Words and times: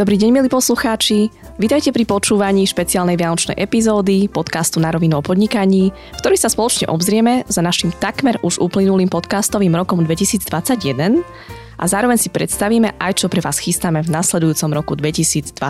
Dobrý 0.00 0.16
deň, 0.16 0.32
milí 0.32 0.48
poslucháči. 0.48 1.28
Vítajte 1.60 1.92
pri 1.92 2.08
počúvaní 2.08 2.64
špeciálnej 2.64 3.20
vianočnej 3.20 3.60
epizódy 3.60 4.32
podcastu 4.32 4.80
Na 4.80 4.88
rovinu 4.88 5.20
o 5.20 5.22
podnikaní, 5.22 5.92
v 5.92 6.18
ktorej 6.24 6.40
sa 6.40 6.48
spoločne 6.48 6.88
obzrieme 6.88 7.44
za 7.52 7.60
našim 7.60 7.92
takmer 7.92 8.40
už 8.40 8.64
uplynulým 8.64 9.12
podcastovým 9.12 9.76
rokom 9.76 10.00
2021 10.00 11.20
a 11.76 11.84
zároveň 11.84 12.16
si 12.16 12.32
predstavíme 12.32 12.96
aj, 12.96 13.12
čo 13.20 13.28
pre 13.28 13.44
vás 13.44 13.60
chystáme 13.60 14.00
v 14.00 14.08
nasledujúcom 14.08 14.72
roku 14.72 14.96
2022. 14.96 15.60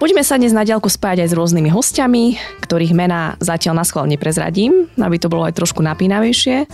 Budeme 0.00 0.24
sa 0.24 0.40
dnes 0.40 0.56
na 0.56 0.64
diálku 0.64 0.88
spájať 0.88 1.28
aj 1.28 1.28
s 1.28 1.36
rôznymi 1.36 1.68
hostiami, 1.68 2.40
ktorých 2.64 2.96
mená 2.96 3.36
zatiaľ 3.36 3.76
na 3.76 3.84
schvál 3.84 4.08
neprezradím, 4.08 4.88
aby 4.96 5.20
to 5.20 5.28
bolo 5.28 5.44
aj 5.44 5.60
trošku 5.60 5.84
napínavejšie, 5.84 6.64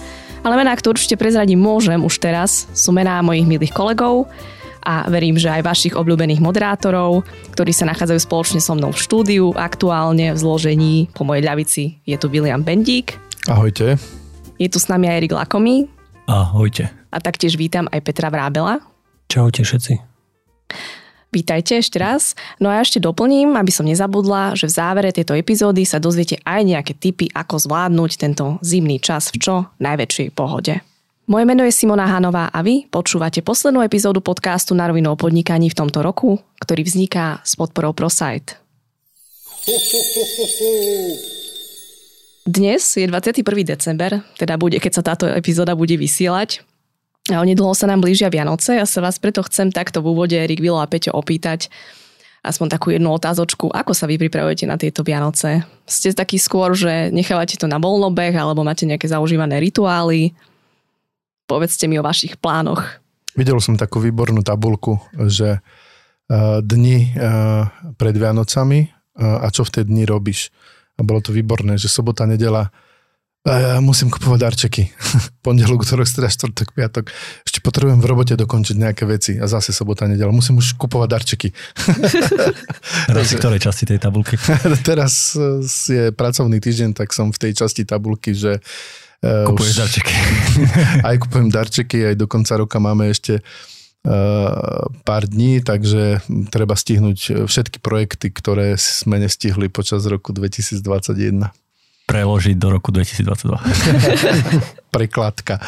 ale 0.46 0.54
mená, 0.54 0.78
ktoré 0.78 0.94
určite 0.94 1.18
prezradím 1.18 1.58
môžem 1.58 1.98
už 1.98 2.22
teraz, 2.22 2.70
sú 2.70 2.94
mená 2.94 3.18
mojich 3.18 3.50
milých 3.50 3.74
kolegov, 3.74 4.30
a 4.82 5.06
verím, 5.10 5.38
že 5.38 5.50
aj 5.50 5.66
vašich 5.66 5.94
obľúbených 5.94 6.42
moderátorov, 6.42 7.26
ktorí 7.54 7.72
sa 7.74 7.88
nachádzajú 7.88 8.20
spoločne 8.22 8.60
so 8.62 8.74
mnou 8.74 8.94
v 8.94 9.02
štúdiu 9.02 9.46
aktuálne 9.54 10.34
v 10.34 10.38
zložení 10.38 11.10
po 11.14 11.22
mojej 11.26 11.44
ľavici 11.44 11.82
je 12.06 12.16
tu 12.16 12.26
William 12.30 12.62
Bendík. 12.62 13.18
Ahojte. 13.48 14.00
Je 14.58 14.68
tu 14.68 14.78
s 14.82 14.90
nami 14.90 15.06
aj 15.06 15.16
Erik 15.22 15.34
Lakomy. 15.34 15.86
Ahojte. 16.28 16.90
A 17.08 17.18
taktiež 17.22 17.56
vítam 17.56 17.88
aj 17.88 18.04
Petra 18.04 18.28
Vrábela. 18.28 18.84
Čaute 19.28 19.64
všetci. 19.64 20.00
Vítajte 21.28 21.76
ešte 21.76 22.00
raz. 22.00 22.32
No 22.56 22.72
a 22.72 22.80
ešte 22.80 23.04
doplním, 23.04 23.52
aby 23.52 23.68
som 23.68 23.84
nezabudla, 23.84 24.56
že 24.56 24.64
v 24.64 24.76
závere 24.76 25.12
tejto 25.12 25.36
epizódy 25.36 25.84
sa 25.84 26.00
dozviete 26.00 26.40
aj 26.40 26.60
nejaké 26.64 26.92
tipy, 26.96 27.28
ako 27.28 27.60
zvládnuť 27.68 28.10
tento 28.16 28.56
zimný 28.64 28.96
čas 28.96 29.28
v 29.28 29.36
čo 29.36 29.54
najväčšej 29.76 30.28
pohode. 30.32 30.80
Moje 31.28 31.44
meno 31.44 31.60
je 31.60 31.76
Simona 31.76 32.08
Hanová 32.08 32.48
a 32.48 32.64
vy 32.64 32.88
počúvate 32.88 33.44
poslednú 33.44 33.84
epizódu 33.84 34.24
podcastu 34.24 34.72
na 34.72 34.88
rovinu 34.88 35.12
o 35.12 35.20
podnikaní 35.20 35.68
v 35.68 35.76
tomto 35.76 36.00
roku, 36.00 36.40
ktorý 36.56 36.88
vzniká 36.88 37.44
s 37.44 37.52
podporou 37.52 37.92
ProSite. 37.92 38.56
Dnes 42.48 42.80
je 42.96 43.04
21. 43.04 43.44
december, 43.60 44.24
teda 44.40 44.56
bude, 44.56 44.80
keď 44.80 44.92
sa 44.96 45.02
táto 45.04 45.28
epizóda 45.28 45.76
bude 45.76 46.00
vysielať. 46.00 46.64
A 47.28 47.44
onedlho 47.44 47.76
sa 47.76 47.84
nám 47.84 48.00
blížia 48.00 48.32
Vianoce 48.32 48.80
a 48.80 48.88
sa 48.88 49.04
vás 49.04 49.20
preto 49.20 49.44
chcem 49.44 49.68
takto 49.68 50.00
v 50.00 50.16
úvode 50.16 50.32
Erik 50.32 50.64
Vilo 50.64 50.80
a 50.80 50.88
Peťo 50.88 51.12
opýtať 51.12 51.68
aspoň 52.40 52.72
takú 52.72 52.88
jednu 52.88 53.12
otázočku, 53.12 53.68
ako 53.68 53.92
sa 53.92 54.08
vy 54.08 54.16
pripravujete 54.16 54.64
na 54.64 54.80
tieto 54.80 55.04
Vianoce? 55.04 55.60
Ste 55.84 56.16
taký 56.16 56.40
skôr, 56.40 56.72
že 56.72 57.12
nechávate 57.12 57.60
to 57.60 57.68
na 57.68 57.76
voľnobeh 57.76 58.32
alebo 58.32 58.64
máte 58.64 58.88
nejaké 58.88 59.12
zaužívané 59.12 59.60
rituály? 59.60 60.32
Povedzte 61.48 61.88
mi 61.88 61.96
o 61.96 62.04
vašich 62.04 62.36
plánoch. 62.36 62.84
Videl 63.32 63.56
som 63.64 63.80
takú 63.80 64.04
výbornú 64.04 64.44
tabulku, 64.44 65.00
že 65.16 65.58
uh, 65.58 66.60
dni 66.60 67.16
uh, 67.16 67.64
pred 67.96 68.12
Vianocami 68.12 68.84
uh, 68.84 69.40
a 69.40 69.48
čo 69.48 69.64
v 69.64 69.80
tej 69.80 69.84
dni 69.88 70.04
robíš. 70.04 70.52
A 70.98 71.06
bolo 71.06 71.24
to 71.24 71.32
výborné, 71.32 71.80
že 71.80 71.88
sobota, 71.88 72.28
nedela 72.28 72.68
ja 73.48 73.80
musím 73.80 74.12
kupovať 74.12 74.40
darčeky. 74.44 74.82
Pondelok, 75.46 75.86
útorok, 75.86 76.04
streda, 76.04 76.28
štvrtok, 76.28 76.74
piatok. 76.76 77.08
Ešte 77.48 77.64
potrebujem 77.64 78.02
v 78.02 78.08
robote 78.10 78.34
dokončiť 78.36 78.76
nejaké 78.76 79.08
veci 79.08 79.40
a 79.40 79.48
zase 79.48 79.72
sobota, 79.72 80.04
nedela. 80.04 80.34
Musím 80.34 80.60
už 80.60 80.76
kupovať 80.76 81.08
darčeky. 81.08 81.48
Teraz 83.08 83.32
v 83.32 83.38
ktorej 83.40 83.60
časti 83.62 83.88
tej 83.88 84.02
tabulky? 84.02 84.36
Teraz 84.88 85.32
je 85.88 86.12
pracovný 86.12 86.60
týždeň, 86.60 86.98
tak 86.98 87.14
som 87.16 87.32
v 87.32 87.38
tej 87.48 87.52
časti 87.56 87.88
tabulky, 87.88 88.36
že 88.36 88.60
Uh, 88.60 89.06
Kupuješ 89.18 89.72
už, 89.74 89.78
darčeky. 89.82 90.14
aj 91.08 91.16
kupujem 91.26 91.48
darčeky, 91.50 91.98
aj 92.12 92.14
do 92.14 92.30
konca 92.30 92.54
roka 92.54 92.78
máme 92.78 93.10
ešte 93.10 93.42
uh, 93.42 94.86
pár 95.02 95.26
dní, 95.26 95.58
takže 95.58 96.22
treba 96.54 96.78
stihnúť 96.78 97.50
všetky 97.50 97.82
projekty, 97.82 98.30
ktoré 98.30 98.78
sme 98.78 99.18
nestihli 99.18 99.66
počas 99.66 100.06
roku 100.06 100.30
2021. 100.30 101.50
Preložiť 102.06 102.56
do 102.56 102.68
roku 102.70 102.94
2022. 102.94 103.58
Prekladka. 104.94 105.58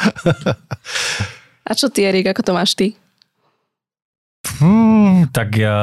A 1.67 1.71
čo 1.75 1.91
ty, 1.91 2.06
Erik, 2.06 2.31
ako 2.31 2.43
to 2.47 2.53
máš 2.55 2.78
ty? 2.78 3.00
Hmm, 4.41 5.28
tak 5.37 5.61
ja 5.61 5.77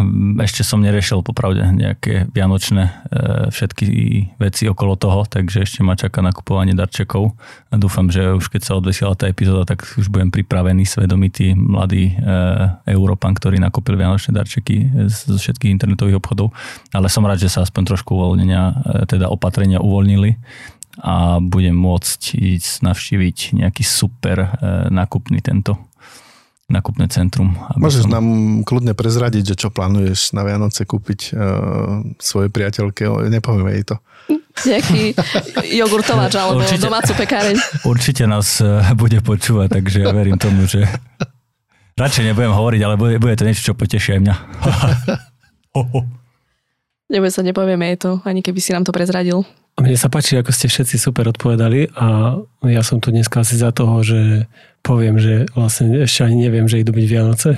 mm, 0.00 0.40
ešte 0.40 0.64
som 0.64 0.80
neriešil 0.80 1.20
popravde 1.20 1.60
nejaké 1.60 2.24
vianočné 2.32 2.82
e, 2.88 2.92
všetky 3.52 3.86
veci 4.40 4.64
okolo 4.64 4.96
toho, 4.96 5.28
takže 5.28 5.60
ešte 5.60 5.84
ma 5.84 5.92
čaká 5.92 6.24
nakupovanie 6.24 6.72
darčekov. 6.72 7.36
A 7.68 7.74
dúfam, 7.76 8.08
že 8.08 8.32
už 8.32 8.48
keď 8.48 8.62
sa 8.64 8.76
odvesiela 8.80 9.12
tá 9.12 9.28
epizóda, 9.28 9.68
tak 9.68 9.84
už 10.00 10.08
budem 10.08 10.32
pripravený, 10.32 10.88
svedomitý 10.88 11.52
mladý 11.52 12.16
e, 12.16 12.24
Európan, 12.96 13.36
ktorý 13.36 13.60
nakúpil 13.60 14.00
vianočné 14.00 14.32
darčeky 14.32 15.08
zo 15.12 15.36
všetkých 15.36 15.76
internetových 15.76 16.16
obchodov. 16.16 16.56
Ale 16.96 17.12
som 17.12 17.28
rád, 17.28 17.44
že 17.44 17.52
sa 17.52 17.60
aspoň 17.60 17.92
trošku 17.92 18.16
uvoľnenia, 18.16 18.62
e, 18.64 18.74
teda 19.04 19.28
opatrenia 19.28 19.84
uvoľnili 19.84 20.32
a 21.04 21.44
budem 21.44 21.76
môcť 21.76 22.40
ísť 22.40 22.88
navštíviť 22.88 23.38
nejaký 23.60 23.84
super 23.84 24.48
e, 24.48 24.48
nákupný 24.88 25.44
tento 25.44 25.76
nakupné 26.66 27.06
centrum. 27.06 27.54
Môžeš 27.78 28.10
som... 28.10 28.18
nám 28.18 28.26
kľudne 28.66 28.92
prezradiť, 28.98 29.54
že 29.54 29.58
čo 29.66 29.68
plánuješ 29.70 30.34
na 30.34 30.42
Vianoce 30.42 30.82
kúpiť 30.82 31.20
uh, 31.30 32.02
svojej 32.18 32.50
priateľke, 32.50 33.06
nepovieme 33.30 33.70
jej 33.78 33.94
to. 33.94 33.96
Nejaký 34.66 35.14
jogurtovač 35.80 36.34
alebo 36.34 36.66
určite, 36.66 36.82
domácu 36.82 37.12
pekáreň. 37.14 37.56
Určite 37.86 38.26
nás 38.26 38.58
uh, 38.58 38.82
bude 38.98 39.22
počúvať, 39.22 39.78
takže 39.78 40.02
ja 40.02 40.10
verím 40.10 40.42
tomu, 40.42 40.66
že 40.66 40.82
radšej 41.94 42.34
nebudem 42.34 42.50
hovoriť, 42.50 42.80
ale 42.82 42.94
bude, 42.98 43.16
bude 43.22 43.38
to 43.38 43.46
niečo, 43.46 43.70
čo 43.70 43.78
poteší 43.78 44.18
aj 44.18 44.20
mňa. 44.26 44.34
Nebude 47.12 47.30
sa, 47.30 47.46
nepovieme 47.46 47.94
jej 47.94 47.98
to, 48.02 48.10
ani 48.26 48.42
keby 48.42 48.58
si 48.58 48.74
nám 48.74 48.82
to 48.82 48.90
prezradil. 48.90 49.46
Mne 49.76 49.92
sa 50.00 50.08
páči, 50.08 50.40
ako 50.40 50.56
ste 50.56 50.72
všetci 50.72 50.96
super 50.96 51.28
odpovedali 51.28 51.92
a 52.00 52.40
ja 52.64 52.80
som 52.80 52.96
tu 52.96 53.12
dneska 53.12 53.44
asi 53.44 53.60
za 53.60 53.76
toho, 53.76 54.00
že 54.00 54.48
poviem, 54.80 55.20
že 55.20 55.44
vlastne 55.52 56.00
ešte 56.00 56.24
ani 56.24 56.48
neviem, 56.48 56.64
že 56.64 56.80
idú 56.80 56.96
byť 56.96 57.04
Vianoce. 57.04 57.50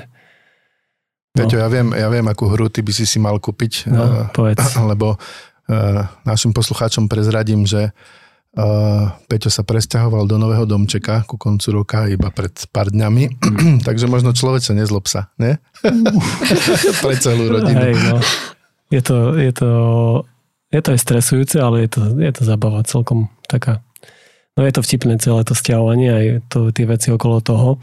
No. 1.38 1.46
Peťo, 1.46 1.62
ja 1.62 1.70
viem, 1.70 1.94
ja 1.94 2.10
viem, 2.10 2.26
akú 2.26 2.50
hru 2.50 2.66
ty 2.66 2.82
by 2.82 2.90
si 2.90 3.06
si 3.06 3.22
mal 3.22 3.38
kúpiť. 3.38 3.86
No, 3.86 4.26
povedz. 4.34 4.58
Lebo 4.90 5.14
uh, 5.14 6.02
našim 6.26 6.50
poslucháčom 6.50 7.06
prezradím, 7.06 7.62
že 7.62 7.94
uh, 7.94 9.14
Peťo 9.30 9.46
sa 9.46 9.62
presťahoval 9.62 10.26
do 10.26 10.42
nového 10.42 10.66
domčeka 10.66 11.22
ku 11.22 11.38
koncu 11.38 11.70
roka 11.70 12.10
iba 12.10 12.34
pred 12.34 12.50
pár 12.74 12.90
dňami, 12.90 13.46
takže 13.86 14.10
možno 14.10 14.34
človek 14.34 14.66
sa 14.66 14.74
nezlob 14.74 15.06
sa, 15.06 15.30
ne? 15.38 15.62
Pre 17.06 17.14
celú 17.14 17.46
rodinu. 17.46 17.78
Hej, 17.78 17.94
no. 18.10 18.18
Je 18.90 19.06
to, 19.06 19.38
je 19.38 19.52
to 19.54 19.68
je 20.68 20.80
to 20.84 20.92
aj 20.92 21.00
stresujúce, 21.00 21.56
ale 21.56 21.88
je 21.88 21.88
to, 21.88 22.00
je 22.20 22.32
to 22.32 22.42
zabava 22.44 22.84
celkom 22.84 23.32
taká. 23.48 23.80
No 24.58 24.66
je 24.66 24.74
to 24.74 24.84
vtipné 24.84 25.16
celé 25.22 25.46
to 25.46 25.54
stiahovanie, 25.54 26.10
aj 26.10 26.26
to, 26.50 26.74
tie 26.74 26.84
veci 26.84 27.08
okolo 27.14 27.40
toho. 27.40 27.78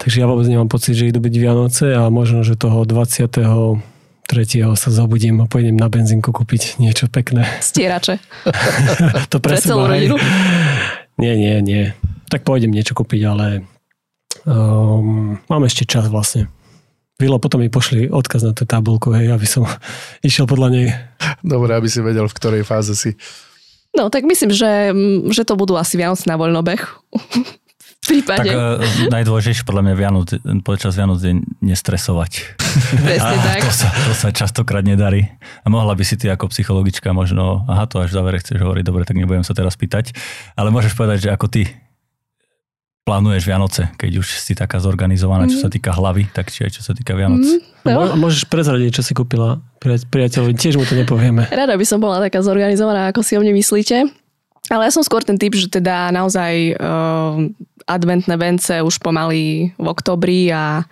Takže 0.00 0.20
ja 0.20 0.26
vôbec 0.26 0.48
nemám 0.48 0.68
pocit, 0.68 0.96
že 0.96 1.08
idú 1.08 1.20
byť 1.20 1.34
Vianoce 1.36 1.86
a 1.92 2.08
možno, 2.08 2.40
že 2.40 2.56
toho 2.56 2.88
20. 2.88 3.28
tretieho 4.24 4.72
sa 4.74 4.88
zobudím 4.88 5.44
a 5.44 5.46
pôjdem 5.46 5.76
na 5.76 5.92
benzínku 5.92 6.32
kúpiť 6.32 6.80
niečo 6.80 7.06
pekné. 7.06 7.44
Stierače. 7.60 8.16
to 9.32 9.38
pre, 9.38 9.54
pre 9.54 9.62
celú 9.62 9.84
rodinu? 9.84 10.16
Nie, 11.20 11.36
nie, 11.36 11.60
nie. 11.60 11.84
Tak 12.32 12.48
pôjdem 12.48 12.72
niečo 12.72 12.96
kúpiť, 12.96 13.20
ale 13.28 13.46
um, 14.48 15.36
mám 15.46 15.62
ešte 15.68 15.84
čas 15.84 16.08
vlastne. 16.08 16.48
Vilo, 17.20 17.36
potom 17.36 17.60
mi 17.60 17.68
pošli 17.68 18.08
odkaz 18.08 18.48
na 18.48 18.56
tú 18.56 18.64
tabulku, 18.64 19.12
hej, 19.12 19.28
aby 19.28 19.44
som 19.44 19.68
išiel 20.28 20.48
podľa 20.48 20.68
nej. 20.72 20.88
Dobre, 21.44 21.76
aby 21.76 21.86
si 21.86 22.00
vedel, 22.00 22.24
v 22.24 22.36
ktorej 22.36 22.62
fáze 22.64 22.96
si. 22.96 23.12
No, 23.92 24.08
tak 24.08 24.24
myslím, 24.24 24.54
že, 24.54 24.94
že 25.34 25.42
to 25.44 25.58
budú 25.58 25.76
asi 25.76 25.98
Vianoce 25.98 26.24
na 26.24 26.38
voľnobeh. 26.38 26.80
v 28.00 28.06
prípade. 28.06 28.48
Tak 28.48 28.56
uh, 28.56 28.80
najdôležitejšie 29.12 29.66
podľa 29.66 29.82
mňa 29.90 29.94
Vianoc, 29.98 30.28
počas 30.64 30.96
Vianoc 30.96 31.20
je 31.20 31.42
nestresovať. 31.60 32.56
Presne 33.06 33.36
a 33.36 33.44
tak. 33.44 33.60
To 33.66 33.72
sa, 33.74 33.88
to 33.90 34.12
sa 34.14 34.28
častokrát 34.32 34.86
nedarí. 34.86 35.26
A 35.60 35.68
mohla 35.68 35.92
by 35.92 36.06
si 36.06 36.16
ty 36.16 36.30
ako 36.30 36.48
psychologička 36.48 37.10
možno, 37.12 37.66
aha, 37.66 37.84
to 37.90 38.00
až 38.00 38.14
v 38.14 38.16
závere 38.16 38.38
chceš 38.40 38.62
hovoriť, 38.62 38.84
dobre, 38.86 39.02
tak 39.04 39.18
nebudem 39.18 39.44
sa 39.44 39.52
teraz 39.52 39.74
pýtať, 39.74 40.14
ale 40.54 40.72
môžeš 40.72 40.94
povedať, 40.94 41.28
že 41.28 41.34
ako 41.34 41.46
ty 41.50 41.68
plánuješ 43.10 43.42
Vianoce, 43.42 43.90
keď 43.98 44.22
už 44.22 44.38
si 44.38 44.54
taká 44.54 44.78
zorganizovaná, 44.78 45.50
mm. 45.50 45.50
čo 45.50 45.58
sa 45.66 45.68
mhm. 45.68 45.74
týka 45.74 45.90
hlavy, 45.90 46.30
tak 46.30 46.54
či 46.54 46.62
aj 46.62 46.78
čo 46.78 46.82
sa 46.86 46.94
týka 46.94 47.18
Vianoc. 47.18 47.42
Mm, 47.42 47.90
no. 47.90 48.14
Môžeš 48.14 48.46
prezradiť, 48.46 48.94
čo 48.94 49.02
si 49.02 49.18
kúpila 49.18 49.58
priateľovi, 49.82 50.54
tiež 50.54 50.78
mu 50.78 50.86
to 50.86 50.94
nepovieme. 50.94 51.50
Rada 51.50 51.74
by 51.74 51.82
som 51.82 51.98
bola 51.98 52.22
taká 52.22 52.38
zorganizovaná, 52.38 53.10
ako 53.10 53.26
si 53.26 53.34
o 53.34 53.42
mne 53.42 53.50
myslíte. 53.58 54.06
Ale 54.70 54.86
ja 54.86 54.94
som 54.94 55.02
skôr 55.02 55.26
ten 55.26 55.34
typ, 55.34 55.50
že 55.58 55.66
teda 55.66 56.14
naozaj 56.14 56.78
uh, 56.78 57.42
adventné 57.90 58.38
vence 58.38 58.70
už 58.78 59.02
pomaly 59.02 59.74
v 59.74 59.86
oktobri 59.90 60.46
a 60.54 60.86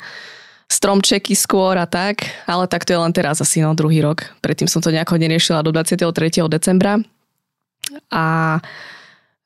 stromčeky 0.67 1.39
skôr 1.39 1.79
a 1.79 1.87
tak, 1.87 2.27
ale 2.51 2.67
tak 2.67 2.83
to 2.83 2.93
je 2.93 3.01
len 3.01 3.15
teraz 3.15 3.39
asi 3.39 3.63
no 3.63 3.79
druhý 3.79 4.03
rok. 4.03 4.27
Predtým 4.43 4.67
som 4.67 4.83
to 4.83 4.91
nejako 4.91 5.15
neriešila 5.15 5.63
do 5.63 5.71
23. 5.71 6.11
decembra. 6.51 6.99
A 8.11 8.59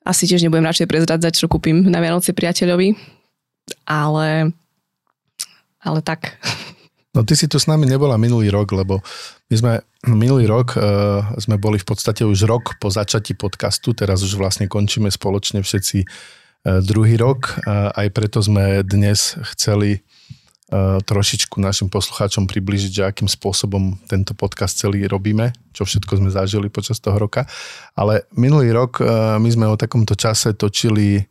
asi 0.03 0.27
tiež 0.27 0.43
nebudem 0.43 0.67
radšej 0.67 0.87
prezradzať, 0.87 1.33
čo 1.39 1.47
kúpim 1.47 1.87
na 1.87 2.03
Vianoce 2.03 2.35
priateľovi, 2.35 2.95
ale, 3.87 4.51
ale 5.79 5.99
tak. 6.03 6.39
No 7.13 7.21
ty 7.21 7.37
si 7.37 7.47
tu 7.47 7.61
s 7.61 7.69
nami 7.69 7.85
nebola 7.85 8.17
minulý 8.17 8.49
rok, 8.49 8.73
lebo 8.73 8.99
my 9.47 9.55
sme 9.55 9.73
minulý 10.09 10.49
rok 10.49 10.75
uh, 10.75 11.23
sme 11.39 11.61
boli 11.61 11.77
v 11.79 11.87
podstate 11.87 12.25
už 12.25 12.49
rok 12.49 12.75
po 12.81 12.89
začatí 12.91 13.37
podcastu, 13.37 13.95
teraz 13.95 14.25
už 14.25 14.35
vlastne 14.35 14.67
končíme 14.67 15.07
spoločne 15.07 15.63
všetci 15.63 16.03
uh, 16.03 16.81
druhý 16.83 17.15
rok, 17.15 17.61
uh, 17.63 17.93
aj 17.95 18.07
preto 18.11 18.41
sme 18.41 18.81
dnes 18.81 19.39
chceli 19.55 20.03
trošičku 21.05 21.61
našim 21.61 21.87
poslucháčom 21.87 22.49
približiť, 22.49 22.91
že 22.91 23.03
akým 23.05 23.29
spôsobom 23.29 23.97
tento 24.09 24.33
podcast 24.33 24.73
celý 24.81 25.05
robíme, 25.05 25.53
čo 25.69 25.85
všetko 25.85 26.17
sme 26.17 26.29
zažili 26.33 26.67
počas 26.73 26.97
toho 26.97 27.17
roka. 27.17 27.45
Ale 27.93 28.25
minulý 28.33 28.73
rok 28.73 28.97
uh, 28.97 29.37
my 29.37 29.49
sme 29.53 29.65
o 29.69 29.77
takomto 29.77 30.17
čase 30.17 30.57
točili 30.57 31.21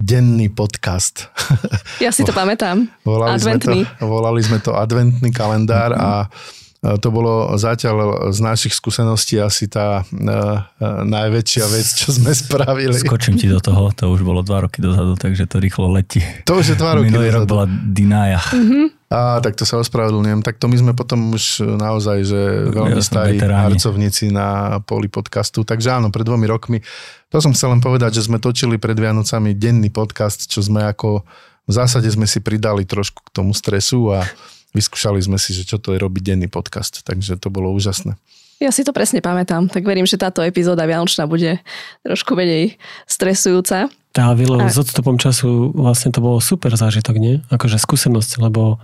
denný 0.00 0.48
podcast. 0.52 1.28
Ja 2.00 2.08
si 2.08 2.24
to 2.24 2.32
pamätám. 2.40 2.88
volali 3.04 3.36
Adventný. 3.36 3.84
Sme 3.84 4.00
to, 4.00 4.04
volali 4.08 4.40
sme 4.40 4.58
to 4.60 4.72
adventný 4.72 5.28
kalendár 5.32 5.92
a 5.92 6.08
to 6.80 7.08
bolo 7.12 7.52
zatiaľ 7.60 8.32
z 8.32 8.40
našich 8.40 8.72
skúseností 8.72 9.36
asi 9.36 9.68
tá 9.68 10.00
uh, 10.00 10.64
najväčšia 11.04 11.64
vec, 11.68 11.86
čo 11.92 12.08
sme 12.08 12.32
spravili. 12.32 12.96
Skočím 12.96 13.36
ti 13.36 13.52
do 13.52 13.60
toho, 13.60 13.92
to 13.92 14.08
už 14.08 14.24
bolo 14.24 14.40
dva 14.40 14.64
roky 14.64 14.80
dozadu, 14.80 15.12
takže 15.12 15.44
to 15.44 15.60
rýchlo 15.60 15.92
letí. 15.92 16.24
To 16.48 16.56
už 16.56 16.72
je 16.72 16.76
dva 16.80 16.96
roky 16.96 17.12
Minulý 17.12 17.36
rok 17.36 17.44
dozadu. 17.44 17.52
bola 17.52 17.64
Dinája. 17.68 18.40
Á, 19.12 19.42
tak 19.44 19.60
to 19.60 19.68
sa 19.68 19.76
ospravedlňujem. 19.82 20.40
Tak 20.40 20.56
to 20.56 20.72
my 20.72 20.76
sme 20.80 20.92
potom 20.96 21.36
už 21.36 21.66
naozaj, 21.66 22.24
že 22.24 22.40
veľmi 22.72 22.96
Ja 22.96 23.04
starí 23.04 23.36
harcovníci 23.36 24.32
na 24.32 24.80
poli 24.80 25.12
podcastu. 25.12 25.66
Takže 25.66 26.00
áno, 26.00 26.08
pred 26.08 26.24
dvomi 26.24 26.48
rokmi. 26.48 26.78
To 27.28 27.44
som 27.44 27.52
chcel 27.52 27.76
len 27.76 27.84
povedať, 27.84 28.22
že 28.22 28.30
sme 28.30 28.40
točili 28.40 28.80
pred 28.80 28.96
Vianocami 28.96 29.52
denný 29.52 29.92
podcast, 29.92 30.48
čo 30.48 30.64
sme 30.64 30.86
ako, 30.88 31.26
v 31.68 31.72
zásade 31.74 32.08
sme 32.08 32.24
si 32.24 32.40
pridali 32.40 32.88
trošku 32.88 33.26
k 33.26 33.34
tomu 33.34 33.52
stresu 33.52 34.14
a 34.14 34.24
vyskúšali 34.72 35.20
sme 35.20 35.36
si, 35.36 35.52
že 35.52 35.64
čo 35.64 35.76
to 35.76 35.92
je 35.94 35.98
robiť 35.98 36.22
denný 36.34 36.46
podcast. 36.46 37.02
Takže 37.02 37.36
to 37.36 37.48
bolo 37.48 37.70
úžasné. 37.72 38.14
Ja 38.60 38.68
si 38.68 38.84
to 38.84 38.92
presne 38.92 39.24
pamätám, 39.24 39.72
tak 39.72 39.88
verím, 39.88 40.04
že 40.04 40.20
táto 40.20 40.44
epizóda 40.44 40.84
Vianočná 40.84 41.24
bude 41.24 41.64
trošku 42.04 42.36
menej 42.36 42.76
stresujúca. 43.08 43.88
Tá 44.12 44.36
Vilo, 44.36 44.60
A- 44.60 44.68
s 44.68 44.76
odstupom 44.76 45.16
času 45.16 45.72
vlastne 45.72 46.12
to 46.12 46.20
bolo 46.20 46.42
super 46.44 46.68
zážitok, 46.76 47.16
nie? 47.16 47.40
Akože 47.48 47.80
skúsenosť, 47.80 48.42
lebo 48.44 48.76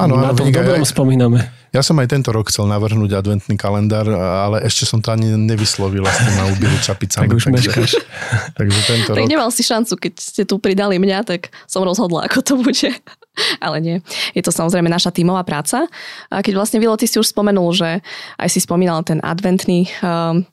Áno, 0.00 0.16
na 0.16 0.32
tom 0.32 0.48
Dominika, 0.48 0.64
dobrom 0.64 0.80
ja, 0.80 0.88
spomíname. 0.88 1.38
ja 1.76 1.82
som 1.84 1.98
aj 2.00 2.08
tento 2.08 2.32
rok 2.32 2.48
chcel 2.48 2.64
navrhnúť 2.64 3.20
adventný 3.20 3.58
kalendár, 3.60 4.08
ale 4.16 4.64
ešte 4.64 4.88
som 4.88 5.02
to 5.04 5.12
ani 5.12 5.28
nevyslovil 5.36 6.06
s 6.06 6.16
tým 6.24 6.36
ubilu 6.56 6.78
čapicami. 6.80 7.26
Tak 7.28 7.36
už 7.36 7.44
takže, 7.44 7.52
meškáš. 7.52 7.90
takže 8.58 8.80
tento 8.88 9.10
Tak 9.12 9.20
rok 9.20 9.28
nemal 9.28 9.50
si 9.52 9.60
šancu, 9.60 9.92
keď 9.98 10.12
ste 10.16 10.42
tu 10.48 10.56
pridali 10.56 10.96
mňa, 10.96 11.26
tak 11.28 11.52
som 11.68 11.84
rozhodla, 11.84 12.24
ako 12.24 12.38
to 12.40 12.54
bude. 12.56 12.96
Ale 13.64 13.80
nie. 13.80 13.96
Je 14.36 14.42
to 14.44 14.52
samozrejme 14.52 14.88
naša 14.88 15.10
tímová 15.14 15.42
práca. 15.42 15.88
A 16.28 16.40
keď 16.44 16.60
vlastne 16.60 16.78
Vilo, 16.78 16.98
ty 16.98 17.08
si 17.08 17.16
už 17.16 17.32
spomenul, 17.32 17.72
že 17.72 18.04
aj 18.36 18.48
si 18.48 18.60
spomínal 18.62 19.02
ten 19.02 19.18
adventný 19.24 19.88
um, 20.00 20.44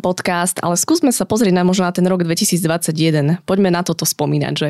podcast, 0.00 0.58
ale 0.64 0.74
skúsme 0.74 1.12
sa 1.12 1.28
pozrieť 1.28 1.54
na 1.54 1.62
možno 1.62 1.86
na 1.86 1.92
ten 1.94 2.02
rok 2.08 2.24
2021. 2.24 3.44
Poďme 3.44 3.70
na 3.70 3.84
toto 3.84 4.08
spomínať, 4.08 4.54
že 4.56 4.68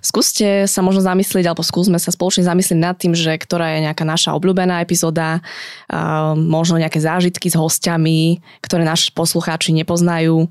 skúste 0.00 0.64
sa 0.70 0.80
možno 0.80 1.04
zamyslieť, 1.04 1.50
alebo 1.50 1.66
skúsme 1.66 1.98
sa 2.00 2.14
spoločne 2.14 2.46
zamyslieť 2.46 2.78
nad 2.78 2.96
tým, 2.96 3.12
že 3.12 3.34
ktorá 3.34 3.76
je 3.76 3.90
nejaká 3.90 4.06
naša 4.06 4.32
obľúbená 4.38 4.80
epizóda, 4.80 5.42
um, 5.90 6.38
možno 6.38 6.80
nejaké 6.80 7.02
zážitky 7.02 7.50
s 7.50 7.58
hostiami, 7.58 8.40
ktoré 8.64 8.86
naši 8.86 9.12
poslucháči 9.12 9.74
nepoznajú. 9.74 10.48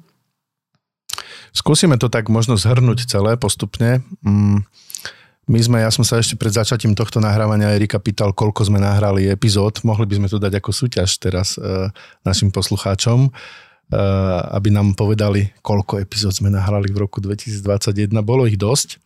Skúsime 1.53 2.01
to 2.01 2.09
tak 2.09 2.33
možno 2.33 2.57
zhrnúť 2.57 3.05
celé 3.05 3.37
postupne. 3.37 4.01
Mm, 4.25 4.65
My 5.43 5.59
sme, 5.59 5.83
ja 5.83 5.91
som 5.91 6.07
sa 6.07 6.23
ešte 6.23 6.39
pred 6.39 6.55
začatím 6.55 6.95
tohto 6.95 7.19
nahrávania 7.19 7.75
Erika 7.75 7.99
pýtal, 7.99 8.31
koľko 8.31 8.71
sme 8.71 8.79
nahrali 8.79 9.27
epizód. 9.27 9.83
Mohli 9.83 10.07
by 10.07 10.15
sme 10.23 10.27
to 10.31 10.39
dať 10.39 10.53
ako 10.63 10.71
súťaž 10.71 11.19
teraz 11.19 11.59
e, 11.59 11.91
našim 12.23 12.47
poslucháčom, 12.47 13.27
e, 13.27 13.29
aby 14.55 14.71
nám 14.71 14.95
povedali, 14.95 15.51
koľko 15.59 15.99
epizód 15.99 16.31
sme 16.31 16.47
nahrali 16.47 16.87
v 16.87 17.03
roku 17.03 17.19
2021. 17.19 18.23
Bolo 18.23 18.47
ich 18.47 18.55
dosť. 18.55 19.03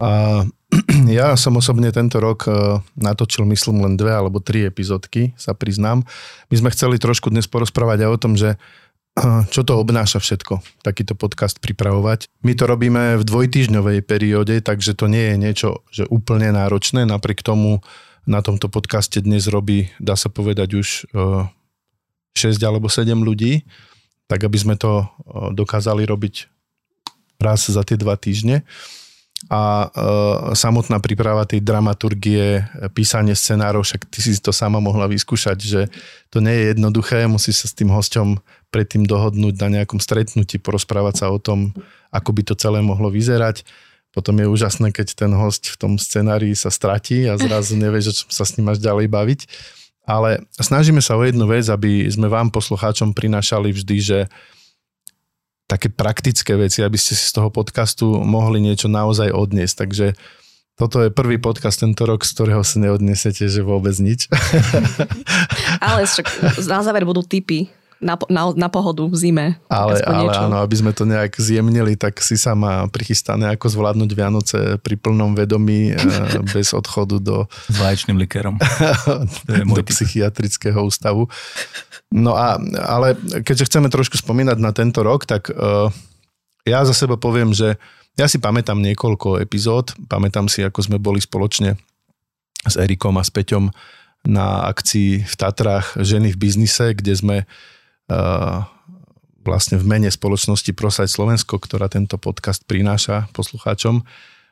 A 0.00 0.42
ja 1.20 1.36
som 1.36 1.60
osobne 1.60 1.92
tento 1.92 2.24
rok 2.24 2.48
e, 2.48 2.80
natočil, 2.96 3.44
myslím, 3.44 3.84
len 3.84 4.00
dve 4.00 4.16
alebo 4.16 4.40
tri 4.40 4.64
epizódky, 4.64 5.36
sa 5.36 5.52
priznám. 5.52 6.08
My 6.48 6.56
sme 6.56 6.72
chceli 6.72 6.96
trošku 6.96 7.28
dnes 7.28 7.44
porozprávať 7.44 8.08
aj 8.08 8.10
o 8.16 8.20
tom, 8.20 8.32
že 8.32 8.56
čo 9.50 9.60
to 9.66 9.72
obnáša 9.76 10.22
všetko, 10.22 10.62
takýto 10.86 11.18
podcast 11.18 11.58
pripravovať. 11.58 12.30
My 12.46 12.54
to 12.54 12.64
robíme 12.64 13.18
v 13.18 13.26
dvojtyžňovej 13.26 14.06
perióde, 14.06 14.62
takže 14.62 14.94
to 14.94 15.10
nie 15.10 15.34
je 15.34 15.36
niečo, 15.36 15.68
že 15.90 16.08
úplne 16.08 16.54
náročné. 16.54 17.04
Napriek 17.04 17.42
tomu 17.42 17.82
na 18.24 18.40
tomto 18.40 18.70
podcaste 18.70 19.18
dnes 19.20 19.50
robí, 19.50 19.90
dá 19.98 20.14
sa 20.14 20.30
povedať, 20.30 20.78
už 20.78 20.88
6 21.10 22.62
alebo 22.62 22.86
7 22.86 23.10
ľudí, 23.18 23.66
tak 24.30 24.46
aby 24.46 24.56
sme 24.56 24.78
to 24.78 25.10
dokázali 25.52 26.06
robiť 26.06 26.46
raz 27.42 27.66
za 27.66 27.82
tie 27.82 27.98
dva 27.98 28.14
týždne. 28.14 28.62
A 29.48 29.88
e, 29.88 30.06
samotná 30.52 31.00
príprava 31.00 31.48
tej 31.48 31.64
dramaturgie, 31.64 32.60
písanie 32.92 33.32
scenárov, 33.32 33.80
však 33.88 34.04
ty 34.12 34.20
si 34.20 34.36
to 34.36 34.52
sama 34.52 34.84
mohla 34.84 35.08
vyskúšať, 35.08 35.56
že 35.56 35.80
to 36.28 36.44
nie 36.44 36.52
je 36.52 36.64
jednoduché, 36.76 37.24
musí 37.24 37.48
sa 37.56 37.64
s 37.64 37.72
tým 37.72 37.88
hosťom 37.88 38.36
predtým 38.70 39.04
dohodnúť 39.04 39.54
na 39.58 39.68
nejakom 39.80 39.98
stretnutí, 39.98 40.62
porozprávať 40.62 41.14
sa 41.22 41.26
o 41.28 41.38
tom, 41.42 41.74
ako 42.14 42.30
by 42.34 42.42
to 42.46 42.54
celé 42.54 42.80
mohlo 42.80 43.10
vyzerať. 43.10 43.66
Potom 44.10 44.34
je 44.42 44.50
úžasné, 44.50 44.90
keď 44.90 45.14
ten 45.14 45.30
host 45.34 45.70
v 45.70 45.76
tom 45.78 45.92
scenári 45.94 46.50
sa 46.58 46.70
stratí 46.70 47.30
a 47.30 47.38
zrazu 47.38 47.78
nevie, 47.78 48.02
že 48.02 48.26
sa 48.26 48.42
s 48.42 48.58
ním 48.58 48.70
až 48.74 48.82
ďalej 48.82 49.06
baviť. 49.06 49.40
Ale 50.02 50.42
snažíme 50.58 50.98
sa 50.98 51.14
o 51.14 51.22
jednu 51.22 51.46
vec, 51.46 51.70
aby 51.70 52.10
sme 52.10 52.26
vám, 52.26 52.50
poslucháčom, 52.50 53.14
prinášali 53.14 53.70
vždy, 53.70 53.96
že 54.02 54.18
také 55.70 55.86
praktické 55.86 56.58
veci, 56.58 56.82
aby 56.82 56.98
ste 56.98 57.14
si 57.14 57.22
z 57.22 57.38
toho 57.38 57.54
podcastu 57.54 58.18
mohli 58.18 58.58
niečo 58.58 58.90
naozaj 58.90 59.30
odniesť. 59.30 59.74
Takže 59.86 60.06
toto 60.74 61.06
je 61.06 61.14
prvý 61.14 61.38
podcast 61.38 61.78
tento 61.78 62.02
rok, 62.02 62.26
z 62.26 62.34
ktorého 62.34 62.66
si 62.66 62.82
neodnesete, 62.82 63.46
že 63.46 63.62
vôbec 63.62 63.94
nič. 64.02 64.26
Ale 65.86 66.02
na 66.66 66.80
záver 66.82 67.06
budú 67.06 67.22
tipy 67.22 67.70
na, 68.00 68.16
na, 68.32 68.42
na 68.56 68.68
pohodu 68.72 69.04
v 69.04 69.14
zime. 69.14 69.46
Ale, 69.68 70.00
ale 70.00 70.32
niečo. 70.32 70.40
áno, 70.48 70.56
aby 70.64 70.76
sme 70.80 70.92
to 70.96 71.04
nejak 71.04 71.36
zjemnili, 71.36 72.00
tak 72.00 72.16
si 72.24 72.40
sa 72.40 72.56
má 72.56 72.88
prichystané, 72.88 73.52
ako 73.52 73.68
zvládnuť 73.68 74.10
Vianoce 74.16 74.58
pri 74.80 74.96
plnom 74.96 75.36
vedomí, 75.36 75.92
eh, 75.92 76.00
bez 76.56 76.72
odchodu 76.72 77.20
do, 77.20 77.44
S 77.68 77.76
vaječným 77.76 78.16
je 78.24 79.62
do 79.68 79.82
psychiatrického 79.84 80.80
ústavu. 80.80 81.28
No 82.10 82.34
a, 82.34 82.56
ale 82.80 83.14
keďže 83.44 83.68
chceme 83.68 83.92
trošku 83.92 84.16
spomínať 84.16 84.58
na 84.58 84.72
tento 84.74 85.04
rok, 85.04 85.28
tak 85.28 85.52
uh, 85.52 85.92
ja 86.66 86.82
za 86.82 86.96
seba 86.96 87.14
poviem, 87.14 87.54
že 87.54 87.78
ja 88.18 88.26
si 88.26 88.42
pamätám 88.42 88.82
niekoľko 88.82 89.38
epizód, 89.38 89.94
pamätám 90.10 90.50
si, 90.50 90.66
ako 90.66 90.80
sme 90.82 90.98
boli 90.98 91.22
spoločne 91.22 91.78
s 92.66 92.74
Erikom 92.74 93.14
a 93.14 93.22
s 93.22 93.30
Peťom 93.30 93.70
na 94.26 94.66
akcii 94.66 95.22
v 95.22 95.34
Tatrách 95.38 95.96
Ženy 96.02 96.34
v 96.34 96.40
biznise, 96.40 96.92
kde 96.92 97.14
sme 97.14 97.36
uh, 97.46 97.48
vlastne 99.40 99.80
v 99.80 99.84
mene 99.88 100.10
spoločnosti 100.12 100.70
Prosať 100.76 101.08
Slovensko, 101.08 101.56
ktorá 101.56 101.88
tento 101.88 102.20
podcast 102.20 102.62
prináša 102.68 103.30
poslucháčom, 103.32 104.04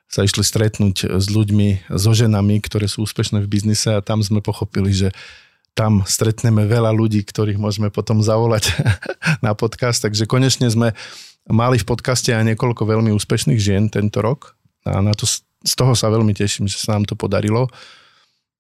sa 0.08 0.24
išli 0.24 0.40
stretnúť 0.40 1.20
s 1.20 1.26
ľuďmi, 1.28 1.92
so 1.92 2.16
ženami, 2.16 2.64
ktoré 2.64 2.88
sú 2.88 3.04
úspešné 3.04 3.44
v 3.44 3.50
biznise 3.50 3.92
a 3.92 4.00
tam 4.00 4.24
sme 4.24 4.40
pochopili, 4.40 4.88
že 4.88 5.12
tam 5.76 6.02
stretneme 6.08 6.64
veľa 6.64 6.90
ľudí, 6.90 7.22
ktorých 7.22 7.60
môžeme 7.60 7.92
potom 7.92 8.24
zavolať 8.24 8.72
na 9.46 9.52
podcast. 9.52 10.00
Takže 10.02 10.24
konečne 10.24 10.72
sme 10.72 10.96
mali 11.46 11.76
v 11.76 11.86
podcaste 11.86 12.32
aj 12.32 12.56
niekoľko 12.56 12.88
veľmi 12.88 13.12
úspešných 13.14 13.60
žien 13.60 13.92
tento 13.92 14.18
rok 14.24 14.56
a 14.88 15.04
na 15.04 15.12
to, 15.12 15.28
z 15.28 15.72
toho 15.76 15.92
sa 15.92 16.08
veľmi 16.08 16.32
teším, 16.32 16.66
že 16.66 16.80
sa 16.80 16.96
nám 16.96 17.04
to 17.04 17.14
podarilo. 17.14 17.68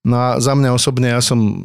No 0.04 0.14
a 0.14 0.28
za 0.38 0.52
mňa 0.52 0.70
osobne 0.76 1.10
ja 1.10 1.20
som 1.24 1.64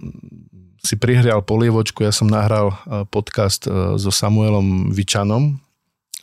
si 0.84 1.00
prihrial 1.00 1.40
polievočku, 1.40 2.04
ja 2.04 2.12
som 2.12 2.28
nahral 2.28 2.76
eh, 2.76 3.08
podcast 3.08 3.66
eh, 3.66 3.96
so 3.96 4.12
Samuelom 4.12 4.92
Vičanom, 4.92 5.58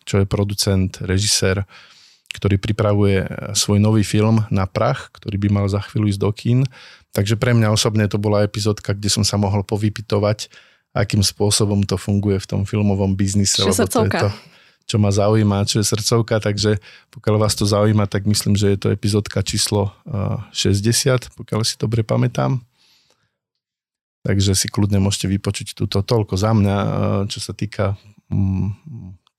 čo 0.04 0.20
je 0.20 0.28
producent, 0.28 0.92
režisér, 1.00 1.64
ktorý 2.36 2.60
pripravuje 2.60 3.24
eh, 3.24 3.28
svoj 3.56 3.80
nový 3.80 4.04
film 4.04 4.44
na 4.52 4.68
prach, 4.68 5.08
ktorý 5.16 5.40
by 5.40 5.48
mal 5.48 5.66
za 5.66 5.80
chvíľu 5.80 6.12
ísť 6.12 6.20
do 6.20 6.30
kín. 6.36 6.60
Takže 7.10 7.40
pre 7.40 7.56
mňa 7.56 7.74
osobne 7.74 8.06
to 8.06 8.20
bola 8.20 8.46
epizódka, 8.46 8.94
kde 8.94 9.10
som 9.10 9.24
sa 9.26 9.34
mohol 9.40 9.66
povypitovať, 9.66 10.52
akým 10.94 11.24
spôsobom 11.24 11.82
to 11.82 11.98
funguje 11.98 12.38
v 12.38 12.46
tom 12.46 12.62
filmovom 12.62 13.16
biznise. 13.16 13.64
Čiže 13.64 13.74
lebo 13.74 13.88
to 13.90 14.00
je 14.06 14.10
to, 14.14 14.30
čo 14.86 14.96
ma 15.02 15.10
zaujíma, 15.10 15.66
čo 15.66 15.82
je 15.82 15.90
srdcovka, 15.90 16.38
takže 16.38 16.78
pokiaľ 17.10 17.34
vás 17.42 17.58
to 17.58 17.66
zaujíma, 17.66 18.06
tak 18.06 18.30
myslím, 18.30 18.54
že 18.54 18.74
je 18.74 18.78
to 18.78 18.88
epizódka 18.94 19.40
číslo 19.42 19.90
eh, 20.06 20.38
60, 20.52 21.34
pokiaľ 21.34 21.60
si 21.64 21.80
dobre 21.80 22.04
pamätám. 22.04 22.62
Takže 24.20 24.52
si 24.52 24.68
kľudne 24.68 25.00
môžete 25.00 25.32
vypočuť 25.32 25.72
túto 25.72 26.04
toľko 26.04 26.36
za 26.36 26.52
mňa, 26.52 26.76
eh, 26.76 26.88
čo 27.32 27.40
sa 27.40 27.56
týka 27.56 27.96
mm, 28.28 28.68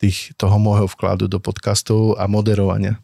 tých, 0.01 0.33
toho 0.37 0.57
môjho 0.57 0.89
vkladu 0.89 1.29
do 1.29 1.37
podcastov 1.37 2.17
a 2.17 2.25
moderovania. 2.25 2.97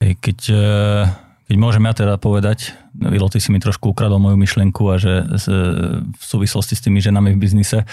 Keď, 0.00 0.40
eh, 0.48 1.04
keď 1.48 1.56
môžem 1.60 1.84
ja 1.84 1.92
teda 1.92 2.14
povedať 2.16 2.72
Vilo, 2.96 3.28
ty 3.28 3.38
si 3.38 3.52
mi 3.52 3.60
trošku 3.60 3.92
ukradol 3.92 4.16
moju 4.16 4.40
myšlienku 4.40 4.82
a 4.88 4.96
že 4.96 5.28
v 6.00 6.22
súvislosti 6.22 6.74
s 6.76 6.84
tými 6.84 7.04
ženami 7.04 7.36
v 7.36 7.40
biznise, 7.40 7.84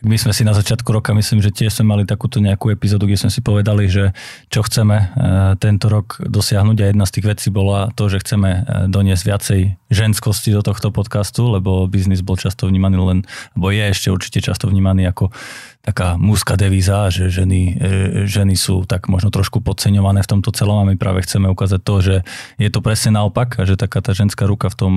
tak 0.00 0.08
my 0.08 0.16
sme 0.16 0.32
si 0.32 0.48
na 0.48 0.56
začiatku 0.56 0.88
roka, 0.96 1.12
myslím, 1.12 1.44
že 1.44 1.52
tiež 1.52 1.76
sme 1.76 1.92
mali 1.92 2.08
takúto 2.08 2.40
nejakú 2.40 2.72
epizódu, 2.72 3.04
kde 3.04 3.20
sme 3.20 3.28
si 3.28 3.44
povedali, 3.44 3.84
že 3.84 4.16
čo 4.48 4.64
chceme 4.64 4.96
e, 4.96 5.04
tento 5.60 5.92
rok 5.92 6.16
dosiahnuť 6.24 6.76
a 6.80 6.88
jedna 6.88 7.04
z 7.04 7.20
tých 7.20 7.28
vecí 7.28 7.48
bola 7.52 7.92
to, 7.92 8.08
že 8.08 8.24
chceme 8.24 8.48
e, 8.48 8.60
doniesť 8.88 9.24
viacej 9.28 9.60
ženskosti 9.92 10.56
do 10.56 10.64
tohto 10.64 10.88
podcastu, 10.88 11.52
lebo 11.52 11.84
biznis 11.84 12.24
bol 12.24 12.40
často 12.40 12.64
vnímaný 12.64 12.96
len, 12.96 13.18
alebo 13.52 13.68
je 13.68 13.84
ešte 13.92 14.08
určite 14.08 14.40
často 14.40 14.72
vnímaný 14.72 15.04
ako 15.12 15.36
taká 15.80 16.20
mužská 16.20 16.60
devíza, 16.60 17.08
že 17.08 17.32
ženy, 17.32 17.60
e, 17.76 18.24
ženy 18.28 18.52
sú 18.52 18.84
tak 18.84 19.08
možno 19.08 19.32
trošku 19.32 19.64
podceňované 19.64 20.20
v 20.24 20.30
tomto 20.36 20.52
celom 20.52 20.80
a 20.80 20.88
my 20.88 20.96
práve 21.00 21.24
chceme 21.24 21.48
ukázať 21.48 21.80
to, 21.80 21.94
že 22.00 22.16
je 22.60 22.68
to 22.68 22.80
presne 22.84 23.16
naopak 23.16 23.56
a 23.56 23.64
že 23.64 23.80
taká 23.80 24.04
tá 24.04 24.12
ženská 24.12 24.44
ruka 24.50 24.66
v, 24.66 24.76
tom, 24.76 24.94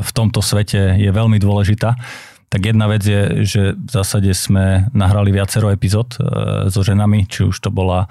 v 0.00 0.10
tomto 0.14 0.38
svete 0.38 0.94
je 0.94 1.10
veľmi 1.10 1.42
dôležitá. 1.42 1.98
Tak 2.46 2.62
jedna 2.62 2.86
vec 2.86 3.02
je, 3.02 3.42
že 3.42 3.62
v 3.74 3.90
zásade 3.90 4.30
sme 4.30 4.86
nahrali 4.94 5.34
viacero 5.34 5.66
epizód 5.74 6.14
e, 6.14 6.70
so 6.70 6.80
ženami, 6.86 7.26
či 7.26 7.50
už 7.50 7.58
to 7.58 7.74
bola 7.74 8.06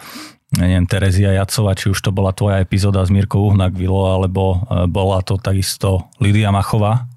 neviem, 0.59 0.83
Terezia 0.87 1.35
Jacova, 1.35 1.73
či 1.75 1.91
už 1.91 1.99
to 1.99 2.11
bola 2.11 2.35
tvoja 2.35 2.59
epizóda 2.59 3.03
s 3.03 3.11
Mírkou 3.11 3.47
Uhnak 3.47 3.73
Vilo, 3.73 4.11
alebo 4.11 4.59
e, 4.67 4.85
bola 4.91 5.23
to 5.23 5.39
takisto 5.39 6.11
Lidia 6.19 6.51
Machová, 6.51 7.07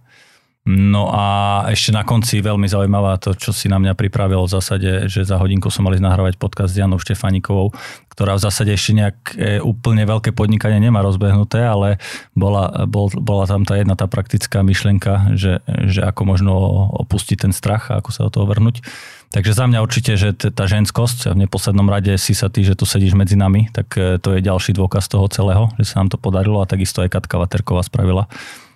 No 0.68 1.08
a 1.08 1.64
ešte 1.72 1.96
na 1.96 2.04
konci 2.04 2.44
veľmi 2.44 2.68
zaujímavá 2.68 3.16
to, 3.16 3.32
čo 3.32 3.56
si 3.56 3.72
na 3.72 3.80
mňa 3.80 3.96
pripravil 3.96 4.44
v 4.44 4.52
zásade, 4.52 5.08
že 5.08 5.24
za 5.24 5.40
hodinku 5.40 5.72
som 5.72 5.88
mali 5.88 5.96
nahrávať 5.96 6.36
podcast 6.36 6.76
s 6.76 6.84
Janou 6.84 7.00
Štefanikovou, 7.00 7.72
ktorá 8.12 8.36
v 8.36 8.44
zásade 8.44 8.76
ešte 8.76 8.92
nejak 8.92 9.16
úplne 9.64 10.04
veľké 10.04 10.36
podnikanie 10.36 10.76
nemá 10.76 11.00
rozbehnuté, 11.00 11.64
ale 11.64 11.96
bola, 12.36 12.84
bol, 12.84 13.08
bola 13.08 13.48
tam 13.48 13.64
tá 13.64 13.80
jedna 13.80 13.96
tá 13.96 14.04
praktická 14.12 14.60
myšlienka, 14.60 15.32
že, 15.40 15.64
že 15.88 16.04
ako 16.04 16.36
možno 16.36 16.52
opustiť 17.00 17.48
ten 17.48 17.52
strach 17.56 17.88
a 17.88 18.04
ako 18.04 18.10
sa 18.12 18.28
o 18.28 18.32
toho 18.34 18.44
vrhnúť. 18.44 18.84
Takže 19.32 19.56
za 19.56 19.64
mňa 19.64 19.80
určite, 19.80 20.20
že 20.20 20.36
tá 20.36 20.68
ženskosť 20.68 21.32
a 21.32 21.36
v 21.36 21.48
neposlednom 21.48 21.88
rade 21.88 22.12
si 22.20 22.36
sa 22.36 22.52
ty, 22.52 22.60
že 22.60 22.76
tu 22.76 22.84
sedíš 22.84 23.16
medzi 23.16 23.40
nami, 23.40 23.72
tak 23.72 23.92
e, 23.96 24.16
to 24.16 24.36
je 24.36 24.40
ďalší 24.40 24.72
dôkaz 24.72 25.04
toho 25.04 25.28
celého, 25.28 25.68
že 25.76 25.84
sa 25.84 26.00
nám 26.00 26.08
to 26.08 26.16
podarilo 26.16 26.64
a 26.64 26.68
takisto 26.68 27.04
aj 27.04 27.12
Katka 27.12 27.36
Vaterková 27.36 27.84
spravila 27.84 28.24
E, 28.24 28.67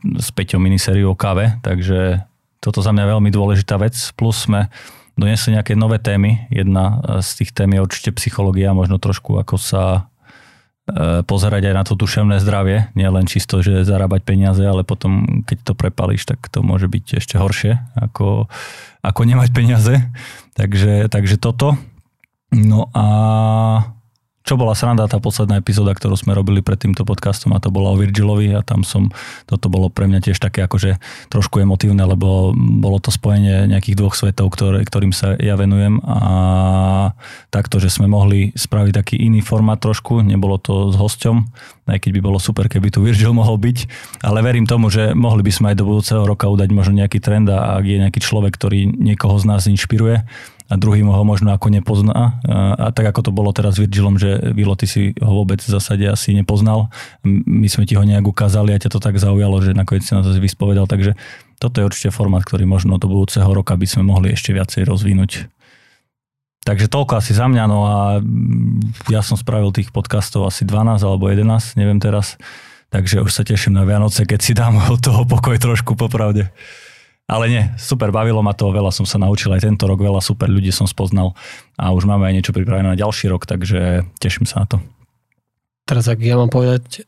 s 0.00 0.28
Peťou 0.30 0.62
minisériou 0.62 1.18
kave, 1.18 1.58
takže 1.60 2.22
toto 2.62 2.82
za 2.82 2.94
mňa 2.94 3.18
veľmi 3.18 3.30
dôležitá 3.30 3.78
vec. 3.78 3.94
Plus 4.14 4.46
sme 4.46 4.70
donesli 5.18 5.54
nejaké 5.58 5.74
nové 5.74 5.98
témy. 5.98 6.46
Jedna 6.52 7.02
z 7.22 7.42
tých 7.42 7.50
tém 7.50 7.70
je 7.74 7.82
určite 7.82 8.10
psychológia, 8.18 8.76
možno 8.76 9.00
trošku 9.00 9.38
ako 9.38 9.56
sa 9.58 9.84
e, 10.86 11.22
pozerať 11.24 11.72
aj 11.72 11.74
na 11.74 11.84
to 11.86 11.94
duševné 11.98 12.36
zdravie, 12.38 12.92
nie 12.94 13.08
len 13.08 13.26
čisto, 13.26 13.64
že 13.64 13.86
zarábať 13.86 14.22
peniaze, 14.22 14.62
ale 14.62 14.84
potom, 14.84 15.42
keď 15.48 15.58
to 15.62 15.72
prepališ, 15.72 16.28
tak 16.28 16.46
to 16.52 16.60
môže 16.62 16.86
byť 16.86 17.22
ešte 17.22 17.34
horšie, 17.40 17.80
ako, 17.96 18.46
ako 19.02 19.20
nemať 19.24 19.48
peniaze. 19.50 19.94
Takže, 20.54 21.08
takže 21.08 21.40
toto. 21.40 21.74
No 22.54 22.92
a 22.94 23.04
čo 24.46 24.54
bola 24.54 24.78
sranda 24.78 25.10
tá 25.10 25.18
posledná 25.18 25.58
epizóda, 25.58 25.90
ktorú 25.90 26.14
sme 26.14 26.30
robili 26.30 26.62
pred 26.62 26.78
týmto 26.78 27.02
podcastom 27.02 27.50
a 27.52 27.58
to 27.58 27.74
bola 27.74 27.90
o 27.90 27.98
Virgilovi 27.98 28.54
a 28.54 28.62
tam 28.62 28.86
som, 28.86 29.10
toto 29.50 29.66
bolo 29.66 29.90
pre 29.90 30.06
mňa 30.06 30.22
tiež 30.22 30.38
také 30.38 30.62
akože 30.62 31.02
trošku 31.34 31.58
emotívne, 31.58 32.06
lebo 32.06 32.54
bolo 32.54 33.02
to 33.02 33.10
spojenie 33.10 33.66
nejakých 33.66 33.98
dvoch 33.98 34.14
svetov, 34.14 34.54
ktoré, 34.54 34.86
ktorým 34.86 35.10
sa 35.10 35.34
ja 35.34 35.58
venujem. 35.58 35.98
A 36.06 36.22
takto, 37.50 37.82
že 37.82 37.90
sme 37.90 38.06
mohli 38.06 38.54
spraviť 38.54 38.92
taký 38.94 39.18
iný 39.18 39.42
formát 39.42 39.82
trošku, 39.82 40.22
nebolo 40.22 40.62
to 40.62 40.94
s 40.94 40.96
hosťom, 40.96 41.42
aj 41.90 41.98
keď 42.06 42.10
by 42.14 42.20
bolo 42.22 42.38
super, 42.38 42.70
keby 42.70 42.94
tu 42.94 43.02
Virgil 43.02 43.34
mohol 43.34 43.58
byť, 43.58 43.78
ale 44.22 44.46
verím 44.46 44.70
tomu, 44.70 44.94
že 44.94 45.10
mohli 45.10 45.42
by 45.42 45.50
sme 45.50 45.66
aj 45.74 45.76
do 45.82 45.90
budúceho 45.90 46.22
roka 46.22 46.46
udať 46.46 46.70
možno 46.70 46.94
nejaký 47.02 47.18
trend 47.18 47.50
a 47.50 47.82
ak 47.82 47.84
je 47.84 47.98
nejaký 47.98 48.22
človek, 48.22 48.54
ktorý 48.54 48.94
niekoho 48.94 49.34
z 49.42 49.44
nás 49.50 49.66
inšpiruje, 49.66 50.22
a 50.66 50.74
druhý 50.74 51.06
ho 51.06 51.22
možno 51.22 51.54
ako 51.54 51.70
nepozná. 51.70 52.42
A, 52.42 52.90
a 52.90 52.90
tak 52.90 53.06
ako 53.14 53.30
to 53.30 53.30
bolo 53.30 53.54
teraz 53.54 53.78
s 53.78 53.82
Virgilom, 53.86 54.18
že 54.18 54.50
Vilo, 54.50 54.74
ty 54.74 54.90
si 54.90 55.14
ho 55.22 55.32
vôbec 55.42 55.62
v 55.62 55.70
zásade 55.70 56.02
asi 56.10 56.34
nepoznal. 56.34 56.90
My 57.26 57.70
sme 57.70 57.86
ti 57.86 57.94
ho 57.94 58.02
nejak 58.02 58.26
ukázali 58.26 58.74
a 58.74 58.82
ťa 58.82 58.90
to 58.90 58.98
tak 58.98 59.22
zaujalo, 59.22 59.62
že 59.62 59.78
nakoniec 59.78 60.02
si 60.02 60.10
to 60.10 60.34
vyspovedal. 60.42 60.90
Takže 60.90 61.14
toto 61.62 61.78
je 61.78 61.86
určite 61.86 62.10
formát, 62.10 62.42
ktorý 62.42 62.66
možno 62.66 62.98
do 62.98 63.06
budúceho 63.06 63.46
roka 63.46 63.78
by 63.78 63.86
sme 63.86 64.02
mohli 64.10 64.34
ešte 64.34 64.50
viacej 64.50 64.82
rozvinúť. 64.84 65.46
Takže 66.66 66.90
toľko 66.90 67.22
asi 67.22 67.30
za 67.30 67.46
mňa, 67.46 67.64
no 67.70 67.86
a 67.86 68.18
ja 69.06 69.22
som 69.22 69.38
spravil 69.38 69.70
tých 69.70 69.94
podcastov 69.94 70.50
asi 70.50 70.66
12 70.66 70.98
alebo 70.98 71.30
11, 71.30 71.78
neviem 71.78 72.02
teraz. 72.02 72.34
Takže 72.90 73.22
už 73.22 73.30
sa 73.30 73.46
teším 73.46 73.78
na 73.78 73.86
Vianoce, 73.86 74.26
keď 74.26 74.40
si 74.42 74.50
dám 74.50 74.82
od 74.90 74.98
toho 74.98 75.22
pokoj 75.22 75.54
trošku 75.62 75.94
popravde. 75.94 76.50
Ale 77.26 77.50
nie, 77.50 77.62
super, 77.74 78.14
bavilo 78.14 78.38
ma 78.38 78.54
to, 78.54 78.70
veľa 78.70 78.94
som 78.94 79.02
sa 79.02 79.18
naučil 79.18 79.50
aj 79.50 79.66
tento 79.66 79.90
rok, 79.90 79.98
veľa 79.98 80.22
super 80.22 80.46
ľudí 80.46 80.70
som 80.70 80.86
spoznal 80.86 81.34
a 81.74 81.90
už 81.90 82.06
máme 82.06 82.22
aj 82.22 82.34
niečo 82.38 82.54
pripravené 82.54 82.94
na 82.94 82.98
ďalší 82.98 83.26
rok, 83.26 83.50
takže 83.50 84.06
teším 84.22 84.46
sa 84.46 84.62
na 84.62 84.66
to. 84.70 84.76
Teraz 85.90 86.06
ak 86.06 86.22
ja 86.22 86.38
mám 86.38 86.54
povedať, 86.54 87.02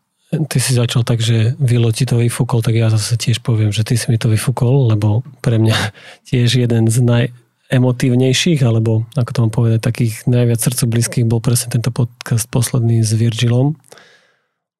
ty 0.50 0.58
si 0.58 0.74
začal 0.74 1.06
tak, 1.06 1.22
že 1.22 1.54
Vilo 1.62 1.94
ti 1.94 2.02
to 2.02 2.18
vyfúkol, 2.18 2.66
tak 2.66 2.74
ja 2.74 2.90
zase 2.90 3.14
tiež 3.14 3.46
poviem, 3.46 3.70
že 3.70 3.86
ty 3.86 3.94
si 3.94 4.10
mi 4.10 4.18
to 4.18 4.26
vyfúkol, 4.26 4.90
lebo 4.90 5.22
pre 5.38 5.62
mňa 5.62 5.78
tiež 6.28 6.66
jeden 6.66 6.90
z 6.90 6.98
najemotívnejších, 6.98 8.58
alebo 8.66 9.06
ako 9.14 9.30
to 9.30 9.38
mám 9.46 9.52
povedať, 9.54 9.80
takých 9.86 10.26
najviac 10.26 10.58
srdcu 10.58 10.84
blízkych 10.98 11.30
bol 11.30 11.38
presne 11.38 11.78
tento 11.78 11.94
podcast 11.94 12.50
posledný 12.50 13.06
s 13.06 13.14
Virgilom, 13.14 13.78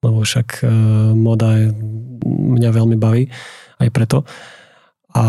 lebo 0.02 0.18
však 0.18 0.66
uh, 0.66 0.70
moda 1.14 1.70
mňa 2.26 2.70
veľmi 2.74 2.98
baví 2.98 3.30
aj 3.78 3.88
preto. 3.94 4.26
A 5.16 5.24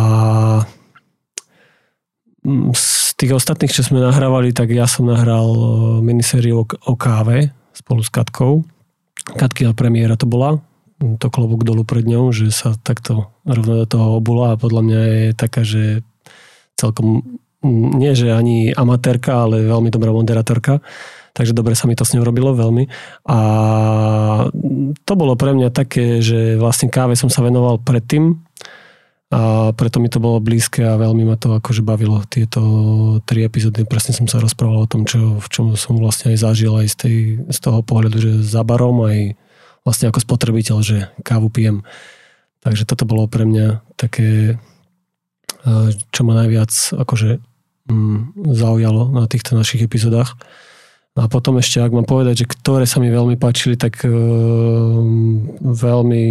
mm, 2.44 2.76
z 2.76 3.16
tých 3.16 3.36
ostatných, 3.36 3.72
čo 3.72 3.84
sme 3.84 4.04
nahrávali, 4.04 4.52
tak 4.52 4.72
ja 4.76 4.88
som 4.88 5.08
nahral 5.08 5.48
e, 5.52 5.64
minisériu 6.04 6.68
o 6.68 6.94
káve 7.00 7.52
spolu 7.72 8.04
s 8.04 8.12
Katkou. 8.12 8.68
Katkina 9.36 9.72
premiéra 9.78 10.20
to 10.20 10.26
bola, 10.28 10.60
to 11.00 11.28
klobúk 11.32 11.64
dolu 11.64 11.88
pred 11.88 12.04
ňou, 12.04 12.36
že 12.36 12.52
sa 12.52 12.76
takto 12.76 13.32
rovno 13.48 13.84
do 13.84 13.86
toho 13.88 14.20
obula 14.20 14.56
a 14.56 14.60
podľa 14.60 14.82
mňa 14.84 15.00
je 15.00 15.26
taká, 15.36 15.62
že 15.64 15.84
celkom, 16.76 17.24
mm, 17.64 17.90
nie 17.96 18.12
že 18.16 18.36
ani 18.36 18.76
amatérka, 18.76 19.48
ale 19.48 19.64
veľmi 19.68 19.92
dobrá 19.92 20.12
moderátorka. 20.12 20.84
Takže 21.30 21.56
dobre 21.56 21.72
sa 21.72 21.88
mi 21.88 21.96
to 21.96 22.04
s 22.04 22.12
ňou 22.18 22.28
robilo 22.28 22.52
veľmi. 22.52 22.90
A 23.32 23.40
to 25.08 25.14
bolo 25.16 25.40
pre 25.40 25.56
mňa 25.56 25.72
také, 25.72 26.20
že 26.20 26.60
vlastne 26.60 26.92
káve 26.92 27.16
som 27.16 27.32
sa 27.32 27.46
venoval 27.46 27.80
predtým, 27.80 28.44
a 29.30 29.70
preto 29.78 30.02
mi 30.02 30.10
to 30.10 30.18
bolo 30.18 30.42
blízke 30.42 30.82
a 30.82 30.98
veľmi 30.98 31.22
ma 31.22 31.38
to 31.38 31.54
akože 31.54 31.86
bavilo 31.86 32.26
tieto 32.26 32.62
tri 33.30 33.46
epizódy. 33.46 33.86
Presne 33.86 34.18
som 34.18 34.26
sa 34.26 34.42
rozprával 34.42 34.84
o 34.86 34.90
tom, 34.90 35.06
čo, 35.06 35.38
v 35.38 35.48
čom 35.54 35.78
som 35.78 36.02
vlastne 36.02 36.34
aj 36.34 36.50
zažil 36.50 36.74
aj 36.74 36.88
z, 36.90 36.96
tej, 36.98 37.18
z 37.46 37.60
toho 37.62 37.86
pohľadu, 37.86 38.18
že 38.18 38.32
za 38.42 38.66
barom 38.66 39.06
aj 39.06 39.38
vlastne 39.86 40.10
ako 40.10 40.26
spotrebiteľ, 40.26 40.78
že 40.82 41.14
kávu 41.22 41.54
pijem. 41.54 41.86
Takže 42.66 42.90
toto 42.90 43.06
bolo 43.06 43.30
pre 43.30 43.46
mňa 43.46 43.86
také, 44.02 44.58
čo 46.10 46.22
ma 46.26 46.34
najviac 46.34 46.74
akože 46.98 47.38
mm, 47.86 48.50
zaujalo 48.58 49.14
na 49.14 49.30
týchto 49.30 49.54
našich 49.54 49.86
epizódach. 49.86 50.42
A 51.20 51.28
potom 51.28 51.60
ešte, 51.60 51.84
ak 51.84 51.92
mám 51.92 52.08
povedať, 52.08 52.48
že 52.48 52.50
ktoré 52.50 52.88
sa 52.88 53.04
mi 53.04 53.12
veľmi 53.12 53.36
páčili, 53.36 53.76
tak 53.76 54.00
uh, 54.08 54.12
veľmi 55.60 56.24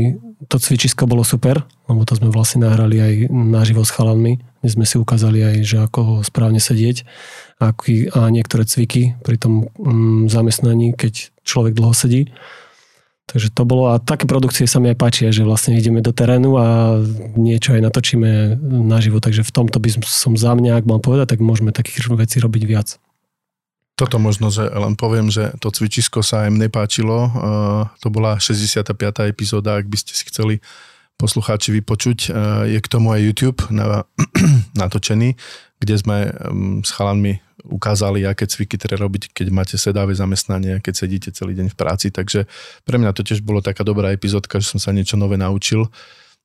to 0.49 0.57
cvičisko 0.57 1.05
bolo 1.05 1.21
super, 1.27 1.61
lebo 1.91 2.09
to 2.09 2.17
sme 2.17 2.33
vlastne 2.33 2.65
nahrali 2.65 2.97
aj 2.97 3.13
naživo 3.29 3.85
s 3.85 3.93
chalanmi, 3.93 4.41
kde 4.65 4.71
sme 4.73 4.89
si 4.89 4.97
ukázali 4.97 5.45
aj, 5.45 5.57
že 5.61 5.77
ako 5.85 6.25
správne 6.25 6.63
sedieť 6.63 7.05
aký, 7.61 8.09
a 8.15 8.31
niektoré 8.31 8.65
cviky 8.65 9.19
pri 9.21 9.37
tom 9.37 9.69
um, 9.77 10.31
zamestnaní, 10.31 10.95
keď 10.95 11.35
človek 11.43 11.75
dlho 11.77 11.93
sedí. 11.93 12.31
Takže 13.29 13.53
to 13.53 13.69
bolo, 13.69 13.93
a 13.93 14.01
také 14.01 14.25
produkcie 14.25 14.65
sa 14.65 14.81
mi 14.81 14.89
aj 14.89 14.97
páčia, 14.97 15.29
že 15.29 15.45
vlastne 15.45 15.77
ideme 15.77 16.01
do 16.01 16.17
terénu 16.17 16.57
a 16.57 16.97
niečo 17.37 17.77
aj 17.77 17.85
natočíme 17.85 18.57
naživo, 18.89 19.21
takže 19.21 19.45
v 19.45 19.53
tomto 19.53 19.77
by 19.77 20.01
som 20.01 20.33
za 20.33 20.57
mňa, 20.57 20.81
ak 20.81 20.89
mám 20.89 21.05
povedať, 21.05 21.37
tak 21.37 21.45
môžeme 21.45 21.77
takých 21.77 22.09
vecí 22.17 22.41
robiť 22.41 22.63
viac. 22.65 22.97
Toto 23.99 24.23
možno, 24.23 24.55
že 24.55 24.63
len 24.63 24.95
poviem, 24.95 25.27
že 25.27 25.51
to 25.59 25.75
cvičisko 25.75 26.23
sa 26.23 26.47
aj 26.47 26.55
mne 26.55 26.71
páčilo. 26.71 27.27
Uh, 27.35 27.91
to 27.99 28.15
bola 28.15 28.39
65. 28.39 28.95
epizóda, 29.27 29.75
ak 29.75 29.91
by 29.91 29.99
ste 29.99 30.15
si 30.15 30.23
chceli 30.31 30.63
poslucháči 31.19 31.75
vypočuť. 31.75 32.31
Uh, 32.31 32.63
je 32.71 32.79
k 32.79 32.87
tomu 32.87 33.11
aj 33.11 33.27
YouTube 33.27 33.61
na, 33.75 34.07
natočený, 34.81 35.35
kde 35.83 35.95
sme 35.99 36.31
s 36.87 36.91
chalanmi 36.95 37.43
ukázali, 37.67 38.23
aké 38.23 38.47
cviky 38.47 38.79
treba 38.79 39.03
robiť, 39.03 39.35
keď 39.35 39.47
máte 39.51 39.75
sedavé 39.75 40.15
zamestnanie, 40.15 40.79
keď 40.79 40.95
sedíte 40.95 41.29
celý 41.35 41.59
deň 41.59 41.75
v 41.75 41.77
práci. 41.77 42.15
Takže 42.15 42.47
pre 42.87 42.97
mňa 43.03 43.11
to 43.11 43.27
tiež 43.27 43.43
bolo 43.43 43.59
taká 43.59 43.83
dobrá 43.83 44.15
epizódka, 44.15 44.63
že 44.63 44.71
som 44.71 44.79
sa 44.79 44.95
niečo 44.95 45.19
nové 45.19 45.35
naučil 45.35 45.91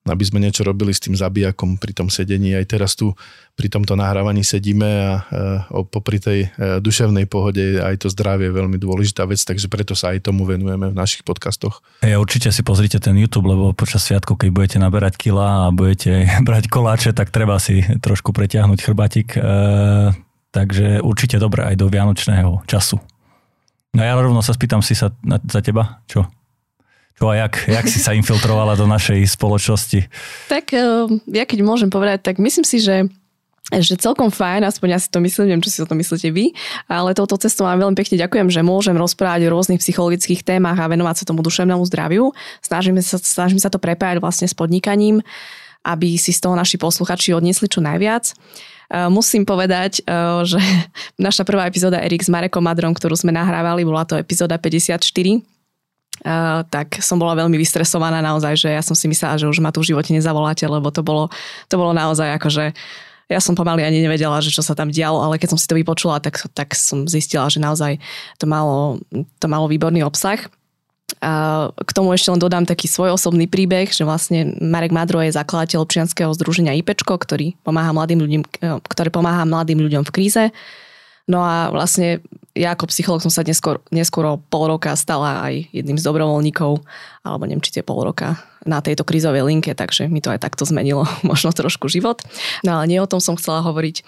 aby 0.04 0.24
sme 0.28 0.44
niečo 0.44 0.68
robili 0.68 0.92
s 0.92 1.00
tým 1.00 1.16
zabijakom 1.16 1.80
pri 1.80 1.96
tom 1.96 2.12
sedení. 2.12 2.52
Aj 2.52 2.68
teraz 2.68 3.00
tu 3.00 3.16
pri 3.56 3.72
tomto 3.72 3.96
nahrávaní 3.96 4.44
sedíme 4.44 4.90
a 4.90 5.12
e, 5.72 5.84
popri 5.88 6.20
tej 6.20 6.40
e, 6.52 6.84
duševnej 6.84 7.24
pohode 7.32 7.80
aj 7.80 8.04
to 8.04 8.08
zdravie 8.12 8.52
je 8.52 8.58
veľmi 8.60 8.76
dôležitá 8.76 9.24
vec, 9.24 9.40
takže 9.40 9.72
preto 9.72 9.96
sa 9.96 10.12
aj 10.12 10.28
tomu 10.28 10.44
venujeme 10.44 10.92
v 10.92 10.96
našich 10.98 11.24
podcastoch. 11.24 11.80
Ja 12.04 12.20
určite 12.20 12.52
si 12.52 12.68
pozrite 12.68 13.00
ten 13.00 13.16
YouTube, 13.16 13.48
lebo 13.48 13.72
počas 13.72 14.04
sviatku, 14.04 14.36
keď 14.36 14.50
budete 14.52 14.78
naberať 14.84 15.16
kila 15.16 15.72
a 15.72 15.72
budete 15.72 16.28
brať 16.48 16.68
koláče, 16.68 17.16
tak 17.16 17.32
treba 17.32 17.56
si 17.64 17.80
trošku 18.04 18.36
preťahnuť 18.36 18.80
chrbatik. 18.84 19.40
E, 19.40 19.42
takže 20.52 21.00
určite 21.00 21.40
dobre 21.40 21.64
aj 21.64 21.80
do 21.80 21.88
vianočného 21.88 22.68
času. 22.68 23.00
No 23.94 24.02
ja 24.02 24.18
rovno 24.18 24.44
sa 24.44 24.52
spýtam 24.52 24.84
si 24.84 24.98
sa 24.98 25.14
na, 25.24 25.40
za 25.40 25.64
teba, 25.64 26.04
čo? 26.10 26.28
Čo 27.18 27.30
a 27.30 27.36
jak, 27.38 27.54
jak 27.70 27.86
si 27.86 28.00
sa 28.02 28.18
infiltrovala 28.18 28.74
do 28.74 28.90
našej 28.90 29.22
spoločnosti? 29.38 30.10
Tak 30.50 30.66
eh, 30.74 31.08
ja 31.30 31.44
keď 31.46 31.60
môžem 31.62 31.90
povedať, 31.90 32.26
tak 32.26 32.42
myslím 32.42 32.66
si, 32.66 32.82
že 32.82 33.10
že 33.72 33.96
celkom 33.96 34.28
fajn, 34.28 34.68
aspoň 34.68 34.88
ja 34.92 35.00
si 35.00 35.08
to 35.08 35.24
myslím, 35.24 35.48
neviem, 35.48 35.64
čo 35.64 35.72
si 35.72 35.80
o 35.80 35.88
to 35.88 35.96
myslíte 35.96 36.36
vy, 36.36 36.52
ale 36.92 37.16
touto 37.16 37.40
cestou 37.40 37.64
vám 37.64 37.80
veľmi 37.80 37.96
pekne 37.96 38.20
ďakujem, 38.20 38.52
že 38.52 38.60
môžem 38.60 38.92
rozprávať 38.92 39.48
o 39.48 39.54
rôznych 39.56 39.80
psychologických 39.80 40.44
témach 40.44 40.76
a 40.76 40.92
venovať 40.92 41.24
sa 41.24 41.28
tomu 41.32 41.40
duševnému 41.40 41.80
zdraviu. 41.88 42.36
Snažíme 42.60 43.00
sa, 43.00 43.16
snažím 43.18 43.64
sa 43.64 43.72
to 43.72 43.80
prepájať 43.80 44.20
vlastne 44.20 44.52
s 44.52 44.54
podnikaním, 44.54 45.24
aby 45.88 46.20
si 46.20 46.36
z 46.36 46.44
toho 46.44 46.60
naši 46.60 46.76
posluchači 46.76 47.32
odniesli 47.32 47.72
čo 47.72 47.80
najviac. 47.80 48.36
Eh, 48.94 49.08
musím 49.08 49.48
povedať, 49.48 50.04
eh, 50.04 50.44
že 50.44 50.60
naša 51.16 51.48
prvá 51.48 51.64
epizóda 51.66 52.04
Erik 52.04 52.22
s 52.22 52.28
Marekom 52.28 52.62
Madrom, 52.62 52.92
ktorú 52.92 53.16
sme 53.16 53.32
nahrávali, 53.32 53.88
bola 53.88 54.04
to 54.04 54.20
epizóda 54.20 54.60
54 54.60 55.00
Uh, 56.22 56.62
tak 56.70 57.02
som 57.02 57.18
bola 57.18 57.34
veľmi 57.34 57.58
vystresovaná 57.58 58.22
naozaj, 58.22 58.54
že 58.56 58.70
ja 58.70 58.86
som 58.86 58.94
si 58.94 59.10
myslela, 59.10 59.42
že 59.42 59.50
už 59.50 59.60
ma 59.60 59.74
tu 59.74 59.82
v 59.82 59.92
živote 59.92 60.14
nezavoláte, 60.14 60.64
lebo 60.70 60.94
to 60.94 61.02
bolo, 61.02 61.28
to 61.68 61.76
bolo 61.76 61.92
naozaj 61.92 62.38
ako, 62.38 62.48
že 62.54 62.66
ja 63.32 63.42
som 63.42 63.58
pomaly 63.58 63.82
ani 63.82 64.04
nevedela, 64.04 64.38
že 64.44 64.54
čo 64.54 64.62
sa 64.62 64.78
tam 64.78 64.94
dialo, 64.94 65.20
ale 65.20 65.42
keď 65.42 65.56
som 65.56 65.60
si 65.60 65.66
to 65.66 65.74
vypočula, 65.74 66.22
tak, 66.22 66.38
tak 66.54 66.78
som 66.78 67.10
zistila, 67.10 67.50
že 67.50 67.58
naozaj 67.58 67.98
to 68.38 68.46
malo, 68.46 69.02
to 69.42 69.46
malo 69.50 69.66
výborný 69.66 70.06
obsah. 70.06 70.40
A 71.24 71.68
k 71.72 71.92
tomu 71.96 72.12
ešte 72.12 72.32
len 72.32 72.42
dodám 72.42 72.68
taký 72.68 72.88
svoj 72.92 73.16
osobný 73.16 73.48
príbeh, 73.48 73.92
že 73.92 74.04
vlastne 74.04 74.60
Marek 74.60 74.92
Madro 74.92 75.24
je 75.24 75.32
zakladateľ 75.32 75.84
občianskeho 75.84 76.32
združenia 76.36 76.76
IPčko, 76.84 77.16
ktorý 77.16 77.56
pomáha 77.64 77.96
mladým 77.96 78.20
ľuďom, 78.24 78.44
ktoré 78.88 79.08
pomáha 79.08 79.48
mladým 79.48 79.80
ľuďom 79.80 80.04
v 80.04 80.14
kríze. 80.14 80.44
No 81.28 81.40
a 81.40 81.72
vlastne 81.72 82.20
ja 82.54 82.78
ako 82.78 82.86
psycholog 82.94 83.22
som 83.26 83.34
sa 83.34 83.42
neskôr, 83.42 83.82
neskôr 83.90 84.38
pol 84.50 84.64
roka 84.70 84.94
stala 84.94 85.42
aj 85.42 85.74
jedným 85.74 85.98
z 85.98 86.06
dobrovoľníkov, 86.06 86.86
alebo 87.26 87.44
neviem, 87.50 87.66
či 87.66 87.82
tie 87.82 87.84
pol 87.84 88.06
roka 88.06 88.38
na 88.64 88.78
tejto 88.80 89.02
krízovej 89.02 89.42
linke, 89.50 89.74
takže 89.74 90.06
mi 90.06 90.22
to 90.22 90.30
aj 90.30 90.46
takto 90.46 90.62
zmenilo 90.64 91.10
možno 91.30 91.50
trošku 91.50 91.90
život. 91.90 92.22
No 92.62 92.78
ale 92.80 92.94
nie 92.94 93.02
o 93.02 93.10
tom 93.10 93.18
som 93.18 93.34
chcela 93.36 93.66
hovoriť, 93.66 94.06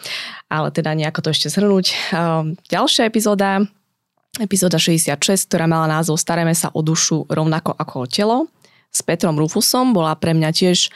ale 0.54 0.70
teda 0.70 0.94
nejako 0.94 1.26
to 1.26 1.30
ešte 1.34 1.50
zhrnúť. 1.58 1.86
Ehm, 2.14 2.56
ďalšia 2.70 3.10
epizóda, 3.10 3.66
epizóda 4.38 4.78
66, 4.78 5.50
ktorá 5.50 5.66
mala 5.66 5.90
názov 5.90 6.22
Stareme 6.22 6.54
sa 6.54 6.70
o 6.70 6.86
dušu 6.86 7.26
rovnako 7.26 7.74
ako 7.74 7.96
o 8.06 8.08
telo, 8.08 8.38
s 8.94 9.04
Petrom 9.04 9.36
Rufusom, 9.36 9.92
bola 9.92 10.16
pre 10.16 10.32
mňa 10.32 10.50
tiež 10.56 10.88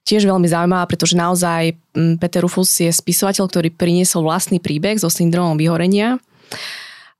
tiež 0.00 0.24
veľmi 0.24 0.48
zaujímavá, 0.48 0.88
pretože 0.88 1.12
naozaj 1.12 1.76
mm, 1.92 2.16
Peter 2.16 2.40
Rufus 2.40 2.72
je 2.80 2.88
spisovateľ, 2.88 3.44
ktorý 3.46 3.68
priniesol 3.68 4.24
vlastný 4.24 4.56
príbeh 4.56 4.96
so 4.96 5.12
syndromom 5.12 5.60
vyhorenia. 5.60 6.16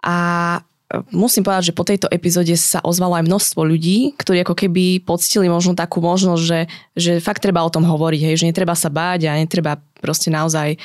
A 0.04 0.16
e, 0.57 1.00
musím 1.12 1.45
povedať, 1.45 1.73
že 1.73 1.76
po 1.76 1.87
tejto 1.87 2.09
epizóde 2.09 2.52
sa 2.57 2.80
ozvalo 2.83 3.16
aj 3.16 3.28
množstvo 3.28 3.61
ľudí, 3.62 4.16
ktorí 4.16 4.42
ako 4.42 4.54
keby 4.57 5.04
poctili 5.04 5.47
možno 5.47 5.76
takú 5.76 6.00
možnosť, 6.00 6.42
že, 6.42 6.61
že 6.97 7.12
fakt 7.25 7.45
treba 7.45 7.64
o 7.64 7.73
tom 7.73 7.85
hovoriť, 7.85 8.21
hej, 8.21 8.35
že 8.40 8.49
netreba 8.49 8.73
sa 8.75 8.88
báť 8.88 9.28
a 9.28 9.38
netreba 9.38 9.78
proste 10.00 10.33
naozaj 10.33 10.80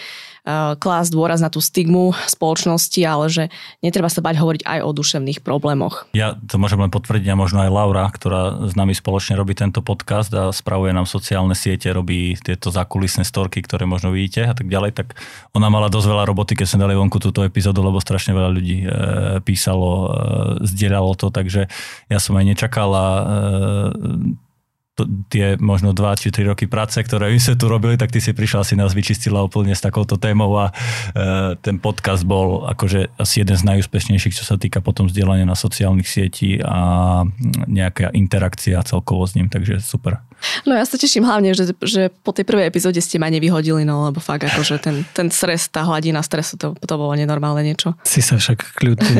klásť 0.78 1.10
dôraz 1.10 1.42
na 1.42 1.50
tú 1.50 1.58
stigmu 1.58 2.14
spoločnosti, 2.30 3.02
ale 3.02 3.26
že 3.34 3.44
netreba 3.82 4.14
sa 4.14 4.22
bať 4.22 4.38
hovoriť 4.38 4.62
aj 4.62 4.80
o 4.86 4.90
duševných 4.94 5.42
problémoch. 5.42 6.06
Ja 6.14 6.38
to 6.38 6.62
môžem 6.62 6.78
len 6.78 6.94
potvrdiť 6.94 7.34
a 7.34 7.40
možno 7.40 7.66
aj 7.66 7.74
Laura, 7.74 8.06
ktorá 8.14 8.70
s 8.70 8.78
nami 8.78 8.94
spoločne 8.94 9.34
robí 9.34 9.58
tento 9.58 9.82
podcast 9.82 10.30
a 10.38 10.54
spravuje 10.54 10.94
nám 10.94 11.10
sociálne 11.10 11.58
siete, 11.58 11.90
robí 11.90 12.38
tieto 12.38 12.70
zákulisné 12.70 13.26
storky, 13.26 13.66
ktoré 13.66 13.90
možno 13.90 14.14
vidíte 14.14 14.46
a 14.46 14.54
tak 14.54 14.70
ďalej, 14.70 14.94
tak 14.94 15.18
ona 15.58 15.74
mala 15.74 15.90
dosť 15.90 16.08
veľa 16.14 16.24
roboty, 16.30 16.54
keď 16.54 16.68
sme 16.70 16.84
dali 16.86 16.94
vonku 16.94 17.18
túto 17.18 17.42
epizódu, 17.42 17.82
lebo 17.82 17.98
strašne 17.98 18.38
veľa 18.38 18.52
ľudí 18.54 18.78
e, 18.86 18.88
písalo, 19.42 19.90
e, 19.90 20.10
zdieľalo 20.62 21.18
to, 21.18 21.34
takže 21.34 21.66
ja 22.06 22.20
som 22.22 22.38
aj 22.38 22.46
nečakala 22.46 23.06
tie 25.28 25.60
možno 25.60 25.92
2 25.92 26.22
či 26.22 26.32
3 26.32 26.56
roky 26.56 26.66
práce, 26.72 26.96
ktoré 26.96 27.28
my 27.28 27.40
sme 27.40 27.60
tu 27.60 27.68
robili, 27.68 28.00
tak 28.00 28.16
ty 28.16 28.24
si 28.24 28.32
prišla 28.32 28.64
si 28.64 28.80
nás 28.80 28.96
vyčistila 28.96 29.44
úplne 29.44 29.76
s 29.76 29.84
takouto 29.84 30.16
témou 30.16 30.56
a 30.56 30.72
e, 30.72 31.60
ten 31.60 31.76
podcast 31.84 32.24
bol 32.24 32.64
akože 32.64 33.12
asi 33.20 33.44
jeden 33.44 33.60
z 33.60 33.64
najúspešnejších, 33.68 34.36
čo 34.40 34.48
sa 34.48 34.56
týka 34.56 34.80
potom 34.80 35.12
vzdelania 35.12 35.44
na 35.44 35.60
sociálnych 35.60 36.08
sietí 36.08 36.64
a 36.64 37.22
nejaká 37.68 38.16
interakcia 38.16 38.80
celkovo 38.88 39.28
s 39.28 39.36
ním, 39.36 39.52
takže 39.52 39.84
super. 39.84 40.24
No 40.64 40.76
ja 40.76 40.84
sa 40.88 41.00
teším 41.00 41.26
hlavne, 41.26 41.56
že, 41.56 41.74
že 41.82 42.12
po 42.24 42.32
tej 42.36 42.46
prvej 42.48 42.68
epizóde 42.70 43.00
ste 43.00 43.18
ma 43.18 43.32
nevyhodili, 43.32 43.88
no 43.88 44.08
lebo 44.08 44.20
fakt 44.24 44.46
akože 44.48 44.80
ten, 44.80 45.04
ten 45.16 45.28
stres, 45.32 45.68
tá 45.72 45.84
hladina 45.88 46.22
stresu, 46.22 46.56
to, 46.60 46.68
to 46.76 46.96
bolo 46.96 47.12
nenormálne 47.16 47.66
niečo. 47.66 47.98
Si 48.06 48.24
sa 48.24 48.38
však 48.38 48.78
kľudne. 48.78 49.16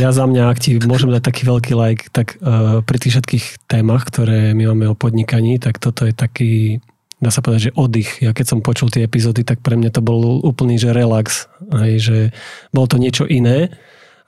Ja 0.00 0.10
za 0.10 0.24
mňa, 0.26 0.42
ak 0.50 0.58
ti 0.58 0.80
môžem 0.82 1.12
dať 1.12 1.22
taký 1.22 1.42
veľký 1.46 1.72
like, 1.76 2.10
tak 2.10 2.40
uh, 2.40 2.80
pri 2.82 2.98
tých 2.98 3.18
všetkých 3.18 3.44
témach, 3.70 4.08
ktoré 4.08 4.52
my 4.56 4.74
máme 4.74 4.90
podnikaní, 4.98 5.62
tak 5.62 5.78
toto 5.78 6.04
je 6.04 6.12
taký 6.12 6.82
dá 7.18 7.30
sa 7.34 7.42
povedať, 7.42 7.70
že 7.70 7.76
oddych. 7.78 8.22
Ja 8.22 8.30
keď 8.30 8.46
som 8.46 8.64
počul 8.64 8.94
tie 8.94 9.02
epizódy, 9.02 9.42
tak 9.42 9.58
pre 9.58 9.74
mňa 9.74 9.90
to 9.90 10.02
bol 10.02 10.38
úplný, 10.42 10.78
že 10.78 10.94
relax. 10.94 11.50
Aj, 11.74 11.90
že 11.98 12.30
bolo 12.70 12.86
to 12.86 12.96
niečo 12.98 13.26
iné. 13.26 13.74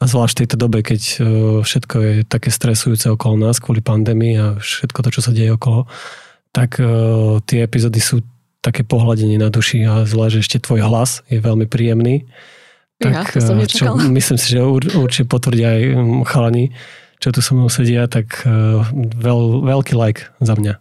A 0.01 0.09
zvlášť 0.09 0.33
v 0.35 0.41
tejto 0.43 0.57
dobe, 0.57 0.79
keď 0.81 1.03
e, 1.03 1.15
všetko 1.61 1.97
je 2.01 2.13
také 2.25 2.49
stresujúce 2.49 3.07
okolo 3.13 3.37
nás 3.37 3.61
kvôli 3.61 3.85
pandémii 3.85 4.35
a 4.41 4.47
všetko 4.57 4.99
to, 5.07 5.11
čo 5.13 5.21
sa 5.23 5.31
deje 5.31 5.53
okolo, 5.55 5.87
tak 6.51 6.83
uh, 6.83 7.39
tie 7.47 7.63
epizódy 7.63 8.03
sú 8.03 8.27
také 8.59 8.83
pohľadenie 8.83 9.39
na 9.39 9.55
duši 9.55 9.87
a 9.87 10.03
zvlášť 10.03 10.37
ešte 10.43 10.59
tvoj 10.67 10.83
hlas 10.83 11.23
je 11.31 11.39
veľmi 11.39 11.71
príjemný. 11.71 12.27
Tak, 12.99 13.13
ja, 13.15 13.23
to 13.23 13.39
som 13.39 13.57
e, 13.57 13.71
čo, 13.71 13.95
myslím 13.95 14.39
si, 14.41 14.47
že 14.57 14.61
ur, 14.61 14.83
určite 14.83 15.31
potvrdia 15.31 15.79
aj 15.79 15.83
chalani, 16.27 16.75
čo 17.21 17.29
tu 17.31 17.45
so 17.45 17.53
mnou 17.53 17.69
sedia, 17.69 18.09
tak 18.09 18.49
uh, 18.49 18.81
veľ, 18.97 19.69
veľký 19.69 19.93
like 19.93 20.33
za 20.41 20.57
mňa. 20.57 20.81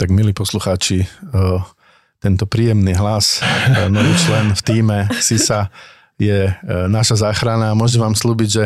Tak 0.00 0.08
milí 0.08 0.32
poslucháči, 0.32 1.04
uh, 1.36 1.60
tento 2.18 2.48
príjemný 2.48 2.96
hlas, 2.96 3.44
uh, 3.44 3.92
nový 3.92 4.16
člen 4.24 4.56
v 4.56 4.60
týme 4.64 4.98
SISA 5.20 5.68
je 6.14 6.46
naša 6.88 7.26
záchrana 7.26 7.74
a 7.74 7.78
môžem 7.78 7.98
vám 7.98 8.14
slúbiť, 8.14 8.48
že 8.48 8.64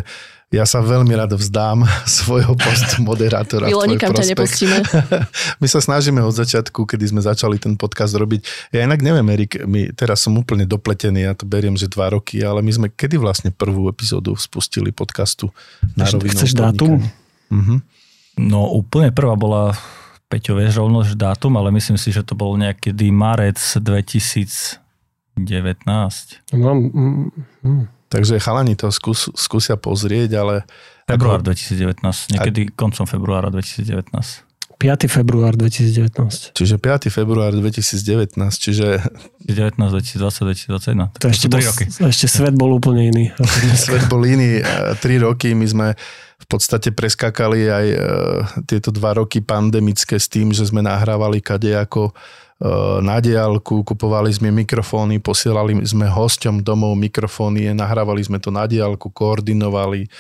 ja 0.49 0.65
sa 0.65 0.81
veľmi 0.81 1.13
rád 1.13 1.37
vzdám 1.37 1.85
svojho 2.19 2.57
postu 2.57 3.05
moderátora. 3.05 3.69
Milo, 3.69 3.85
nikam 3.85 4.17
ťa 4.17 4.33
nepustíme. 4.33 4.81
my 5.63 5.67
sa 5.69 5.85
snažíme 5.85 6.25
od 6.25 6.33
začiatku, 6.33 6.89
kedy 6.89 7.13
sme 7.13 7.21
začali 7.21 7.61
ten 7.61 7.77
podcast 7.77 8.17
robiť. 8.17 8.73
Ja 8.73 8.89
inak 8.89 9.05
neviem, 9.05 9.29
Erik, 9.29 9.61
my, 9.69 9.93
teraz 9.93 10.25
som 10.25 10.33
úplne 10.41 10.65
dopletený, 10.65 11.29
ja 11.29 11.37
to 11.37 11.45
beriem, 11.45 11.77
že 11.77 11.93
dva 11.93 12.09
roky, 12.09 12.41
ale 12.41 12.65
my 12.65 12.73
sme 12.73 12.89
kedy 12.89 13.21
vlastne 13.21 13.53
prvú 13.53 13.93
epizódu 13.93 14.33
spustili 14.41 14.89
podcastu 14.89 15.53
na 15.93 16.09
rovinu. 16.09 16.33
Chceš 16.33 16.57
dátum? 16.57 17.05
Uh-huh. 17.53 17.79
No 18.41 18.73
úplne 18.73 19.13
prvá 19.13 19.37
bola 19.37 19.77
Peťo, 20.29 20.61
vieš 20.61 20.77
rovno 20.77 21.01
dátum, 21.01 21.57
ale 21.57 21.73
myslím 21.73 21.97
si, 21.97 22.13
že 22.13 22.21
to 22.21 22.37
bol 22.37 22.53
niekedy 22.61 23.09
marec 23.09 23.57
2019. 23.57 25.41
Mám, 26.53 26.79
mm, 26.93 27.29
mm. 27.65 27.98
Takže 28.09 28.41
chalani 28.41 28.73
to 28.75 28.89
skús, 28.89 29.29
skúsia 29.37 29.77
pozrieť, 29.77 30.41
ale... 30.41 30.55
Február 31.09 31.41
2019, 31.41 32.05
niekedy 32.37 32.69
a... 32.69 32.73
koncom 32.77 33.09
februára 33.09 33.49
2019. 33.49 34.13
5. 34.79 35.11
február 35.11 35.59
2019. 35.59 36.55
Čiže 36.55 36.77
5. 36.79 37.11
február 37.11 37.51
2019, 37.51 38.39
čiže... 38.57 39.03
19, 39.43 39.75
2020, 39.81 40.69
2021. 40.69 41.19
To 41.19 41.27
ešte, 41.33 41.47
bol, 41.49 41.61
roky. 41.65 41.85
ešte 41.89 42.27
svet 42.29 42.55
bol 42.55 42.77
úplne 42.77 43.09
iný. 43.09 43.25
svet 43.89 44.07
bol 44.07 44.23
iný. 44.23 44.61
3 44.63 45.01
roky 45.25 45.57
my 45.57 45.67
sme 45.67 45.89
v 46.39 46.47
podstate 46.47 46.95
preskakali 46.95 47.67
aj 47.67 47.87
e, 47.91 47.99
tieto 48.71 48.95
dva 48.95 49.19
roky 49.19 49.43
pandemické 49.43 50.21
s 50.21 50.31
tým, 50.31 50.55
že 50.55 50.69
sme 50.69 50.85
nahrávali 50.85 51.43
kadejako 51.43 52.13
Eh, 52.13 52.48
na 52.99 53.23
diálku, 53.23 53.87
kupovali 53.87 54.35
sme 54.35 54.51
mikrofóny, 54.51 55.23
posielali 55.23 55.79
sme 55.87 56.11
hosťom 56.11 56.67
domov 56.67 56.99
mikrofóny, 56.99 57.71
nahrávali 57.71 58.19
sme 58.19 58.43
to 58.43 58.51
na 58.51 58.67
diálku, 58.67 59.15
koordinovali 59.15 60.11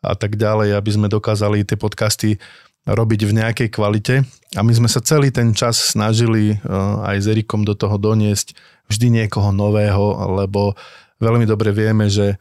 a 0.00 0.16
tak 0.16 0.40
ďalej, 0.40 0.72
aby 0.72 0.90
sme 0.90 1.12
dokázali 1.12 1.68
tie 1.68 1.76
podcasty 1.76 2.40
robiť 2.82 3.20
v 3.28 3.32
nejakej 3.38 3.68
kvalite. 3.70 4.14
A 4.58 4.60
my 4.64 4.72
sme 4.74 4.88
sa 4.90 4.98
celý 4.98 5.30
ten 5.30 5.54
čas 5.54 5.78
snažili 5.94 6.56
eh, 6.56 6.58
aj 7.06 7.16
s 7.22 7.26
Erikom 7.30 7.62
do 7.62 7.76
toho 7.78 8.00
doniesť 8.00 8.56
vždy 8.90 9.22
niekoho 9.22 9.54
nového, 9.54 10.34
lebo 10.42 10.74
veľmi 11.22 11.46
dobre 11.46 11.70
vieme, 11.70 12.10
že, 12.10 12.36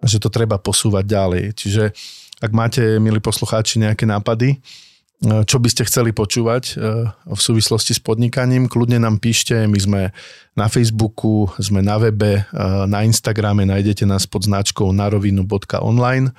že 0.00 0.22
to 0.22 0.30
treba 0.30 0.56
posúvať 0.56 1.04
ďalej. 1.04 1.44
Čiže 1.58 1.84
ak 2.40 2.52
máte, 2.56 2.80
milí 3.02 3.20
poslucháči, 3.20 3.82
nejaké 3.82 4.08
nápady, 4.08 4.62
čo 5.20 5.56
by 5.60 5.68
ste 5.68 5.84
chceli 5.84 6.16
počúvať 6.16 6.80
v 7.28 7.40
súvislosti 7.40 7.92
s 7.92 8.00
podnikaním. 8.00 8.72
Kľudne 8.72 8.96
nám 8.96 9.20
píšte, 9.20 9.52
my 9.68 9.76
sme 9.76 10.02
na 10.56 10.66
Facebooku, 10.72 11.52
sme 11.60 11.84
na 11.84 12.00
webe, 12.00 12.48
na 12.88 13.04
Instagrame, 13.04 13.68
nájdete 13.68 14.08
nás 14.08 14.24
pod 14.24 14.48
značkou 14.48 14.88
narovinu.online 14.96 16.32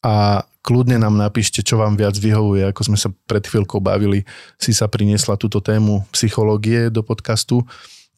a 0.00 0.40
kľudne 0.64 0.96
nám 0.96 1.20
napíšte, 1.20 1.60
čo 1.60 1.76
vám 1.76 2.00
viac 2.00 2.16
vyhovuje. 2.16 2.72
Ako 2.72 2.88
sme 2.88 2.96
sa 2.96 3.12
pred 3.28 3.44
chvíľkou 3.44 3.84
bavili, 3.84 4.24
si 4.56 4.72
sa 4.72 4.88
priniesla 4.88 5.36
túto 5.36 5.60
tému 5.60 6.08
psychológie 6.16 6.88
do 6.88 7.04
podcastu 7.04 7.60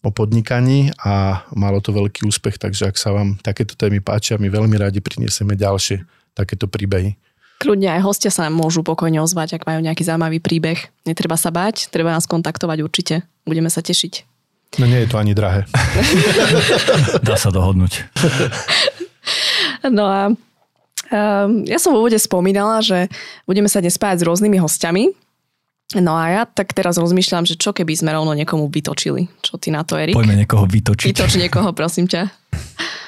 o 0.03 0.11
podnikaní 0.11 0.95
a 1.03 1.47
malo 1.55 1.79
to 1.83 1.95
veľký 1.95 2.27
úspech, 2.27 2.59
takže 2.59 2.90
ak 2.90 2.99
sa 2.99 3.14
vám 3.14 3.38
takéto 3.38 3.79
témy 3.79 4.03
páčia, 4.03 4.38
my 4.38 4.51
veľmi 4.51 4.75
radi 4.75 4.99
prinesieme 4.99 5.55
ďalšie 5.55 6.03
takéto 6.35 6.66
príbehy. 6.66 7.14
Kľudne 7.62 7.94
aj 7.94 8.03
hostia 8.03 8.35
sa 8.35 8.51
môžu 8.51 8.83
pokojne 8.83 9.22
ozvať, 9.22 9.62
ak 9.62 9.70
majú 9.70 9.79
nejaký 9.87 10.03
zaujímavý 10.03 10.42
príbeh. 10.42 10.90
Netreba 11.07 11.38
sa 11.38 11.55
bať, 11.55 11.94
treba 11.94 12.11
nás 12.11 12.27
kontaktovať 12.27 12.83
určite. 12.83 13.14
Budeme 13.46 13.70
sa 13.70 13.87
tešiť. 13.87 14.27
No 14.83 14.90
nie 14.90 15.05
je 15.05 15.09
to 15.09 15.20
ani 15.22 15.31
drahé. 15.31 15.68
Dá 17.29 17.38
sa 17.38 17.55
dohodnúť. 17.55 18.03
no 19.87 20.05
a 20.11 20.20
um, 20.33 21.62
ja 21.68 21.79
som 21.79 21.94
v 21.94 22.03
úvode 22.03 22.18
spomínala, 22.18 22.83
že 22.83 23.07
budeme 23.46 23.70
sa 23.70 23.79
dnes 23.79 23.94
spájať 23.94 24.25
s 24.25 24.27
rôznymi 24.27 24.59
hostiami. 24.59 25.05
No 26.01 26.16
a 26.16 26.25
ja 26.33 26.42
tak 26.48 26.72
teraz 26.72 26.96
rozmýšľam, 26.96 27.44
že 27.44 27.61
čo 27.61 27.77
keby 27.77 27.92
sme 27.92 28.16
rovno 28.16 28.33
niekomu 28.33 28.72
vytočili. 28.72 29.29
Čo 29.44 29.61
ty 29.61 29.68
na 29.68 29.85
to, 29.85 30.01
Erik? 30.01 30.16
Poďme 30.16 30.40
niekoho 30.40 30.64
vytočiť. 30.64 31.12
Vytoč 31.12 31.37
niekoho, 31.37 31.77
prosím 31.77 32.09
ťa. 32.09 32.33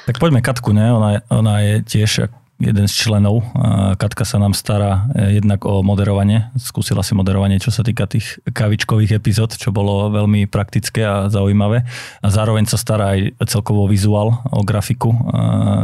Tak 0.05 0.21
poďme 0.21 0.45
Katku, 0.45 0.77
ne? 0.77 0.93
Ona, 0.93 1.25
ona 1.33 1.65
je 1.65 1.75
tiež 1.81 2.29
jeden 2.63 2.87
z 2.87 2.95
členov. 2.95 3.43
Katka 3.99 4.23
sa 4.23 4.39
nám 4.39 4.55
stará 4.55 5.11
e, 5.11 5.39
jednak 5.43 5.67
o 5.67 5.83
moderovanie. 5.83 6.55
Skúsila 6.55 7.03
si 7.03 7.13
moderovanie, 7.13 7.59
čo 7.59 7.75
sa 7.75 7.83
týka 7.83 8.07
tých 8.07 8.39
kavičkových 8.47 9.19
epizód, 9.19 9.59
čo 9.59 9.75
bolo 9.75 10.09
veľmi 10.15 10.47
praktické 10.47 11.03
a 11.03 11.27
zaujímavé. 11.27 11.83
A 12.23 12.27
zároveň 12.31 12.71
sa 12.71 12.79
stará 12.79 13.19
aj 13.19 13.35
celkovo 13.51 13.91
vizuál, 13.91 14.39
o 14.55 14.63
grafiku 14.63 15.13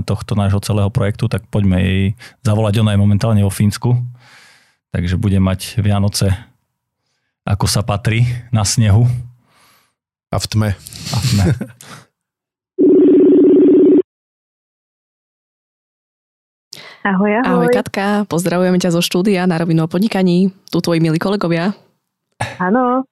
tohto 0.06 0.38
nášho 0.38 0.62
celého 0.62 0.88
projektu, 0.88 1.26
tak 1.26 1.44
poďme 1.50 1.78
jej 1.82 2.02
zavolať. 2.46 2.80
Ona 2.80 2.94
je 2.94 3.02
momentálne 3.02 3.42
vo 3.42 3.52
Fínsku, 3.52 3.98
takže 4.94 5.18
bude 5.18 5.42
mať 5.42 5.82
Vianoce 5.82 6.50
ako 7.50 7.66
sa 7.66 7.82
patrí, 7.82 8.28
na 8.52 8.62
snehu. 8.62 9.08
A 10.30 10.36
v 10.38 10.46
tme. 10.46 10.70
A 11.10 11.16
v 11.18 11.24
tme. 11.34 11.44
Ahoj, 17.00 17.32
ahoj. 17.40 17.64
Ahoj 17.64 17.68
Katka, 17.72 18.28
pozdravujeme 18.28 18.76
ťa 18.76 18.92
zo 18.92 19.00
štúdia 19.00 19.48
na 19.48 19.56
rovinu 19.56 19.84
o 19.84 19.88
podnikaní. 19.88 20.52
Tu 20.68 20.78
tvoji 20.84 21.00
milí 21.00 21.16
kolegovia. 21.16 21.72
Áno, 22.60 23.08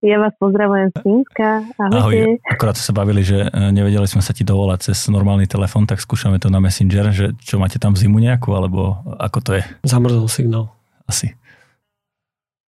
ja 0.00 0.16
vás 0.16 0.32
pozdravujem 0.40 0.88
z 0.88 0.96
Fínska. 1.04 1.68
Ahoj, 1.76 2.40
akorát 2.48 2.80
sa 2.80 2.96
bavili, 2.96 3.20
že 3.20 3.44
e, 3.44 3.76
nevedeli 3.76 4.08
sme 4.08 4.24
sa 4.24 4.32
ti 4.32 4.40
dovolať 4.40 4.88
cez 4.88 5.12
normálny 5.12 5.44
telefon, 5.44 5.84
tak 5.84 6.00
skúšame 6.00 6.40
to 6.40 6.48
na 6.48 6.64
Messenger, 6.64 7.12
že 7.12 7.36
čo 7.44 7.60
máte 7.60 7.76
tam 7.76 7.92
zimu 7.92 8.16
nejakú, 8.16 8.56
alebo 8.56 9.04
ako 9.20 9.38
to 9.44 9.50
je? 9.60 9.62
Zamrzol 9.84 10.24
signál. 10.32 10.72
Asi. 11.04 11.36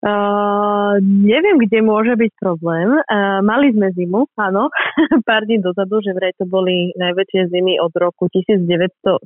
Uh, 0.07 1.03
neviem, 1.03 1.59
kde 1.67 1.83
môže 1.83 2.15
byť 2.15 2.39
problém. 2.39 2.95
Uh, 3.11 3.43
mali 3.43 3.75
sme 3.75 3.91
zimu, 3.91 4.31
áno, 4.39 4.71
pár 5.27 5.43
dní 5.51 5.59
dozadu, 5.59 5.99
že 5.99 6.15
vraj 6.15 6.31
to 6.39 6.47
boli 6.47 6.95
najväčšie 6.95 7.51
zimy 7.51 7.83
od 7.83 7.91
roku 7.99 8.31
1972. 8.31 9.19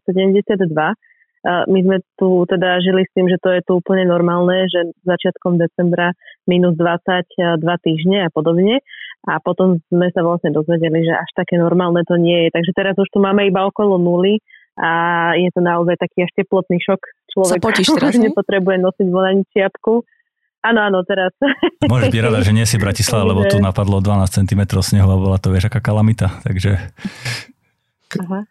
Uh, 0.72 1.68
my 1.68 1.80
sme 1.84 1.96
tu 2.16 2.48
teda 2.48 2.80
žili 2.80 3.04
s 3.04 3.12
tým, 3.12 3.28
že 3.28 3.36
to 3.44 3.52
je 3.52 3.60
tu 3.68 3.76
úplne 3.76 4.08
normálne, 4.08 4.64
že 4.72 4.96
začiatkom 5.04 5.60
decembra 5.60 6.16
minus 6.48 6.72
22 6.80 7.60
týždne 7.84 8.24
a 8.24 8.32
podobne. 8.32 8.80
A 9.28 9.36
potom 9.36 9.84
sme 9.92 10.08
sa 10.16 10.24
vlastne 10.24 10.48
dozvedeli, 10.48 11.04
že 11.04 11.12
až 11.12 11.28
také 11.36 11.60
normálne 11.60 12.00
to 12.08 12.16
nie 12.16 12.48
je. 12.48 12.56
Takže 12.56 12.72
teraz 12.72 12.96
už 12.96 13.08
tu 13.12 13.20
máme 13.20 13.44
iba 13.44 13.68
okolo 13.68 14.00
nuly 14.00 14.40
a 14.80 14.90
je 15.36 15.52
to 15.52 15.60
naozaj 15.60 16.00
taký 16.00 16.24
až 16.24 16.32
teplotný 16.40 16.80
šok. 16.80 17.00
Človek 17.36 17.60
sa 17.84 18.16
nepotrebuje 18.32 18.80
nosiť 18.80 19.06
von 19.12 19.28
ani 19.28 19.44
čiapku 19.52 20.08
Áno, 20.60 20.80
áno, 20.84 20.98
teraz. 21.08 21.32
Môžeš 21.90 22.12
byť 22.12 22.20
rada, 22.20 22.40
že 22.44 22.52
nie 22.52 22.68
si 22.68 22.76
Bratislava, 22.76 23.32
lebo 23.32 23.48
tu 23.48 23.56
napadlo 23.56 24.04
12 24.04 24.44
cm 24.44 24.62
snehu 24.84 25.08
a 25.08 25.16
bola 25.16 25.38
to, 25.40 25.48
vieš, 25.48 25.72
aká 25.72 25.80
kalamita. 25.80 26.28
Takže... 26.44 26.76
Aha. 28.20 28.44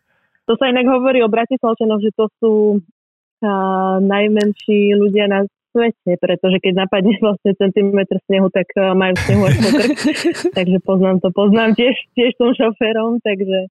To 0.50 0.58
sa 0.58 0.65
inak 0.74 0.89
hovorí 0.89 1.22
o 1.22 1.30
Bratislavčanoch, 1.30 2.02
že 2.02 2.12
to 2.17 2.26
sú 2.41 2.54
uh, 2.82 3.95
najmenší 4.02 4.98
ľudia 4.98 5.30
na 5.30 5.45
svete, 5.69 6.17
pretože 6.17 6.58
keď 6.58 6.89
napadne 6.89 7.13
vlastne 7.24 7.54
centimetr 7.54 8.17
snehu, 8.26 8.50
tak 8.50 8.65
uh, 8.74 8.98
majú 8.98 9.13
snehu 9.22 9.41
až 9.45 9.56
po 9.62 9.69
takže 10.58 10.78
poznám 10.82 11.22
to, 11.22 11.30
poznám 11.30 11.78
tiež, 11.78 11.93
tiež 12.17 12.34
som 12.41 12.50
šoférom, 12.58 13.22
takže, 13.22 13.69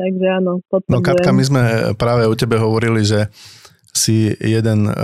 takže 0.00 0.26
áno, 0.40 0.64
No 0.88 1.04
Katka, 1.04 1.36
my 1.36 1.44
sme 1.44 1.62
práve 2.00 2.24
o 2.24 2.32
tebe 2.32 2.56
hovorili, 2.56 3.04
že 3.04 3.28
si 3.96 4.36
jeden 4.36 4.86
eh, 4.86 4.94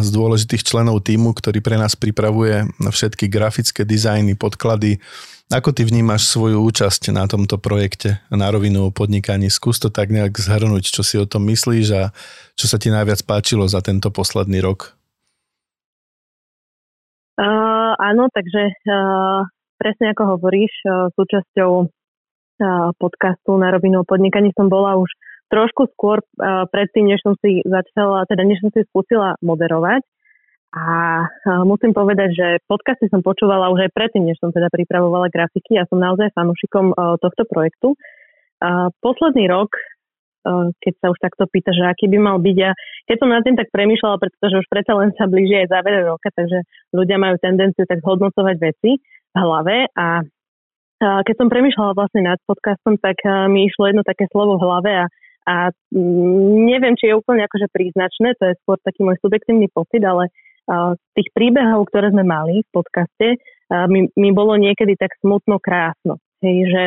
z 0.00 0.08
dôležitých 0.14 0.62
členov 0.62 1.02
týmu, 1.02 1.34
ktorý 1.34 1.58
pre 1.58 1.76
nás 1.76 1.98
pripravuje 1.98 2.70
všetky 2.78 3.26
grafické 3.26 3.82
dizajny, 3.82 4.38
podklady. 4.38 5.02
Ako 5.46 5.70
ty 5.70 5.86
vnímaš 5.86 6.26
svoju 6.26 6.58
účasť 6.58 7.14
na 7.14 7.30
tomto 7.30 7.58
projekte 7.58 8.18
na 8.34 8.50
rovinu 8.50 8.90
o 8.90 8.94
podnikaní? 8.94 9.46
Skús 9.46 9.78
to 9.78 9.94
tak 9.94 10.10
nejak 10.10 10.34
zhrnúť, 10.34 10.90
čo 10.90 11.06
si 11.06 11.22
o 11.22 11.26
tom 11.26 11.46
myslíš 11.46 11.86
a 11.94 12.10
čo 12.58 12.66
sa 12.66 12.82
ti 12.82 12.90
najviac 12.90 13.22
páčilo 13.22 13.62
za 13.70 13.78
tento 13.78 14.10
posledný 14.10 14.58
rok? 14.58 14.98
Uh, 17.38 17.94
áno, 18.00 18.26
takže 18.32 18.74
uh, 18.90 19.46
presne 19.78 20.16
ako 20.16 20.34
hovoríš, 20.34 20.72
uh, 20.88 21.12
súčasťou 21.14 21.94
podcastu 22.96 23.52
na 23.60 23.68
rovinu 23.68 24.00
o 24.00 24.08
podnikaní 24.08 24.48
som 24.56 24.72
bola 24.72 24.96
už 24.96 25.12
trošku 25.46 25.88
skôr 25.94 26.20
uh, 26.20 26.66
predtým, 26.70 27.06
než 27.10 27.22
som 27.22 27.34
si 27.38 27.62
začala, 27.62 28.26
teda 28.26 28.42
než 28.42 28.62
som 28.62 28.70
si 28.74 28.82
skúsila 28.90 29.38
moderovať. 29.40 30.02
A 30.76 30.84
uh, 31.24 31.62
musím 31.64 31.94
povedať, 31.96 32.34
že 32.34 32.46
podcasty 32.66 33.08
som 33.08 33.22
počúvala 33.22 33.70
už 33.72 33.88
aj 33.88 33.94
predtým, 33.94 34.26
než 34.26 34.36
som 34.42 34.50
teda 34.50 34.68
pripravovala 34.68 35.32
grafiky. 35.32 35.78
Ja 35.78 35.86
som 35.88 36.02
naozaj 36.02 36.34
fanúšikom 36.34 36.92
uh, 36.92 37.16
tohto 37.22 37.46
projektu. 37.48 37.94
Uh, 38.60 38.90
posledný 39.00 39.46
rok, 39.48 39.72
uh, 39.72 40.72
keď 40.82 40.94
sa 41.00 41.06
už 41.14 41.18
takto 41.22 41.44
pýta, 41.46 41.70
že 41.72 41.86
aký 41.86 42.10
by 42.10 42.18
mal 42.18 42.36
byť, 42.42 42.58
a 42.66 42.70
keď 43.06 43.16
som 43.22 43.28
nad 43.30 43.42
tým 43.46 43.56
tak 43.56 43.70
premýšľala, 43.70 44.16
pretože 44.18 44.60
už 44.60 44.66
predsa 44.68 44.92
len 44.98 45.14
sa 45.14 45.30
blíži 45.30 45.64
aj 45.64 45.70
záver 45.72 46.02
roka, 46.04 46.28
takže 46.34 46.66
ľudia 46.92 47.16
majú 47.16 47.38
tendenciu 47.38 47.86
tak 47.86 48.02
zhodnocovať 48.02 48.56
veci 48.58 48.98
v 48.98 49.36
hlave 49.36 49.88
a 49.94 50.24
keď 50.96 51.34
som 51.36 51.52
premýšľala 51.52 51.92
vlastne 51.92 52.24
nad 52.24 52.40
podcastom, 52.48 52.96
tak 52.96 53.20
mi 53.52 53.68
išlo 53.68 53.92
jedno 53.92 54.00
také 54.00 54.24
slovo 54.32 54.56
v 54.56 54.64
hlave 54.64 54.92
a 54.96 55.04
a 55.46 55.70
mm, 55.94 56.66
neviem, 56.66 56.98
či 56.98 57.08
je 57.08 57.18
úplne 57.18 57.46
akože 57.46 57.70
príznačné, 57.70 58.34
to 58.36 58.50
je 58.50 58.58
skôr 58.66 58.76
taký 58.82 59.06
môj 59.06 59.16
subjektívny 59.22 59.70
pocit, 59.70 60.02
ale 60.02 60.28
z 60.66 61.02
tých 61.14 61.30
príbehov, 61.30 61.86
ktoré 61.86 62.10
sme 62.10 62.26
mali 62.26 62.66
v 62.66 62.70
podcaste, 62.74 63.38
mi, 63.86 64.10
mi 64.18 64.30
bolo 64.34 64.58
niekedy 64.58 64.98
tak 64.98 65.14
smutno 65.22 65.62
krásno. 65.62 66.18
Hej, 66.42 66.58
že 66.74 66.84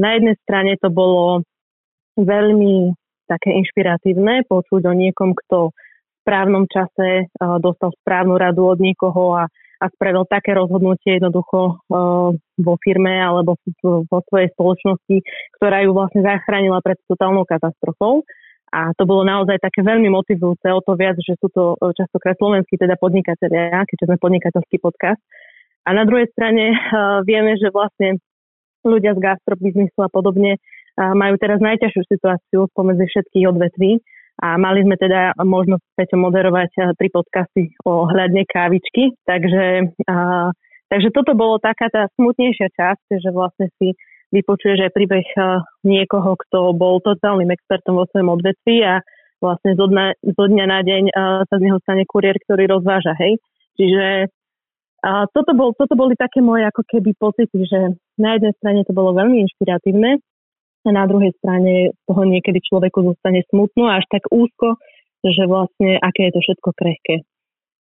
na 0.00 0.16
jednej 0.16 0.40
strane 0.40 0.80
to 0.80 0.88
bolo 0.88 1.44
veľmi 2.16 2.96
také 3.28 3.52
inšpiratívne 3.60 4.48
počuť 4.48 4.88
o 4.88 4.92
niekom, 4.96 5.36
kto 5.36 5.68
v 5.68 6.16
správnom 6.24 6.64
čase 6.64 7.28
dostal 7.60 7.92
správnu 8.00 8.40
radu 8.40 8.64
od 8.72 8.80
niekoho 8.80 9.36
a 9.36 9.44
a 9.78 9.86
spravil 9.94 10.26
také 10.26 10.58
rozhodnutie 10.58 11.22
jednoducho 11.22 11.78
uh, 11.86 12.34
vo 12.34 12.74
firme 12.82 13.14
alebo 13.14 13.54
vo 13.82 14.18
svojej 14.26 14.50
spoločnosti, 14.58 15.16
ktorá 15.58 15.86
ju 15.86 15.94
vlastne 15.94 16.26
zachránila 16.26 16.82
pred 16.82 16.98
totálnou 17.06 17.46
katastrofou. 17.46 18.26
A 18.68 18.92
to 18.92 19.08
bolo 19.08 19.24
naozaj 19.24 19.56
také 19.64 19.80
veľmi 19.80 20.12
motivujúce, 20.12 20.68
o 20.68 20.84
to 20.84 20.92
viac, 20.92 21.16
že 21.24 21.40
sú 21.40 21.48
to 21.48 21.72
e, 21.80 21.88
častokrát 21.96 22.36
slovenskí 22.36 22.76
teda 22.76 23.00
podnikatelia, 23.00 23.80
keďže 23.88 24.12
sme 24.12 24.20
podnikateľský 24.20 24.76
podcast. 24.76 25.16
A 25.88 25.96
na 25.96 26.04
druhej 26.04 26.28
strane 26.36 26.76
uh, 26.76 27.24
vieme, 27.24 27.56
že 27.56 27.72
vlastne 27.72 28.20
ľudia 28.84 29.16
z 29.16 29.24
gastrobiznisu 29.24 29.96
a 30.04 30.12
podobne 30.12 30.60
uh, 30.60 31.16
majú 31.16 31.40
teraz 31.40 31.64
najťažšiu 31.64 32.02
situáciu 32.12 32.68
spomedzi 32.76 33.08
všetkých 33.08 33.48
odvetví 33.48 34.04
a 34.38 34.54
mali 34.54 34.86
sme 34.86 34.94
teda 34.94 35.34
možnosť 35.42 35.84
späť 35.94 36.08
moderovať 36.14 36.70
eh, 36.78 36.82
tri 36.94 37.08
podcasty 37.10 37.74
o 37.82 38.06
hľadne 38.06 38.46
kávičky, 38.46 39.18
takže, 39.26 39.90
a, 40.06 40.16
takže 40.86 41.08
toto 41.10 41.34
bolo 41.34 41.58
taká 41.58 41.90
tá 41.90 42.06
smutnejšia 42.14 42.70
časť, 42.70 43.18
že 43.18 43.30
vlastne 43.34 43.66
si 43.82 43.98
vypočuješ 44.30 44.86
aj 44.86 44.94
príbeh 44.94 45.26
eh, 45.26 45.58
niekoho, 45.82 46.38
kto 46.46 46.72
bol 46.78 47.02
totálnym 47.02 47.50
expertom 47.50 47.98
vo 47.98 48.06
svojom 48.14 48.38
odvetví 48.38 48.86
a 48.86 49.02
vlastne 49.42 49.74
zo 49.74 49.86
dňa, 49.90 50.06
zo 50.22 50.44
dňa 50.46 50.64
na 50.70 50.80
deň 50.86 51.02
eh, 51.10 51.42
sa 51.42 51.54
z 51.58 51.62
neho 51.66 51.78
stane 51.82 52.06
kuriér, 52.06 52.38
ktorý 52.46 52.70
rozváža, 52.70 53.18
hej. 53.18 53.42
Čiže 53.74 54.30
a 54.98 55.30
toto, 55.30 55.54
bol, 55.54 55.70
toto 55.78 55.94
boli 55.94 56.18
také 56.18 56.42
moje 56.42 56.66
ako 56.66 56.82
keby 56.82 57.14
pocity, 57.22 57.62
že 57.70 57.94
na 58.18 58.34
jednej 58.34 58.50
strane 58.58 58.82
to 58.82 58.90
bolo 58.90 59.14
veľmi 59.14 59.46
inšpiratívne, 59.46 60.18
a 60.86 60.90
na 60.94 61.04
druhej 61.10 61.34
strane 61.42 61.90
toho 62.06 62.22
niekedy 62.22 62.62
človeku 62.62 63.02
zostane 63.02 63.42
smutno 63.50 63.90
až 63.90 64.06
tak 64.10 64.30
úzko, 64.30 64.78
že 65.26 65.44
vlastne 65.50 65.98
aké 65.98 66.30
je 66.30 66.32
to 66.34 66.40
všetko 66.44 66.70
krehké. 66.78 67.16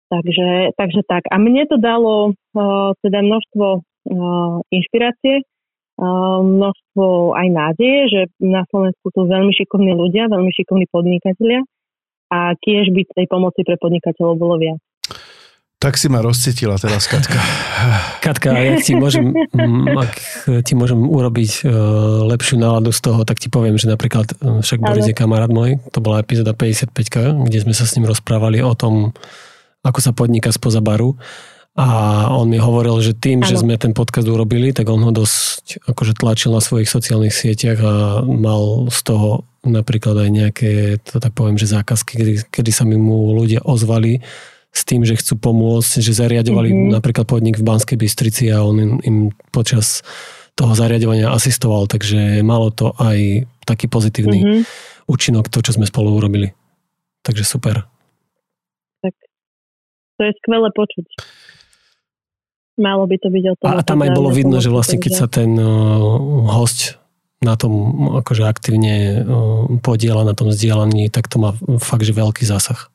Takže, 0.07 0.77
takže 0.77 1.01
tak. 1.09 1.25
A 1.33 1.35
mne 1.41 1.65
to 1.65 1.81
dalo 1.81 2.31
uh, 2.31 2.93
teda 3.01 3.25
množstvo 3.25 3.65
uh, 3.81 4.57
inšpirácie, 4.69 5.41
uh, 5.41 6.39
množstvo 6.45 7.35
aj 7.35 7.47
nádeje, 7.49 7.99
že 8.13 8.21
na 8.39 8.63
Slovensku 8.69 9.09
sú 9.11 9.21
veľmi 9.25 9.51
šikovní 9.51 9.97
ľudia, 9.97 10.29
veľmi 10.29 10.51
šikovní 10.53 10.85
podnikatelia 10.93 11.65
a 12.29 12.53
tiež 12.57 12.93
by 12.93 13.01
tej 13.17 13.27
pomoci 13.27 13.65
pre 13.65 13.75
podnikateľov 13.81 14.35
bolo 14.37 14.55
viac. 14.61 14.79
Tak 15.85 16.01
si 16.01 16.09
ma 16.09 16.17
rozcítila 16.17 16.81
teraz, 16.81 17.05
Katka. 17.05 17.37
Katka, 18.17 18.57
ja 18.57 18.81
ti 18.81 18.97
môžem, 18.97 19.37
ak 19.93 20.17
ti 20.65 20.73
môžem 20.73 20.97
urobiť 20.97 21.61
lepšiu 22.25 22.57
náladu 22.57 22.89
z 22.89 23.05
toho, 23.05 23.21
tak 23.21 23.37
ti 23.37 23.53
poviem, 23.53 23.77
že 23.77 23.85
napríklad 23.85 24.33
však 24.65 24.81
Boris 24.81 25.05
je 25.05 25.13
kamarát 25.13 25.45
môj, 25.45 25.77
to 25.93 26.01
bola 26.01 26.25
epizóda 26.25 26.57
55, 26.57 26.89
kde 27.45 27.57
sme 27.61 27.77
sa 27.77 27.85
s 27.85 27.93
ním 28.01 28.09
rozprávali 28.09 28.65
o 28.65 28.73
tom, 28.73 29.13
ako 29.85 29.99
sa 30.01 30.09
podniká 30.09 30.49
spoza 30.49 30.81
baru. 30.81 31.21
A 31.77 31.85
on 32.33 32.49
mi 32.49 32.57
hovoril, 32.57 32.97
že 33.05 33.13
tým, 33.13 33.45
ano. 33.45 33.49
že 33.53 33.61
sme 33.61 33.77
ten 33.77 33.93
podcast 33.93 34.25
urobili, 34.25 34.73
tak 34.73 34.89
on 34.89 35.05
ho 35.05 35.13
dosť 35.13 35.85
akože 35.85 36.17
tlačil 36.17 36.49
na 36.49 36.65
svojich 36.65 36.89
sociálnych 36.89 37.35
sieťach 37.35 37.77
a 37.85 37.93
mal 38.25 38.89
z 38.89 38.99
toho 39.05 39.45
napríklad 39.61 40.17
aj 40.17 40.29
nejaké, 40.33 40.97
to 41.05 41.21
tak 41.21 41.37
poviem, 41.37 41.61
že 41.61 41.69
zákazky, 41.69 42.17
kedy, 42.17 42.33
kedy 42.49 42.71
sa 42.73 42.89
mi 42.89 42.97
mu 42.97 43.37
ľudia 43.37 43.61
ozvali 43.61 44.25
s 44.75 44.83
tým, 44.83 45.07
že 45.07 45.15
chcú 45.15 45.39
pomôcť, 45.39 46.03
že 46.03 46.11
zariadovali 46.11 46.69
mm-hmm. 46.75 46.91
napríklad 46.91 47.23
podnik 47.23 47.55
v 47.55 47.63
Banskej 47.63 47.95
Bystrici 47.95 48.51
a 48.51 48.59
on 48.59 48.75
im, 48.75 48.91
im 49.07 49.17
počas 49.55 50.03
toho 50.55 50.75
zariadovania 50.75 51.31
asistoval, 51.31 51.87
takže 51.87 52.43
malo 52.43 52.75
to 52.75 52.91
aj 52.99 53.47
taký 53.63 53.87
pozitívny 53.87 54.39
mm-hmm. 54.43 54.61
účinok, 55.07 55.47
to, 55.47 55.63
čo 55.63 55.75
sme 55.75 55.87
spolu 55.87 56.11
urobili. 56.11 56.51
Takže 57.23 57.47
super. 57.47 57.87
To 60.15 60.21
je 60.23 60.31
skvelé 60.39 60.71
počuť. 60.71 61.05
Malo 62.79 63.07
by 63.07 63.15
to 63.19 63.27
byť 63.31 63.43
o 63.51 63.55
tom. 63.55 63.67
A 63.71 63.83
tam 63.83 64.03
aj 64.03 64.11
bolo 64.15 64.31
vidno, 64.31 64.59
že 64.59 64.71
vlastne 64.71 64.99
keď 64.99 65.11
sa 65.15 65.27
ten 65.27 65.55
uh, 65.55 65.99
host 66.51 66.99
na 67.43 67.59
tom 67.59 67.71
akože 68.19 68.47
aktívne 68.47 69.23
uh, 69.23 69.67
podiela 69.79 70.23
na 70.23 70.35
tom 70.35 70.51
vzdielaní, 70.51 71.11
tak 71.11 71.27
to 71.27 71.39
má 71.39 71.55
fakt, 71.79 72.07
že 72.07 72.15
veľký 72.15 72.47
zásah. 72.47 72.91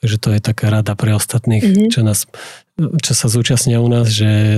Takže 0.00 0.16
to 0.16 0.28
je 0.32 0.40
taká 0.40 0.72
rada 0.72 0.96
pre 0.96 1.12
ostatných, 1.12 1.60
mm-hmm. 1.60 1.90
čo, 1.92 2.00
nás, 2.00 2.24
čo 3.04 3.12
sa 3.12 3.28
zúčastnia 3.28 3.84
u 3.84 3.88
nás, 3.92 4.08
že 4.08 4.56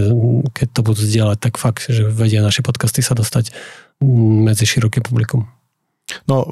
keď 0.55 0.69
to 0.71 0.81
budú 0.87 1.03
zdieľať, 1.03 1.39
tak 1.43 1.55
fakt, 1.59 1.91
že 1.91 2.07
vedia 2.07 2.47
naše 2.47 2.63
podcasty 2.63 3.03
sa 3.03 3.19
dostať 3.19 3.51
medzi 4.47 4.65
široké 4.67 5.03
publikum. 5.03 5.51
No, 6.29 6.45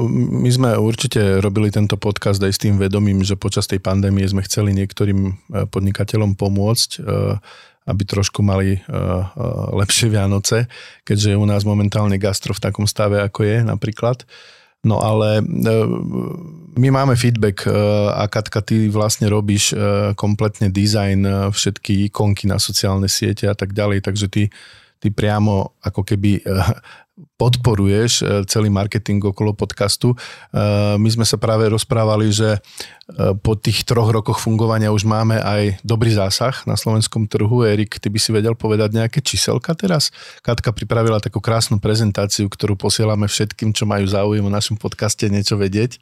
my 0.43 0.51
sme 0.51 0.71
určite 0.79 1.43
robili 1.43 1.69
tento 1.71 1.99
podcast 1.99 2.41
aj 2.41 2.53
s 2.55 2.63
tým 2.63 2.79
vedomím, 2.81 3.21
že 3.27 3.39
počas 3.39 3.67
tej 3.67 3.83
pandémie 3.83 4.25
sme 4.25 4.47
chceli 4.47 4.73
niektorým 4.73 5.21
e, 5.27 5.33
podnikateľom 5.69 6.39
pomôcť, 6.39 6.91
e, 6.97 7.01
aby 7.91 8.03
trošku 8.07 8.41
mali 8.41 8.79
e, 8.79 8.81
lepšie 9.75 10.09
Vianoce, 10.09 10.71
keďže 11.03 11.35
je 11.35 11.41
u 11.41 11.47
nás 11.47 11.67
momentálne 11.67 12.17
gastro 12.17 12.55
v 12.55 12.63
takom 12.63 12.87
stave, 12.87 13.21
ako 13.21 13.43
je 13.43 13.57
napríklad. 13.67 14.25
No 14.81 14.97
ale 15.05 15.45
my 16.77 16.89
máme 16.89 17.13
feedback 17.13 17.69
a 18.17 18.25
Katka, 18.33 18.65
ty 18.65 18.89
vlastne 18.89 19.29
robíš 19.29 19.77
kompletne 20.17 20.73
dizajn, 20.73 21.53
všetky 21.53 22.09
ikonky 22.09 22.49
na 22.49 22.57
sociálne 22.57 23.05
siete 23.05 23.45
a 23.45 23.53
tak 23.53 23.77
ďalej, 23.77 24.01
takže 24.01 24.27
ty, 24.33 24.43
ty 25.01 25.09
priamo 25.09 25.75
ako 25.81 26.05
keby 26.05 26.45
podporuješ 27.37 28.13
e, 28.21 28.25
celý 28.49 28.69
marketing 28.73 29.21
okolo 29.21 29.53
podcastu. 29.53 30.13
E, 30.13 30.17
my 30.97 31.09
sme 31.09 31.25
sa 31.25 31.37
práve 31.37 31.69
rozprávali, 31.69 32.33
že 32.33 32.61
po 33.43 33.59
tých 33.59 33.83
troch 33.83 34.07
rokoch 34.15 34.39
fungovania 34.39 34.95
už 34.95 35.03
máme 35.03 35.43
aj 35.43 35.83
dobrý 35.83 36.15
zásah 36.15 36.55
na 36.63 36.79
slovenskom 36.79 37.27
trhu. 37.27 37.67
Erik, 37.67 37.99
ty 37.99 38.07
by 38.07 38.19
si 38.23 38.31
vedel 38.31 38.55
povedať 38.55 38.95
nejaké 38.95 39.19
číselka 39.19 39.75
teraz? 39.75 40.15
Katka 40.47 40.71
pripravila 40.71 41.19
takú 41.19 41.43
krásnu 41.43 41.83
prezentáciu, 41.83 42.47
ktorú 42.47 42.79
posielame 42.79 43.27
všetkým, 43.27 43.75
čo 43.75 43.83
majú 43.83 44.07
záujem 44.07 44.47
o 44.47 44.53
našom 44.53 44.79
podcaste 44.79 45.27
niečo 45.27 45.59
vedieť. 45.59 45.99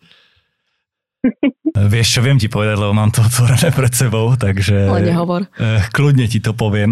Vieš 1.94 2.18
čo, 2.18 2.20
viem 2.24 2.38
ti 2.38 2.50
povedať, 2.50 2.74
lebo 2.78 2.90
mám 2.94 3.10
to 3.14 3.22
otvorené 3.22 3.70
pred 3.70 3.92
sebou, 3.94 4.34
takže 4.34 4.90
Ale 4.90 5.06
nehovor. 5.06 5.46
kľudne 5.94 6.26
ti 6.26 6.42
to 6.42 6.54
poviem. 6.54 6.90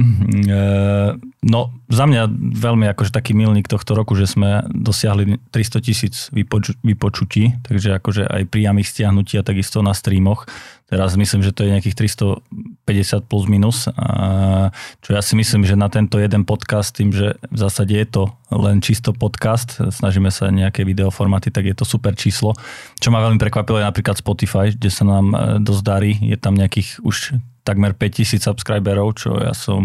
No, 1.46 1.60
za 1.90 2.04
mňa 2.06 2.30
veľmi 2.58 2.86
akože 2.94 3.14
taký 3.14 3.34
milník 3.34 3.70
tohto 3.70 3.94
roku, 3.94 4.18
že 4.18 4.26
sme 4.30 4.66
dosiahli 4.70 5.38
300 5.50 5.86
tisíc 5.86 6.14
vypoču, 6.34 6.74
vypočutí, 6.82 7.62
takže 7.66 7.98
akože 7.98 8.26
aj 8.26 8.42
priamých 8.50 8.90
stiahnutí 8.90 9.38
a 9.38 9.46
takisto 9.46 9.82
na 9.82 9.94
streamoch. 9.94 10.46
Teraz 10.86 11.18
myslím, 11.18 11.42
že 11.42 11.50
to 11.50 11.66
je 11.66 11.74
nejakých 11.74 11.98
350 11.98 13.26
plus 13.26 13.50
minus, 13.50 13.90
a 13.90 14.70
čo 15.02 15.18
ja 15.18 15.22
si 15.22 15.34
myslím, 15.34 15.66
že 15.66 15.74
na 15.74 15.90
tento 15.90 16.14
jeden 16.22 16.46
podcast, 16.46 16.94
tým, 16.94 17.10
že 17.10 17.34
v 17.42 17.58
zásade 17.58 17.90
je 17.90 18.06
to 18.06 18.22
len 18.54 18.78
čisto 18.78 19.10
podcast, 19.10 19.82
snažíme 19.82 20.30
sa 20.30 20.46
nejaké 20.46 20.86
videoformáty, 20.86 21.50
tak 21.50 21.66
je 21.66 21.74
to 21.74 21.82
super 21.82 22.14
číslo. 22.14 22.54
Čo 23.02 23.10
ma 23.10 23.18
veľmi 23.18 23.34
prekvapilo 23.34 23.82
je 23.82 23.88
napríklad 23.90 24.22
Spotify, 24.22 24.70
kde 24.70 24.86
sa 24.86 25.02
nám 25.02 25.26
e, 25.34 25.36
dosť 25.58 25.82
darí, 25.82 26.12
je 26.22 26.38
tam 26.38 26.54
nejakých 26.54 27.02
už 27.02 27.34
takmer 27.66 27.90
5000 27.90 28.46
subscriberov, 28.46 29.18
čo 29.18 29.42
ja 29.42 29.50
som 29.58 29.82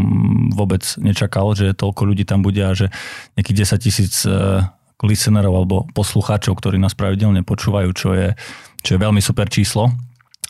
vôbec 0.54 0.86
nečakal, 1.02 1.58
že 1.58 1.74
toľko 1.74 2.14
ľudí 2.14 2.30
tam 2.30 2.46
bude 2.46 2.62
a 2.62 2.78
že 2.78 2.94
nejakých 3.42 3.74
10 3.74 3.82
tisíc 3.82 4.22
e, 4.30 4.62
listenerov 5.02 5.66
alebo 5.66 5.90
poslucháčov, 5.98 6.62
ktorí 6.62 6.78
nás 6.78 6.94
pravidelne 6.94 7.42
počúvajú, 7.42 7.90
čo 7.98 8.14
je, 8.14 8.38
čo 8.86 8.90
je 8.94 9.00
veľmi 9.02 9.18
super 9.18 9.50
číslo. 9.50 9.90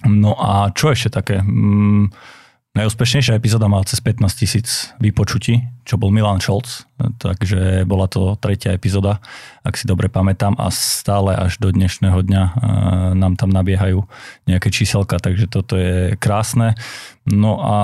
No 0.08 0.34
a 0.38 0.74
čo 0.74 0.94
ešte 0.94 1.14
také? 1.14 1.42
Mm, 1.42 2.10
Najúspešnejšia 2.72 3.36
epizóda 3.36 3.68
mala 3.68 3.84
cez 3.84 4.00
15 4.00 4.32
tisíc 4.32 4.96
vypočutí, 5.04 5.60
čo 5.84 6.00
bol 6.00 6.08
Milan 6.08 6.40
Scholz, 6.40 6.88
takže 7.20 7.84
bola 7.84 8.08
to 8.08 8.40
tretia 8.40 8.72
epizóda, 8.72 9.20
ak 9.68 9.76
si 9.76 9.84
dobre 9.84 10.08
pamätám 10.08 10.56
a 10.56 10.72
stále 10.72 11.36
až 11.36 11.60
do 11.60 11.68
dnešného 11.68 12.24
dňa 12.24 12.44
e, 12.48 12.52
nám 13.20 13.36
tam 13.36 13.52
nabiehajú 13.52 14.08
nejaké 14.48 14.72
číselka, 14.72 15.20
takže 15.20 15.52
toto 15.52 15.76
je 15.76 16.16
krásne. 16.16 16.80
No 17.28 17.60
a 17.60 17.78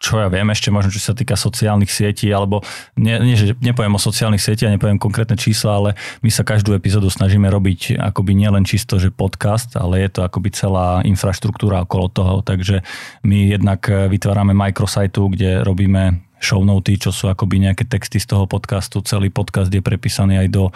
čo 0.00 0.16
ja 0.16 0.32
viem 0.32 0.48
ešte 0.48 0.72
možno, 0.72 0.88
čo 0.88 0.98
sa 0.98 1.12
týka 1.12 1.36
sociálnych 1.36 1.92
sietí, 1.92 2.32
alebo 2.32 2.64
nie, 2.96 3.12
nie 3.20 3.36
že 3.36 3.52
nepoviem 3.60 3.92
o 3.92 4.00
sociálnych 4.00 4.40
sietiach, 4.40 4.72
nepoviem 4.72 4.96
konkrétne 4.96 5.36
čísla, 5.36 5.76
ale 5.76 5.90
my 6.24 6.32
sa 6.32 6.40
každú 6.40 6.72
epizódu 6.72 7.12
snažíme 7.12 7.44
robiť 7.52 8.00
akoby 8.00 8.32
nielen 8.32 8.64
čisto, 8.64 8.96
že 8.96 9.12
podcast, 9.12 9.76
ale 9.76 10.00
je 10.00 10.08
to 10.08 10.24
akoby 10.24 10.48
celá 10.56 11.04
infraštruktúra 11.04 11.84
okolo 11.84 12.08
toho, 12.08 12.34
takže 12.40 12.80
my 13.28 13.52
jednak 13.60 13.84
vytvárame 14.08 14.56
microsajtu, 14.56 15.36
kde 15.36 15.60
robíme 15.68 16.24
show 16.40 16.64
noty, 16.64 16.96
čo 16.96 17.12
sú 17.12 17.28
akoby 17.28 17.68
nejaké 17.68 17.84
texty 17.84 18.16
z 18.16 18.32
toho 18.32 18.48
podcastu. 18.48 19.04
Celý 19.04 19.28
podcast 19.28 19.68
je 19.68 19.84
prepísaný 19.84 20.40
aj 20.40 20.48
do 20.48 20.72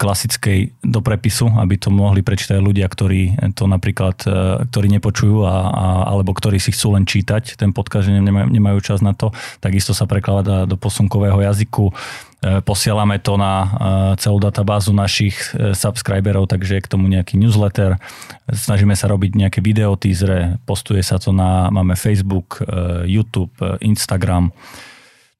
klasickej 0.00 0.80
do 0.80 1.04
prepisu, 1.04 1.52
aby 1.60 1.76
to 1.76 1.92
mohli 1.92 2.24
prečítať 2.24 2.56
ľudia, 2.56 2.88
ktorí 2.88 3.52
to 3.52 3.68
napríklad, 3.68 4.16
e, 4.24 4.64
ktorí 4.64 4.88
nepočujú 4.96 5.44
a, 5.44 5.56
a, 5.68 5.86
alebo 6.08 6.32
ktorí 6.32 6.56
si 6.56 6.72
chcú 6.72 6.96
len 6.96 7.04
čítať 7.04 7.60
ten 7.60 7.76
podcast, 7.76 8.08
že 8.08 8.16
nemajú, 8.16 8.48
nemajú 8.48 8.80
čas 8.80 9.04
na 9.04 9.12
to. 9.12 9.36
Takisto 9.60 9.92
sa 9.92 10.08
prekladá 10.08 10.64
do 10.64 10.80
posunkového 10.80 11.44
jazyku. 11.44 11.92
E, 11.92 12.64
posielame 12.64 13.20
to 13.20 13.36
na 13.36 13.52
e, 13.60 13.68
celú 14.16 14.40
databázu 14.40 14.96
našich 14.96 15.36
subscriberov, 15.76 16.48
takže 16.48 16.80
je 16.80 16.84
k 16.88 16.90
tomu 16.96 17.04
nejaký 17.12 17.36
newsletter. 17.36 18.00
Snažíme 18.48 18.96
sa 18.96 19.04
robiť 19.12 19.36
nejaké 19.36 19.60
videotízre, 19.60 20.56
postuje 20.64 21.04
sa 21.04 21.20
to 21.20 21.36
na, 21.36 21.68
máme 21.68 21.92
Facebook, 21.92 22.64
YouTube, 23.04 23.52
Instagram. 23.84 24.48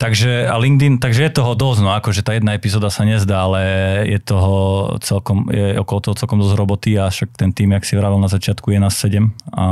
Takže 0.01 0.49
a 0.49 0.57
LinkedIn, 0.57 0.97
takže 0.97 1.29
je 1.29 1.37
toho 1.37 1.53
dosť, 1.53 1.81
no 1.85 1.93
akože 1.93 2.25
tá 2.25 2.33
jedna 2.33 2.57
epizóda 2.57 2.89
sa 2.89 3.05
nezdá, 3.05 3.45
ale 3.45 3.61
je 4.09 4.17
toho 4.17 4.57
celkom, 5.05 5.45
je 5.53 5.77
okolo 5.77 6.01
toho 6.01 6.17
celkom 6.17 6.41
dosť 6.41 6.57
roboty 6.57 6.97
a 6.97 7.13
však 7.13 7.37
ten 7.37 7.53
tým, 7.53 7.77
jak 7.77 7.85
si 7.85 8.01
vravel 8.01 8.17
na 8.17 8.33
začiatku, 8.33 8.73
je 8.73 8.81
nás 8.81 8.97
7 8.97 9.29
a 9.53 9.67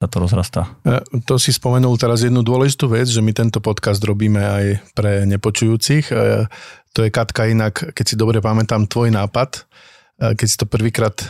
sa 0.00 0.06
to 0.08 0.16
rozrastá. 0.16 0.62
E, 0.80 1.04
to 1.28 1.36
si 1.36 1.52
spomenul 1.52 1.92
teraz 2.00 2.24
jednu 2.24 2.40
dôležitú 2.40 2.88
vec, 2.88 3.04
že 3.04 3.20
my 3.20 3.36
tento 3.36 3.60
podcast 3.60 4.00
robíme 4.00 4.40
aj 4.40 4.64
pre 4.96 5.28
nepočujúcich. 5.28 6.08
E, 6.08 6.48
to 6.96 7.04
je 7.04 7.12
Katka 7.12 7.52
inak, 7.52 7.92
keď 7.92 8.04
si 8.08 8.16
dobre 8.16 8.40
pamätám, 8.40 8.88
tvoj 8.88 9.12
nápad, 9.12 9.60
e, 9.60 10.32
keď 10.40 10.46
si 10.48 10.56
to 10.56 10.64
prvýkrát... 10.64 11.20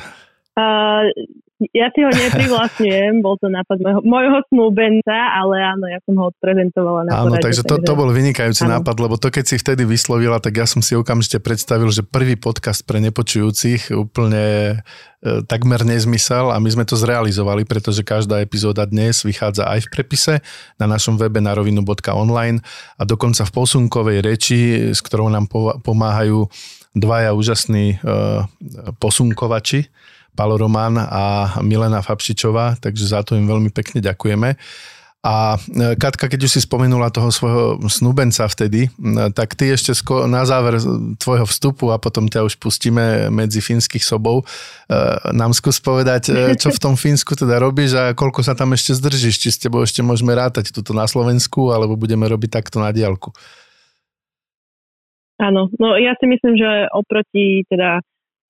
Uh, 0.54 1.10
ja 1.70 1.86
si 1.94 2.02
ho 2.02 2.10
neprivlastňujem, 2.10 3.22
bol 3.22 3.38
to 3.38 3.46
nápad 3.46 3.78
môjho, 3.78 4.00
môjho 4.02 4.38
snúbenca, 4.50 5.14
ale 5.14 5.62
áno, 5.62 5.86
ja 5.86 6.02
som 6.02 6.18
ho 6.18 6.34
odprezentovala 6.34 7.06
na 7.06 7.10
Áno, 7.14 7.30
porade, 7.30 7.44
takže 7.46 7.62
to, 7.62 7.78
to 7.78 7.92
bol 7.94 8.10
vynikajúci 8.10 8.66
áno. 8.66 8.82
nápad, 8.82 8.96
lebo 8.98 9.14
to 9.14 9.30
keď 9.30 9.44
si 9.46 9.56
vtedy 9.62 9.86
vyslovila, 9.86 10.42
tak 10.42 10.58
ja 10.58 10.66
som 10.66 10.82
si 10.82 10.98
okamžite 10.98 11.38
predstavil, 11.38 11.88
že 11.94 12.02
prvý 12.02 12.34
podcast 12.34 12.82
pre 12.82 12.98
nepočujúcich 12.98 13.94
úplne 13.94 14.44
e, 15.22 15.44
takmer 15.46 15.86
nezmysel 15.86 16.50
a 16.50 16.58
my 16.58 16.68
sme 16.72 16.84
to 16.88 16.98
zrealizovali, 16.98 17.62
pretože 17.62 18.02
každá 18.02 18.42
epizóda 18.42 18.82
dnes 18.82 19.22
vychádza 19.22 19.70
aj 19.70 19.86
v 19.86 19.90
prepise 19.94 20.34
na 20.82 20.90
našom 20.90 21.14
webe 21.14 21.38
na 21.38 21.54
rovinu.online 21.54 22.58
a 22.98 23.02
dokonca 23.06 23.46
v 23.46 23.54
posunkovej 23.54 24.18
reči, 24.26 24.60
s 24.90 24.98
ktorou 24.98 25.30
nám 25.30 25.46
pomáhajú 25.86 26.50
dvaja 26.92 27.32
úžasní 27.32 27.96
e, 27.96 28.06
posunkovači, 29.00 29.88
Palo 30.32 30.56
Román 30.56 30.96
a 30.96 31.56
Milena 31.60 32.00
Fabšičová, 32.00 32.80
takže 32.80 33.04
za 33.04 33.20
to 33.20 33.36
im 33.36 33.44
veľmi 33.44 33.68
pekne 33.68 34.00
ďakujeme. 34.00 34.56
A 35.22 35.54
e, 35.54 35.94
Katka, 35.94 36.26
keď 36.26 36.50
už 36.50 36.58
si 36.58 36.60
spomenula 36.66 37.14
toho 37.14 37.30
svojho 37.30 37.78
snúbenca 37.86 38.42
vtedy, 38.50 38.90
tak 39.38 39.54
ty 39.54 39.70
ešte 39.70 39.94
na 40.26 40.42
záver 40.42 40.82
tvojho 41.22 41.46
vstupu 41.46 41.94
a 41.94 42.02
potom 42.02 42.26
ťa 42.26 42.42
už 42.42 42.58
pustíme 42.58 43.30
medzi 43.30 43.62
fínskych 43.62 44.02
sobou, 44.02 44.42
e, 44.42 44.44
nám 45.30 45.54
skús 45.54 45.78
povedať, 45.78 46.34
e, 46.34 46.58
čo 46.58 46.74
v 46.74 46.82
tom 46.82 46.98
Fínsku 46.98 47.38
teda 47.38 47.62
robíš 47.62 47.94
a 47.94 48.18
koľko 48.18 48.42
sa 48.42 48.58
tam 48.58 48.74
ešte 48.74 48.98
zdržíš, 48.98 49.38
či 49.38 49.48
s 49.54 49.62
tebou 49.62 49.86
ešte 49.86 50.02
môžeme 50.02 50.34
rátať 50.34 50.74
tuto 50.74 50.90
na 50.90 51.06
Slovensku, 51.06 51.70
alebo 51.70 51.94
budeme 51.94 52.26
robiť 52.26 52.50
takto 52.58 52.82
na 52.82 52.90
diálku. 52.90 53.30
Áno, 55.38 55.70
no 55.78 55.94
ja 56.02 56.18
si 56.18 56.26
myslím, 56.26 56.58
že 56.58 56.90
oproti 56.90 57.62
teda 57.70 58.02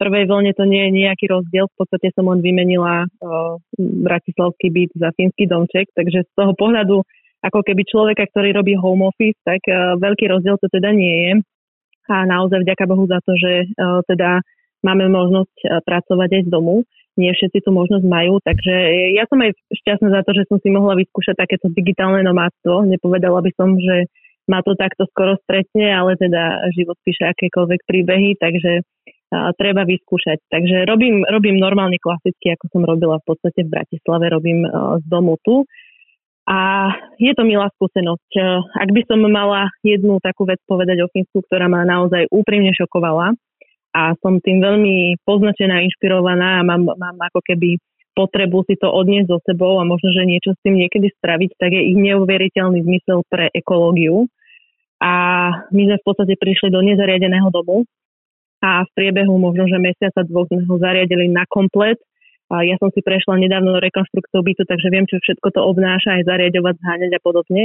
prvej 0.02 0.26
vlne 0.26 0.50
to 0.58 0.66
nie 0.66 0.90
je 0.90 0.96
nejaký 1.06 1.30
rozdiel. 1.30 1.70
V 1.70 1.78
podstate 1.78 2.10
som 2.18 2.26
len 2.26 2.42
vymenila 2.42 3.06
uh, 3.06 3.54
bratislavský 3.78 4.74
byt 4.74 4.90
za 4.98 5.14
fínsky 5.14 5.46
domček, 5.46 5.86
takže 5.94 6.26
z 6.26 6.32
toho 6.34 6.50
pohľadu 6.58 7.06
ako 7.46 7.62
keby 7.62 7.86
človeka, 7.86 8.26
ktorý 8.34 8.50
robí 8.58 8.74
home 8.74 9.06
office, 9.06 9.38
tak 9.46 9.62
uh, 9.70 9.94
veľký 10.02 10.26
rozdiel 10.26 10.58
to 10.58 10.66
teda 10.66 10.90
nie 10.90 11.16
je. 11.22 11.32
A 12.10 12.26
naozaj 12.26 12.66
vďaka 12.66 12.84
Bohu 12.90 13.06
za 13.06 13.22
to, 13.22 13.38
že 13.38 13.70
uh, 13.78 14.02
teda 14.10 14.42
máme 14.82 15.06
možnosť 15.06 15.56
uh, 15.62 15.78
pracovať 15.86 16.42
aj 16.42 16.42
z 16.46 16.50
domu. 16.50 16.82
Nie 17.14 17.36
všetci 17.36 17.62
tú 17.62 17.70
možnosť 17.76 18.08
majú, 18.08 18.40
takže 18.40 18.72
ja 19.12 19.28
som 19.28 19.36
aj 19.44 19.52
šťastná 19.68 20.08
za 20.16 20.24
to, 20.24 20.32
že 20.32 20.48
som 20.48 20.56
si 20.64 20.72
mohla 20.72 20.96
vyskúšať 20.96 21.44
takéto 21.44 21.68
digitálne 21.68 22.24
nomádstvo. 22.24 22.88
Nepovedala 22.88 23.44
by 23.44 23.52
som, 23.52 23.76
že 23.76 24.08
ma 24.48 24.64
to 24.64 24.72
takto 24.74 25.04
skoro 25.12 25.36
stretne, 25.44 25.92
ale 25.92 26.16
teda 26.16 26.72
život 26.72 26.96
píše 27.04 27.28
akékoľvek 27.28 27.80
príbehy, 27.84 28.40
takže 28.40 28.82
treba 29.56 29.88
vyskúšať. 29.88 30.44
Takže 30.52 30.84
robím, 30.84 31.24
robím 31.24 31.56
normálne 31.56 31.96
klasicky, 31.96 32.52
ako 32.52 32.68
som 32.68 32.82
robila 32.84 33.16
v 33.20 33.26
podstate 33.32 33.64
v 33.64 33.72
Bratislave, 33.72 34.28
robím 34.28 34.68
z 35.00 35.06
domu 35.08 35.40
tu. 35.40 35.64
A 36.42 36.90
je 37.22 37.32
to 37.38 37.46
milá 37.46 37.70
skúsenosť. 37.78 38.30
Ak 38.74 38.90
by 38.90 39.02
som 39.06 39.22
mala 39.30 39.70
jednu 39.86 40.18
takú 40.18 40.42
vec 40.42 40.58
povedať 40.66 41.00
o 41.00 41.08
Fínsku, 41.08 41.38
ktorá 41.46 41.70
ma 41.70 41.86
naozaj 41.86 42.28
úprimne 42.34 42.74
šokovala 42.74 43.32
a 43.94 44.02
som 44.18 44.42
tým 44.42 44.58
veľmi 44.58 45.22
poznačená, 45.22 45.86
inšpirovaná 45.86 46.60
a 46.60 46.66
mám, 46.66 46.82
mám 46.98 47.16
ako 47.30 47.40
keby 47.46 47.78
potrebu 48.12 48.66
si 48.68 48.76
to 48.76 48.90
odniesť 48.90 49.28
so 49.30 49.38
sebou 49.48 49.80
a 49.80 49.88
možno, 49.88 50.12
že 50.12 50.28
niečo 50.28 50.52
s 50.52 50.60
tým 50.66 50.76
niekedy 50.76 51.08
spraviť, 51.16 51.50
tak 51.56 51.72
je 51.72 51.82
ich 51.94 51.96
neuveriteľný 51.96 52.84
zmysel 52.84 53.24
pre 53.30 53.48
ekológiu. 53.54 54.28
A 55.00 55.12
my 55.72 55.82
sme 55.88 55.96
v 55.98 56.06
podstate 56.06 56.34
prišli 56.36 56.74
do 56.74 56.82
nezariadeného 56.82 57.48
domu, 57.54 57.86
a 58.62 58.86
v 58.86 58.90
priebehu 58.94 59.34
možno, 59.42 59.66
že 59.66 59.82
mesiaca 59.82 60.22
dvoch 60.22 60.46
sme 60.46 60.62
ho 60.62 60.76
zariadili 60.78 61.26
na 61.26 61.42
komplet. 61.50 61.98
A 62.52 62.62
ja 62.62 62.76
som 62.78 62.92
si 62.92 63.00
prešla 63.00 63.40
nedávno 63.40 63.80
rekonstrukciou 63.80 64.44
bytu, 64.44 64.62
takže 64.68 64.92
viem, 64.92 65.08
čo 65.08 65.18
všetko 65.18 65.56
to 65.56 65.60
obnáša, 65.64 66.20
aj 66.20 66.28
zariadovať, 66.28 66.74
zháňať 66.78 67.12
a 67.16 67.20
podobne. 67.24 67.64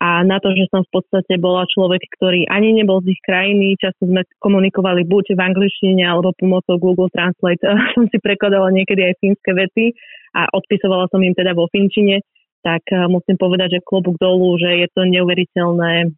A 0.00 0.24
na 0.24 0.40
to, 0.40 0.56
že 0.56 0.72
som 0.72 0.82
v 0.88 0.92
podstate 0.98 1.36
bola 1.36 1.68
človek, 1.68 2.00
ktorý 2.16 2.48
ani 2.48 2.72
nebol 2.72 3.04
z 3.04 3.12
ich 3.12 3.22
krajiny, 3.28 3.76
často 3.76 4.08
sme 4.08 4.24
komunikovali 4.40 5.04
buď 5.04 5.36
v 5.36 5.40
angličtine 5.52 6.00
alebo 6.00 6.32
pomocou 6.40 6.80
Google 6.80 7.12
Translate. 7.12 7.60
som 7.94 8.08
si 8.08 8.18
prekladala 8.18 8.72
niekedy 8.72 9.04
aj 9.04 9.20
fínske 9.20 9.52
vety 9.52 9.92
a 10.32 10.48
odpisovala 10.56 11.12
som 11.12 11.20
im 11.20 11.36
teda 11.36 11.52
vo 11.52 11.68
finčine, 11.68 12.24
tak 12.64 12.88
eh, 12.88 13.04
musím 13.04 13.36
povedať, 13.36 13.78
že 13.78 13.84
klobúk 13.84 14.16
dolu, 14.16 14.56
že 14.56 14.80
je 14.80 14.88
to 14.96 15.04
neuveriteľné 15.06 16.08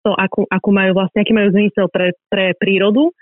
to, 0.00 0.16
akú, 0.16 0.48
akú 0.48 0.70
majú 0.72 0.96
vlastne, 0.96 1.24
aký 1.24 1.32
majú 1.36 1.52
zmysel 1.52 1.86
pre, 1.92 2.16
pre 2.32 2.56
prírodu 2.56 3.12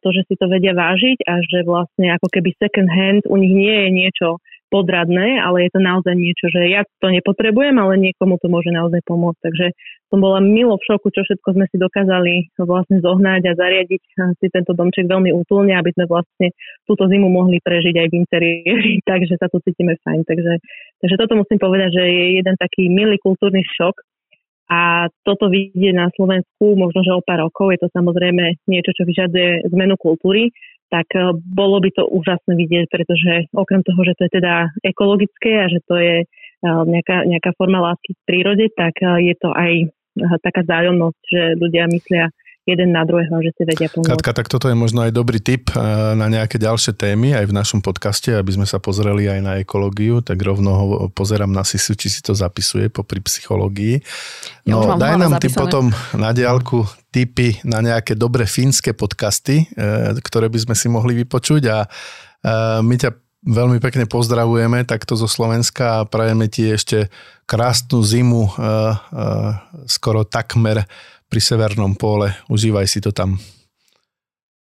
to, 0.00 0.08
že 0.12 0.28
si 0.28 0.34
to 0.36 0.46
vedia 0.46 0.76
vážiť 0.76 1.24
a 1.26 1.40
že 1.40 1.58
vlastne 1.64 2.12
ako 2.16 2.28
keby 2.28 2.52
second 2.60 2.88
hand 2.90 3.24
u 3.26 3.36
nich 3.40 3.52
nie 3.52 3.72
je 3.72 3.88
niečo 3.90 4.28
podradné, 4.70 5.42
ale 5.42 5.66
je 5.66 5.70
to 5.74 5.80
naozaj 5.82 6.14
niečo, 6.14 6.46
že 6.46 6.70
ja 6.70 6.86
to 7.02 7.10
nepotrebujem, 7.10 7.74
ale 7.74 7.98
niekomu 7.98 8.38
to 8.38 8.46
môže 8.46 8.70
naozaj 8.70 9.02
pomôcť. 9.02 9.40
Takže 9.42 9.66
som 10.14 10.22
bola 10.22 10.38
milo 10.38 10.78
v 10.78 10.86
šoku, 10.86 11.10
čo 11.10 11.26
všetko 11.26 11.48
sme 11.58 11.66
si 11.70 11.76
dokázali 11.76 12.54
vlastne 12.62 13.02
zohnať 13.02 13.42
a 13.50 13.58
zariadiť 13.58 14.02
si 14.38 14.46
tento 14.54 14.72
domček 14.72 15.10
veľmi 15.10 15.34
útulne, 15.34 15.74
aby 15.74 15.90
sme 15.98 16.06
vlastne 16.06 16.54
túto 16.86 17.10
zimu 17.10 17.26
mohli 17.26 17.58
prežiť 17.58 17.94
aj 17.98 18.08
v 18.08 18.18
interiéri, 18.22 18.92
takže 19.10 19.34
sa 19.36 19.50
tu 19.50 19.58
cítime 19.66 19.98
fajn. 20.06 20.22
Takže, 20.22 20.54
takže 21.02 21.16
toto 21.18 21.34
musím 21.34 21.58
povedať, 21.58 21.90
že 21.98 22.02
je 22.06 22.24
jeden 22.38 22.54
taký 22.54 22.86
milý 22.86 23.18
kultúrny 23.18 23.66
šok, 23.66 23.98
a 24.70 25.10
toto 25.26 25.50
vidieť 25.50 25.94
na 25.98 26.06
Slovensku, 26.14 26.78
možno, 26.78 27.02
že 27.02 27.10
o 27.10 27.18
pár 27.26 27.42
rokov, 27.42 27.74
je 27.74 27.82
to 27.82 27.88
samozrejme 27.90 28.54
niečo, 28.70 28.94
čo 28.94 29.02
vyžaduje 29.02 29.66
zmenu 29.66 29.98
kultúry, 29.98 30.54
tak 30.94 31.10
e, 31.10 31.34
bolo 31.34 31.82
by 31.82 31.90
to 31.90 32.06
úžasné 32.06 32.54
vidieť, 32.54 32.86
pretože 32.86 33.50
okrem 33.50 33.82
toho, 33.82 34.00
že 34.06 34.14
to 34.14 34.22
je 34.30 34.32
teda 34.38 34.70
ekologické 34.86 35.52
a 35.58 35.66
že 35.66 35.82
to 35.90 35.98
je 35.98 36.16
e, 36.22 36.26
nejaká, 36.66 37.26
nejaká 37.26 37.50
forma 37.58 37.82
lásky 37.82 38.14
v 38.14 38.26
prírode, 38.26 38.66
tak 38.78 38.94
e, 39.02 39.30
je 39.30 39.34
to 39.42 39.50
aj 39.50 39.90
taká 40.42 40.62
zájomnosť, 40.66 41.22
že 41.26 41.42
ľudia 41.58 41.86
myslia 41.90 42.30
jeden 42.68 42.92
na 42.92 43.02
druhého, 43.08 43.40
že 43.40 43.50
si 43.56 43.62
vedia 43.64 43.88
pomôcť. 43.88 44.10
Katka, 44.12 44.30
tak 44.36 44.46
toto 44.52 44.68
je 44.68 44.76
možno 44.76 45.00
aj 45.04 45.12
dobrý 45.14 45.40
tip 45.40 45.72
eh, 45.72 45.80
na 46.16 46.28
nejaké 46.28 46.60
ďalšie 46.60 46.92
témy 46.92 47.32
aj 47.32 47.48
v 47.48 47.56
našom 47.56 47.80
podcaste, 47.80 48.28
aby 48.36 48.52
sme 48.52 48.66
sa 48.68 48.76
pozreli 48.76 49.26
aj 49.26 49.40
na 49.40 49.52
ekológiu, 49.58 50.20
tak 50.20 50.40
rovno 50.44 50.70
ho 50.76 50.84
pozerám 51.10 51.48
na 51.48 51.64
Sisu, 51.64 51.96
či 51.96 52.12
si 52.12 52.20
to 52.20 52.36
zapisuje 52.36 52.92
popri 52.92 53.24
psychológii. 53.24 54.04
No, 54.68 54.94
ja 54.94 55.00
daj 55.00 55.14
nám 55.16 55.40
ty 55.40 55.48
potom 55.48 55.88
na 56.12 56.36
diálku 56.36 56.84
tipy 57.10 57.58
na 57.66 57.82
nejaké 57.82 58.14
dobré 58.14 58.44
fínske 58.44 58.92
podcasty, 58.92 59.64
eh, 59.74 60.12
ktoré 60.20 60.52
by 60.52 60.70
sme 60.70 60.74
si 60.76 60.86
mohli 60.92 61.16
vypočuť 61.24 61.62
a 61.72 61.78
eh, 61.88 62.80
my 62.84 62.94
ťa 63.00 63.10
veľmi 63.40 63.80
pekne 63.80 64.04
pozdravujeme 64.04 64.84
takto 64.84 65.16
zo 65.16 65.24
Slovenska 65.24 66.04
a 66.04 66.06
prajeme 66.06 66.44
ti 66.52 66.68
ešte 66.68 67.08
krásnu 67.48 68.04
zimu, 68.04 68.52
skoro 69.88 70.28
takmer 70.28 70.84
pri 71.30 71.38
Severnom 71.40 71.94
pole. 71.94 72.34
Užívaj 72.50 72.90
si 72.90 72.98
to 72.98 73.14
tam. 73.14 73.38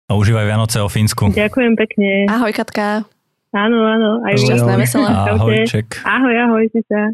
A 0.06 0.12
užívaj 0.12 0.44
Vianoce 0.44 0.84
o 0.84 0.92
Fínsku. 0.92 1.32
Ďakujem 1.32 1.72
pekne. 1.74 2.28
Ahoj 2.28 2.52
Katka. 2.52 3.08
Áno, 3.50 3.78
áno. 3.82 4.22
Aj 4.22 4.36
Šťastné, 4.36 4.72
veselé. 4.76 5.08
Ahoj, 5.08 5.66
ček. 5.66 6.04
Ahoj, 6.06 6.34
ahoj, 6.36 6.64
si 6.70 6.84
sa. 6.86 7.10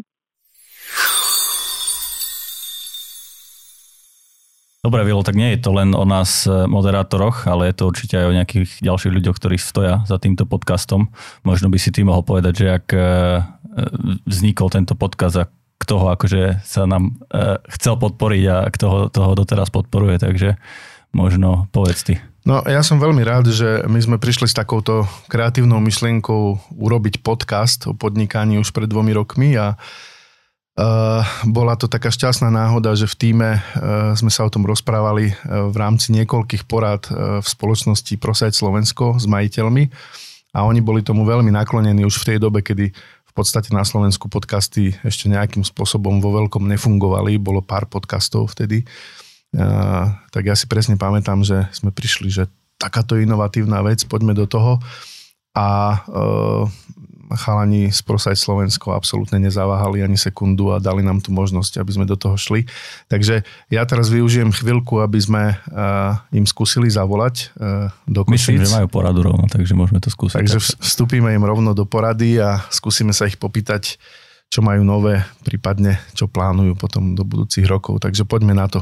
Dobre, 4.85 5.03
Vilo, 5.03 5.25
tak 5.25 5.35
nie 5.35 5.57
je 5.57 5.67
to 5.67 5.75
len 5.75 5.91
o 5.91 6.07
nás 6.07 6.47
e, 6.47 6.63
moderátoroch, 6.69 7.43
ale 7.43 7.73
je 7.73 7.75
to 7.75 7.91
určite 7.91 8.15
aj 8.15 8.27
o 8.29 8.37
nejakých 8.37 8.69
ďalších 8.79 9.13
ľuďoch, 9.19 9.35
ktorí 9.35 9.57
stoja 9.59 10.05
za 10.07 10.15
týmto 10.15 10.47
podcastom. 10.47 11.11
Možno 11.43 11.67
by 11.67 11.75
si 11.75 11.91
ty 11.91 12.07
mohol 12.07 12.23
povedať, 12.23 12.53
že 12.63 12.67
ak 12.71 12.87
e, 12.93 12.97
e, 12.97 13.03
vznikol 14.23 14.71
tento 14.71 14.95
podcast 14.95 15.43
a 15.43 15.49
kto 15.87 16.03
ho 16.03 16.11
akože 16.11 16.67
sa 16.67 16.83
nám 16.83 17.15
e, 17.31 17.63
chcel 17.79 17.95
podporiť 17.95 18.43
a 18.51 18.67
kto 18.67 18.85
ho, 18.91 18.99
toho 19.07 19.31
doteraz 19.39 19.71
podporuje, 19.71 20.19
takže 20.19 20.59
možno 21.15 21.71
povedz 21.71 22.03
ty. 22.03 22.19
No 22.43 22.59
ja 22.67 22.83
som 22.83 22.99
veľmi 22.99 23.23
rád, 23.23 23.47
že 23.55 23.87
my 23.87 23.95
sme 23.95 24.19
prišli 24.19 24.51
s 24.51 24.55
takouto 24.59 25.07
kreatívnou 25.31 25.79
myšlienkou 25.79 26.75
urobiť 26.75 27.23
podcast 27.23 27.87
o 27.87 27.95
podnikaní 27.95 28.59
už 28.59 28.75
pred 28.75 28.91
dvomi 28.91 29.15
rokmi 29.15 29.55
a 29.55 29.79
uh, 29.79 31.23
bola 31.47 31.79
to 31.79 31.87
taká 31.87 32.11
šťastná 32.11 32.51
náhoda, 32.51 32.91
že 32.95 33.07
v 33.07 33.15
týme 33.19 33.49
uh, 33.55 34.11
sme 34.15 34.31
sa 34.31 34.47
o 34.47 34.51
tom 34.51 34.67
rozprávali 34.67 35.31
uh, 35.31 35.71
v 35.71 35.75
rámci 35.75 36.11
niekoľkých 36.15 36.67
porad 36.67 37.03
v 37.11 37.43
spoločnosti 37.47 38.15
Prosajt 38.19 38.59
Slovensko 38.59 39.19
s 39.19 39.27
majiteľmi 39.27 39.91
a 40.55 40.63
oni 40.63 40.79
boli 40.79 41.03
tomu 41.03 41.27
veľmi 41.27 41.51
naklonení 41.51 42.07
už 42.07 42.23
v 42.23 42.27
tej 42.31 42.37
dobe, 42.39 42.63
kedy 42.63 42.95
podstate 43.37 43.69
na 43.69 43.85
Slovensku 43.85 44.25
podcasty 44.25 44.97
ešte 45.05 45.29
nejakým 45.29 45.61
spôsobom 45.61 46.17
vo 46.17 46.33
veľkom 46.33 46.65
nefungovali, 46.65 47.37
bolo 47.37 47.61
pár 47.61 47.85
podcastov 47.85 48.49
vtedy. 48.57 48.81
Tak 50.33 50.41
ja 50.41 50.57
si 50.57 50.65
presne 50.65 50.97
pamätám, 50.97 51.45
že 51.45 51.69
sme 51.69 51.93
prišli, 51.93 52.33
že 52.33 52.49
takáto 52.81 53.13
inovatívna 53.13 53.85
vec, 53.85 54.01
poďme 54.09 54.33
do 54.33 54.49
toho. 54.49 54.81
A 55.57 55.67
uh, 56.05 56.69
chalani 57.35 57.91
z 57.91 57.99
Prosaj 58.07 58.39
Slovensko 58.39 58.95
absolútne 58.95 59.41
nezaváhali 59.41 59.99
ani 59.99 60.15
sekundu 60.15 60.71
a 60.71 60.79
dali 60.79 61.03
nám 61.03 61.19
tú 61.19 61.35
možnosť, 61.35 61.83
aby 61.83 61.91
sme 61.91 62.05
do 62.07 62.15
toho 62.15 62.39
šli. 62.39 62.63
Takže 63.11 63.43
ja 63.67 63.83
teraz 63.83 64.07
využijem 64.07 64.55
chvíľku, 64.55 65.03
aby 65.03 65.19
sme 65.19 65.43
uh, 65.57 66.23
im 66.31 66.47
skúsili 66.47 66.87
zavolať 66.87 67.51
uh, 67.59 67.91
do 68.07 68.23
Košic. 68.23 68.55
Myslím, 68.55 68.63
že 68.63 68.77
majú 68.79 68.87
poradu 68.87 69.19
rovno, 69.27 69.49
takže 69.51 69.75
môžeme 69.75 69.99
to 69.99 70.07
skúsiť. 70.07 70.39
Takže 70.39 70.59
vstúpime 70.79 71.35
im 71.35 71.43
rovno 71.43 71.75
do 71.75 71.83
porady 71.83 72.39
a 72.39 72.63
skúsime 72.71 73.11
sa 73.11 73.27
ich 73.27 73.35
popýtať, 73.35 73.99
čo 74.47 74.63
majú 74.63 74.87
nové, 74.87 75.27
prípadne 75.43 75.99
čo 76.15 76.31
plánujú 76.31 76.79
potom 76.79 77.11
do 77.11 77.27
budúcich 77.27 77.67
rokov. 77.67 77.99
Takže 77.99 78.23
poďme 78.23 78.55
na 78.55 78.71
to. 78.71 78.79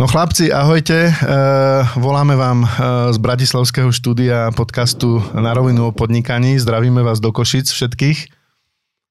No 0.00 0.08
chlapci, 0.08 0.48
ahojte. 0.48 1.12
E, 1.12 1.14
voláme 2.00 2.32
vám 2.32 2.64
e, 2.64 2.68
z 3.12 3.20
Bratislavského 3.20 3.92
štúdia 3.92 4.48
podcastu 4.56 5.20
Na 5.36 5.52
rovinu 5.52 5.92
o 5.92 5.92
podnikaní. 5.92 6.56
Zdravíme 6.56 7.04
vás 7.04 7.20
do 7.20 7.28
Košic 7.28 7.68
všetkých. 7.68 8.32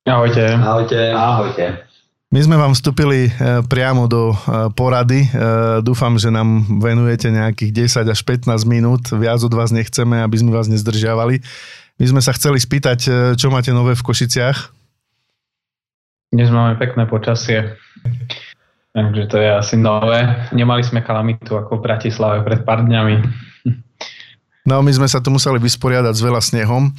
Ahojte. 0.09 0.49
Ahojte. 0.49 1.13
Ahojte. 1.13 1.85
My 2.33 2.41
sme 2.41 2.57
vám 2.57 2.73
vstúpili 2.73 3.29
e, 3.29 3.61
priamo 3.69 4.09
do 4.09 4.33
e, 4.33 4.37
porady. 4.73 5.29
E, 5.29 5.85
dúfam, 5.85 6.17
že 6.17 6.33
nám 6.33 6.65
venujete 6.81 7.29
nejakých 7.29 8.01
10 8.09 8.09
až 8.09 8.19
15 8.25 8.49
minút. 8.65 9.13
Viac 9.13 9.45
od 9.45 9.53
vás 9.53 9.69
nechceme, 9.69 10.25
aby 10.25 10.41
sme 10.41 10.49
vás 10.49 10.73
nezdržiavali. 10.73 11.37
My 12.01 12.05
sme 12.09 12.21
sa 12.25 12.33
chceli 12.33 12.57
spýtať, 12.57 12.99
čo 13.37 13.53
máte 13.53 13.69
nové 13.69 13.93
v 13.93 14.01
Košiciach? 14.09 14.73
Dnes 16.33 16.49
máme 16.49 16.81
pekné 16.81 17.05
počasie. 17.05 17.77
Takže 18.89 19.23
to 19.29 19.37
je 19.37 19.49
asi 19.53 19.75
nové. 19.77 20.49
Nemali 20.49 20.81
sme 20.81 21.05
kalamitu 21.05 21.53
ako 21.53 21.77
v 21.77 21.85
Bratislave 21.85 22.41
pred 22.41 22.65
pár 22.65 22.81
dňami. 22.81 23.15
No 24.69 24.85
my 24.85 24.91
sme 24.93 25.09
sa 25.09 25.17
tu 25.17 25.33
museli 25.33 25.57
vysporiadať 25.57 26.13
s 26.13 26.21
veľa 26.21 26.41
snehom. 26.45 26.93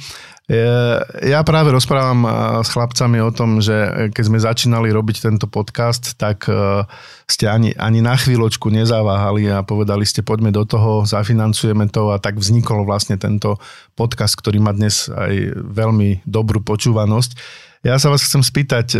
Ja 1.23 1.39
práve 1.47 1.71
rozprávam 1.71 2.27
s 2.59 2.67
chlapcami 2.75 3.23
o 3.23 3.31
tom, 3.31 3.63
že 3.63 4.11
keď 4.11 4.23
sme 4.27 4.43
začínali 4.43 4.91
robiť 4.91 5.23
tento 5.23 5.47
podcast, 5.47 6.19
tak 6.19 6.51
e, 6.51 6.83
ste 7.23 7.47
ani, 7.47 7.71
ani 7.79 8.03
na 8.03 8.19
chvíľočku 8.19 8.67
nezaváhali 8.67 9.47
a 9.47 9.63
povedali 9.63 10.03
ste, 10.03 10.19
poďme 10.19 10.51
do 10.51 10.67
toho, 10.67 11.07
zafinancujeme 11.07 11.87
to 11.87 12.11
a 12.11 12.19
tak 12.19 12.35
vznikol 12.35 12.83
vlastne 12.83 13.15
tento 13.15 13.63
podcast, 13.95 14.35
ktorý 14.35 14.59
má 14.59 14.75
dnes 14.75 15.07
aj 15.07 15.55
veľmi 15.55 16.27
dobrú 16.27 16.59
počúvanosť. 16.59 17.39
Ja 17.81 17.97
sa 17.97 18.13
vás 18.13 18.21
chcem 18.21 18.45
spýtať, 18.45 18.93
e, 18.93 18.97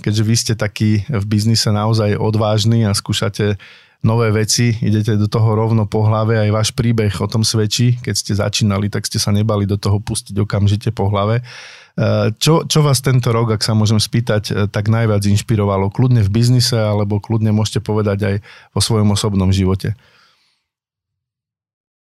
keďže 0.00 0.22
vy 0.24 0.34
ste 0.40 0.54
taký 0.56 1.04
v 1.04 1.24
biznise 1.28 1.68
naozaj 1.68 2.16
odvážny 2.16 2.88
a 2.88 2.96
skúšate 2.96 3.60
nové 4.00 4.32
veci, 4.32 4.72
idete 4.80 5.20
do 5.20 5.28
toho 5.28 5.52
rovno 5.52 5.84
po 5.84 6.08
hlave, 6.08 6.40
aj 6.40 6.50
váš 6.50 6.70
príbeh 6.72 7.12
o 7.20 7.28
tom 7.28 7.44
svedčí. 7.44 8.00
Keď 8.00 8.14
ste 8.16 8.32
začínali, 8.32 8.88
tak 8.88 9.04
ste 9.04 9.20
sa 9.20 9.36
nebali 9.36 9.68
do 9.68 9.76
toho 9.76 10.00
pustiť 10.00 10.32
okamžite 10.40 10.96
po 10.96 11.12
hlave. 11.12 11.44
E, 11.44 12.32
čo, 12.40 12.64
čo 12.64 12.80
vás 12.80 13.04
tento 13.04 13.36
rok, 13.36 13.52
ak 13.52 13.60
sa 13.60 13.76
môžem 13.76 14.00
spýtať, 14.00 14.42
e, 14.48 14.52
tak 14.64 14.88
najviac 14.88 15.28
inšpirovalo? 15.28 15.92
Kľudne 15.92 16.24
v 16.24 16.32
biznise, 16.32 16.80
alebo 16.80 17.20
kľudne 17.20 17.52
môžete 17.52 17.84
povedať 17.84 18.18
aj 18.24 18.36
vo 18.72 18.80
svojom 18.80 19.12
osobnom 19.12 19.52
živote? 19.52 19.92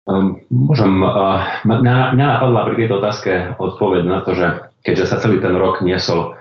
Um, 0.06 0.46
môžem, 0.54 0.94
uh, 1.02 1.42
mňa 1.66 2.14
napadla 2.14 2.70
pri 2.70 2.76
tejto 2.86 3.02
otázke 3.02 3.32
odpoveď 3.58 4.04
na 4.06 4.22
to, 4.22 4.38
že 4.38 4.69
keďže 4.84 5.06
sa 5.10 5.22
celý 5.22 5.42
ten 5.44 5.56
rok 5.56 5.82
niesol 5.84 6.36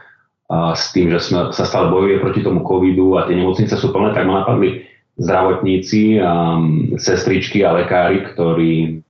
s 0.48 0.96
tým, 0.96 1.12
že 1.12 1.20
sme, 1.20 1.52
sa 1.52 1.68
stále 1.68 1.92
bojuje 1.92 2.24
proti 2.24 2.40
tomu 2.40 2.64
covidu 2.64 3.20
a 3.20 3.28
tie 3.28 3.36
nemocnice 3.36 3.76
sú 3.76 3.92
plné, 3.92 4.16
tak 4.16 4.24
ma 4.24 4.42
napadli 4.42 4.88
zdravotníci, 5.20 6.16
sestričky 6.96 7.66
a 7.66 7.76
lekári, 7.76 8.24
ktorí 8.32 9.02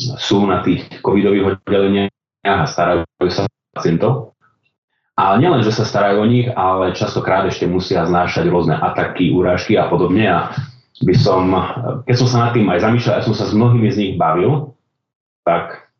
sú 0.00 0.48
na 0.48 0.64
tých 0.64 0.88
covidových 1.04 1.60
oddeleniach 1.60 2.08
a 2.48 2.64
starajú 2.64 3.04
sa 3.28 3.44
pacientov. 3.76 4.32
Ale 5.20 5.36
nielen, 5.36 5.60
že 5.60 5.76
sa 5.76 5.84
starajú 5.84 6.24
o 6.24 6.30
nich, 6.30 6.48
ale 6.48 6.96
častokrát 6.96 7.44
ešte 7.44 7.68
musia 7.68 8.08
znášať 8.08 8.48
rôzne 8.48 8.72
ataky, 8.72 9.36
urážky 9.36 9.76
a 9.76 9.84
podobne. 9.84 10.24
A 10.24 10.56
by 11.04 11.12
som, 11.12 11.52
keď 12.08 12.16
som 12.16 12.28
sa 12.28 12.38
nad 12.48 12.56
tým 12.56 12.72
aj 12.72 12.80
zamýšľal, 12.80 13.20
ja 13.20 13.26
som 13.28 13.36
sa 13.36 13.44
s 13.44 13.52
mnohými 13.52 13.92
z 13.92 13.96
nich 14.00 14.12
bavil, 14.16 14.72
tak 15.44 15.92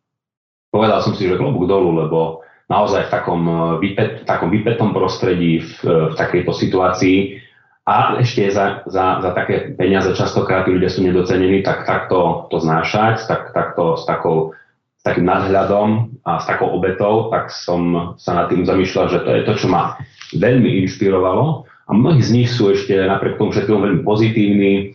povedal 0.72 1.04
som 1.04 1.12
si, 1.12 1.28
že 1.28 1.36
klobúk 1.36 1.68
dolu, 1.68 2.00
lebo 2.00 2.40
naozaj 2.70 3.10
v 3.10 3.12
takom, 3.12 3.42
vypet, 3.82 4.22
v 4.22 4.24
takom 4.24 4.48
vypetom 4.54 4.94
prostredí, 4.94 5.58
v, 5.58 5.70
v 6.10 6.14
takejto 6.14 6.54
situácii 6.54 7.42
a 7.90 8.22
ešte 8.22 8.46
za, 8.54 8.86
za, 8.86 9.18
za 9.18 9.30
také 9.34 9.74
peniaze 9.74 10.14
častokrát 10.14 10.62
tí 10.62 10.78
ľudia 10.78 10.86
sú 10.86 11.02
nedocenení, 11.02 11.66
tak 11.66 11.82
takto 11.82 12.46
to 12.54 12.62
znášať, 12.62 13.26
tak, 13.26 13.50
takto 13.50 13.98
s, 13.98 14.06
takou, 14.06 14.54
s 14.94 15.02
takým 15.02 15.26
nadhľadom 15.26 16.22
a 16.22 16.38
s 16.38 16.46
takou 16.46 16.70
obetou, 16.70 17.34
tak 17.34 17.50
som 17.50 18.14
sa 18.14 18.38
nad 18.38 18.46
tým 18.46 18.62
zamýšľal, 18.62 19.06
že 19.10 19.18
to 19.26 19.30
je 19.34 19.42
to, 19.42 19.52
čo 19.58 19.66
ma 19.66 19.98
veľmi 20.38 20.86
inšpirovalo. 20.86 21.66
A 21.66 21.90
mnohí 21.90 22.22
z 22.22 22.30
nich 22.30 22.48
sú 22.54 22.70
ešte 22.70 22.94
napriek 22.94 23.42
tomu 23.42 23.50
všetkému 23.50 23.82
veľmi 23.82 24.00
pozitívni 24.06 24.94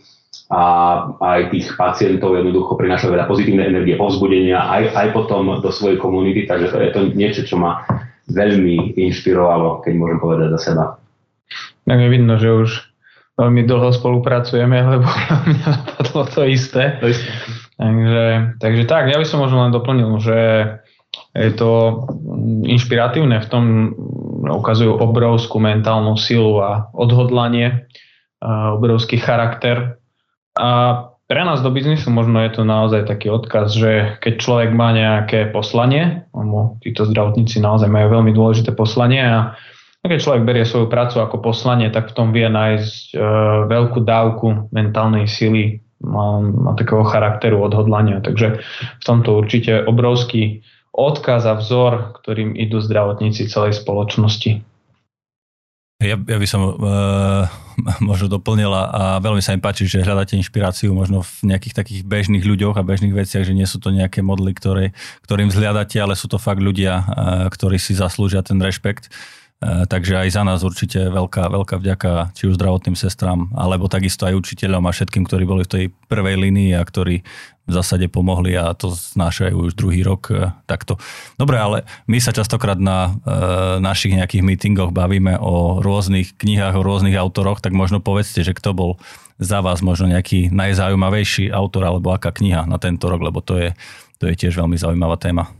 a 0.52 0.62
aj 1.18 1.50
tých 1.50 1.74
pacientov 1.74 2.36
jednoducho 2.36 2.78
prinášajú 2.78 3.10
veľa 3.10 3.26
pozitívne 3.26 3.66
energie, 3.66 3.98
povzbudenia 3.98 4.62
aj, 4.62 4.94
aj 4.94 5.08
potom 5.16 5.58
do 5.58 5.70
svojej 5.74 5.98
komunity, 5.98 6.46
takže 6.46 6.70
to 6.70 6.78
je 6.78 6.90
to 6.94 7.00
niečo, 7.16 7.42
čo 7.42 7.56
ma 7.58 7.82
veľmi 8.30 8.98
inšpirovalo, 8.98 9.82
keď 9.82 9.92
môžem 9.96 10.18
povedať 10.18 10.48
za 10.58 10.60
seba. 10.72 10.84
Tak 11.86 11.98
je 12.02 12.10
vidno, 12.10 12.34
že 12.38 12.50
už 12.50 12.70
veľmi 13.38 13.62
dlho 13.66 13.90
spolupracujeme, 13.94 14.78
lebo 14.98 15.06
mňa 15.46 15.66
napadlo 15.66 16.22
to 16.26 16.42
isté. 16.46 16.98
To 16.98 17.10
isté. 17.10 17.30
Takže, 17.76 18.56
takže 18.56 18.82
tak, 18.88 19.12
ja 19.12 19.20
by 19.20 19.26
som 19.28 19.44
možno 19.44 19.68
len 19.68 19.72
doplnil, 19.72 20.16
že 20.18 20.38
je 21.36 21.52
to 21.52 22.02
inšpiratívne 22.64 23.40
v 23.44 23.48
tom, 23.52 23.64
ukazujú 24.48 24.96
obrovskú 24.96 25.60
mentálnu 25.60 26.16
silu 26.16 26.60
a 26.60 26.88
odhodlanie, 26.96 27.84
obrovský 28.80 29.20
charakter. 29.20 30.00
A 30.56 30.68
pre 31.26 31.42
nás 31.42 31.58
do 31.60 31.74
biznisu 31.74 32.08
možno 32.08 32.38
je 32.46 32.50
to 32.54 32.62
naozaj 32.62 33.04
taký 33.10 33.28
odkaz, 33.34 33.74
že 33.74 34.16
keď 34.22 34.34
človek 34.38 34.70
má 34.72 34.94
nejaké 34.94 35.50
poslanie, 35.50 36.22
lebo 36.30 36.78
títo 36.80 37.02
zdravotníci 37.02 37.58
naozaj 37.58 37.90
majú 37.90 38.20
veľmi 38.20 38.32
dôležité 38.32 38.70
poslanie 38.72 39.20
a 39.20 39.58
keď 40.06 40.22
človek 40.22 40.46
berie 40.46 40.62
svoju 40.62 40.86
prácu 40.86 41.18
ako 41.18 41.42
poslanie, 41.42 41.90
tak 41.90 42.14
v 42.14 42.14
tom 42.14 42.30
vie 42.30 42.46
nájsť 42.46 43.04
e, 43.10 43.16
veľkú 43.66 44.06
dávku 44.06 44.70
mentálnej 44.70 45.26
sily, 45.26 45.82
má 45.98 46.76
takého 46.78 47.02
charakteru 47.02 47.58
odhodlania. 47.58 48.22
Takže 48.22 48.62
v 49.00 49.04
tomto 49.04 49.34
určite 49.34 49.82
obrovský 49.82 50.62
odkaz 50.94 51.48
a 51.48 51.58
vzor, 51.58 52.14
ktorým 52.22 52.54
idú 52.54 52.78
zdravotníci 52.78 53.50
celej 53.50 53.74
spoločnosti. 53.80 54.62
Ja, 55.96 56.20
ja 56.20 56.36
by 56.36 56.44
som 56.44 56.60
uh, 56.60 57.48
možno 58.08 58.28
doplnila 58.28 58.92
a 58.92 59.02
veľmi 59.16 59.40
sa 59.40 59.56
mi 59.56 59.64
páči, 59.64 59.88
že 59.88 60.04
hľadáte 60.04 60.36
inšpiráciu 60.36 60.92
možno 60.92 61.24
v 61.24 61.56
nejakých 61.56 61.72
takých 61.72 62.00
bežných 62.04 62.44
ľuďoch 62.44 62.76
a 62.76 62.84
bežných 62.84 63.16
veciach, 63.16 63.48
že 63.48 63.56
nie 63.56 63.64
sú 63.64 63.80
to 63.80 63.88
nejaké 63.88 64.20
modly, 64.20 64.52
ktoré, 64.52 64.92
ktorým 65.24 65.48
zhľadáte, 65.48 65.96
ale 65.96 66.12
sú 66.12 66.28
to 66.28 66.36
fakt 66.36 66.60
ľudia, 66.60 67.00
uh, 67.00 67.04
ktorí 67.48 67.80
si 67.80 67.96
zaslúžia 67.96 68.44
ten 68.44 68.60
rešpekt. 68.60 69.08
E, 69.56 69.88
takže 69.88 70.20
aj 70.20 70.28
za 70.36 70.42
nás 70.44 70.60
určite 70.60 71.08
veľká, 71.08 71.48
veľká 71.48 71.80
vďaka 71.80 72.36
či 72.36 72.44
už 72.44 72.60
zdravotným 72.60 72.92
sestram, 72.92 73.48
alebo 73.56 73.88
takisto 73.88 74.28
aj 74.28 74.36
učiteľom 74.36 74.84
a 74.84 74.92
všetkým, 74.92 75.24
ktorí 75.24 75.48
boli 75.48 75.64
v 75.64 75.72
tej 75.72 75.84
prvej 76.12 76.36
línii 76.36 76.76
a 76.76 76.84
ktorí 76.84 77.24
v 77.66 77.72
zásade 77.74 78.06
pomohli 78.06 78.54
a 78.54 78.70
to 78.78 78.94
znášajú 78.94 79.70
už 79.70 79.74
druhý 79.74 80.06
rok 80.06 80.30
e, 80.30 80.54
takto. 80.70 81.02
Dobre, 81.34 81.58
ale 81.58 81.82
my 82.06 82.22
sa 82.22 82.30
častokrát 82.30 82.78
na 82.78 83.18
e, 83.26 83.32
našich 83.82 84.14
nejakých 84.14 84.46
meetingoch 84.46 84.94
bavíme 84.94 85.34
o 85.42 85.82
rôznych 85.82 86.38
knihách, 86.38 86.78
o 86.78 86.86
rôznych 86.86 87.18
autoroch, 87.18 87.58
tak 87.58 87.74
možno 87.74 87.98
povedzte, 87.98 88.46
že 88.46 88.54
kto 88.54 88.70
bol 88.70 88.90
za 89.42 89.60
vás 89.60 89.82
možno 89.82 90.08
nejaký 90.14 90.48
najzaujímavejší 90.54 91.50
autor 91.50 91.90
alebo 91.90 92.14
aká 92.14 92.30
kniha 92.30 92.64
na 92.70 92.78
tento 92.78 93.10
rok, 93.10 93.20
lebo 93.20 93.42
to 93.42 93.58
je, 93.58 93.70
to 94.22 94.30
je 94.30 94.34
tiež 94.38 94.56
veľmi 94.56 94.78
zaujímavá 94.78 95.18
téma. 95.18 95.50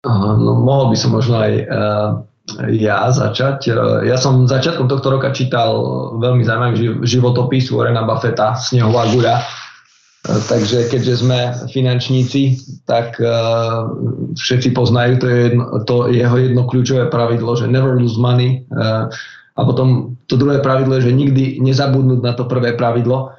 No, 0.00 0.56
mohol 0.64 0.90
by 0.90 0.96
som 0.96 1.12
možno 1.12 1.36
aj 1.38 1.52
uh 1.68 2.30
ja 2.66 3.06
začať. 3.12 3.70
Ja 4.06 4.16
som 4.18 4.48
začiatkom 4.48 4.90
tohto 4.90 5.14
roka 5.14 5.30
čítal 5.30 5.70
veľmi 6.18 6.42
zaujímavý 6.42 7.06
životopis 7.06 7.70
Warrena 7.70 8.02
Buffetta, 8.02 8.58
Snehová 8.58 9.06
guľa. 9.12 9.44
Takže 10.20 10.92
keďže 10.92 11.24
sme 11.24 11.38
finančníci, 11.72 12.60
tak 12.84 13.16
uh, 13.24 13.88
všetci 14.36 14.76
poznajú 14.76 15.16
to, 15.16 15.26
je 15.32 15.38
jedno, 15.48 15.64
to 15.88 15.96
jeho 16.12 16.36
jedno 16.36 16.62
kľúčové 16.68 17.08
pravidlo, 17.08 17.56
že 17.56 17.72
never 17.72 17.96
lose 17.96 18.20
money. 18.20 18.68
Uh, 18.68 19.08
a 19.56 19.60
potom 19.64 20.20
to 20.28 20.36
druhé 20.36 20.60
pravidlo 20.60 21.00
je, 21.00 21.08
že 21.08 21.16
nikdy 21.16 21.64
nezabudnúť 21.64 22.20
na 22.20 22.36
to 22.36 22.44
prvé 22.44 22.76
pravidlo. 22.76 23.32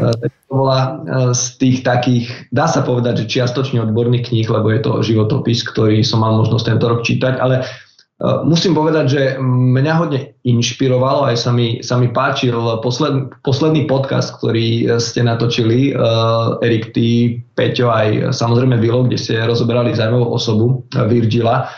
Uh, 0.00 0.16
to 0.48 0.52
bola 0.52 1.04
z 1.36 1.44
tých 1.60 1.76
takých, 1.84 2.32
dá 2.48 2.72
sa 2.72 2.80
povedať, 2.80 3.24
že 3.24 3.30
čiastočne 3.38 3.84
odborných 3.84 4.32
kníh, 4.32 4.48
lebo 4.48 4.72
je 4.72 4.80
to 4.80 5.04
životopis, 5.04 5.60
ktorý 5.60 6.00
som 6.00 6.24
mal 6.24 6.40
možnosť 6.40 6.72
tento 6.72 6.88
rok 6.88 7.04
čítať, 7.04 7.36
ale 7.36 7.68
musím 8.44 8.72
povedať, 8.72 9.06
že 9.10 9.22
mňa 9.44 9.94
hodne 10.00 10.20
inšpirovalo, 10.46 11.28
aj 11.28 11.36
sa 11.36 11.50
mi, 11.52 11.84
sa 11.84 12.00
mi 12.00 12.08
páčil 12.08 12.56
posled, 12.80 13.32
posledný 13.44 13.84
podcast, 13.84 14.36
ktorý 14.40 14.66
eh, 14.84 15.02
ste 15.02 15.20
natočili, 15.24 15.92
uh, 15.92 16.56
Erik, 16.64 16.96
ty, 16.96 17.40
Peťo, 17.52 17.92
aj 17.92 18.32
samozrejme 18.32 18.80
Vilo, 18.80 19.04
kde 19.04 19.20
ste 19.20 19.44
rozoberali 19.44 19.92
zaujímavú 19.92 20.32
osobu, 20.32 20.66
Virgila. 20.90 21.68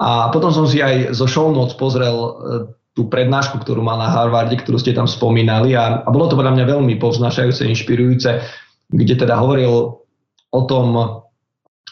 A 0.00 0.32
potom 0.32 0.48
som 0.48 0.64
si 0.64 0.80
aj 0.80 1.12
zo 1.12 1.28
show 1.28 1.52
notes 1.52 1.76
pozrel 1.76 2.16
tú 2.96 3.06
prednášku, 3.06 3.60
ktorú 3.60 3.84
mal 3.84 4.00
na 4.00 4.08
Harvarde, 4.08 4.56
ktorú 4.56 4.80
ste 4.80 4.96
tam 4.96 5.04
spomínali 5.04 5.76
a, 5.76 6.02
a 6.02 6.08
bolo 6.08 6.26
to 6.26 6.40
podľa 6.40 6.56
mňa 6.56 6.64
veľmi 6.72 6.96
povznášajúce, 6.96 7.68
inšpirujúce, 7.68 8.40
kde 8.90 9.14
teda 9.14 9.38
hovoril 9.38 10.00
o 10.50 10.60
tom, 10.66 10.86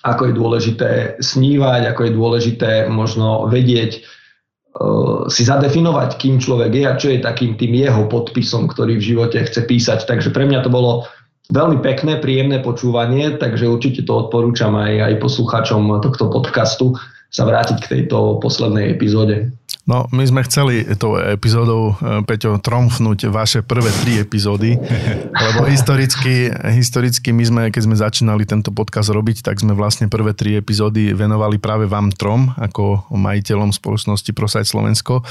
ako 0.03 0.30
je 0.30 0.34
dôležité 0.34 0.91
snívať, 1.18 1.91
ako 1.91 2.01
je 2.07 2.12
dôležité 2.14 2.70
možno 2.86 3.51
vedieť, 3.51 3.99
uh, 3.99 5.26
si 5.26 5.43
zadefinovať, 5.43 6.16
kým 6.16 6.39
človek 6.39 6.70
je 6.70 6.84
a 6.86 6.95
čo 6.95 7.09
je 7.11 7.18
takým 7.18 7.59
tým 7.59 7.74
jeho 7.74 8.07
podpisom, 8.07 8.70
ktorý 8.70 8.97
v 8.99 9.07
živote 9.14 9.39
chce 9.43 9.66
písať. 9.66 10.07
Takže 10.07 10.30
pre 10.30 10.47
mňa 10.47 10.62
to 10.62 10.70
bolo 10.70 11.05
veľmi 11.51 11.80
pekné, 11.80 12.20
príjemné 12.20 12.61
počúvanie, 12.61 13.41
takže 13.41 13.66
určite 13.66 14.05
to 14.05 14.28
odporúčam 14.28 14.76
aj, 14.76 15.12
aj 15.12 15.14
poslucháčom 15.18 15.82
tohto 16.05 16.30
podcastu. 16.30 16.95
Sa 17.29 17.45
vrátiť 17.45 17.79
k 17.85 17.91
tejto 17.93 18.41
poslednej 18.41 18.89
epizóde. 18.93 19.53
No, 19.89 20.05
my 20.12 20.20
sme 20.29 20.45
chceli 20.45 20.85
tou 21.01 21.16
epizódou, 21.16 21.97
e, 21.97 22.20
Peťo, 22.24 22.61
tromfnúť 22.61 23.33
vaše 23.33 23.64
prvé 23.64 23.89
tri 24.05 24.20
epizódy, 24.20 24.76
lebo 25.49 25.64
historicky, 25.64 26.53
historicky 26.76 27.33
my 27.33 27.45
sme, 27.45 27.62
keď 27.72 27.83
sme 27.89 27.97
začínali 27.97 28.45
tento 28.45 28.68
podcast 28.68 29.09
robiť, 29.09 29.41
tak 29.41 29.61
sme 29.61 29.72
vlastne 29.72 30.12
prvé 30.12 30.37
tri 30.37 30.61
epizódy 30.61 31.16
venovali 31.16 31.57
práve 31.57 31.89
vám 31.89 32.12
trom, 32.12 32.53
ako 32.61 33.09
majiteľom 33.12 33.72
spoločnosti 33.72 34.29
Prosajt 34.37 34.68
Slovensko. 34.68 35.24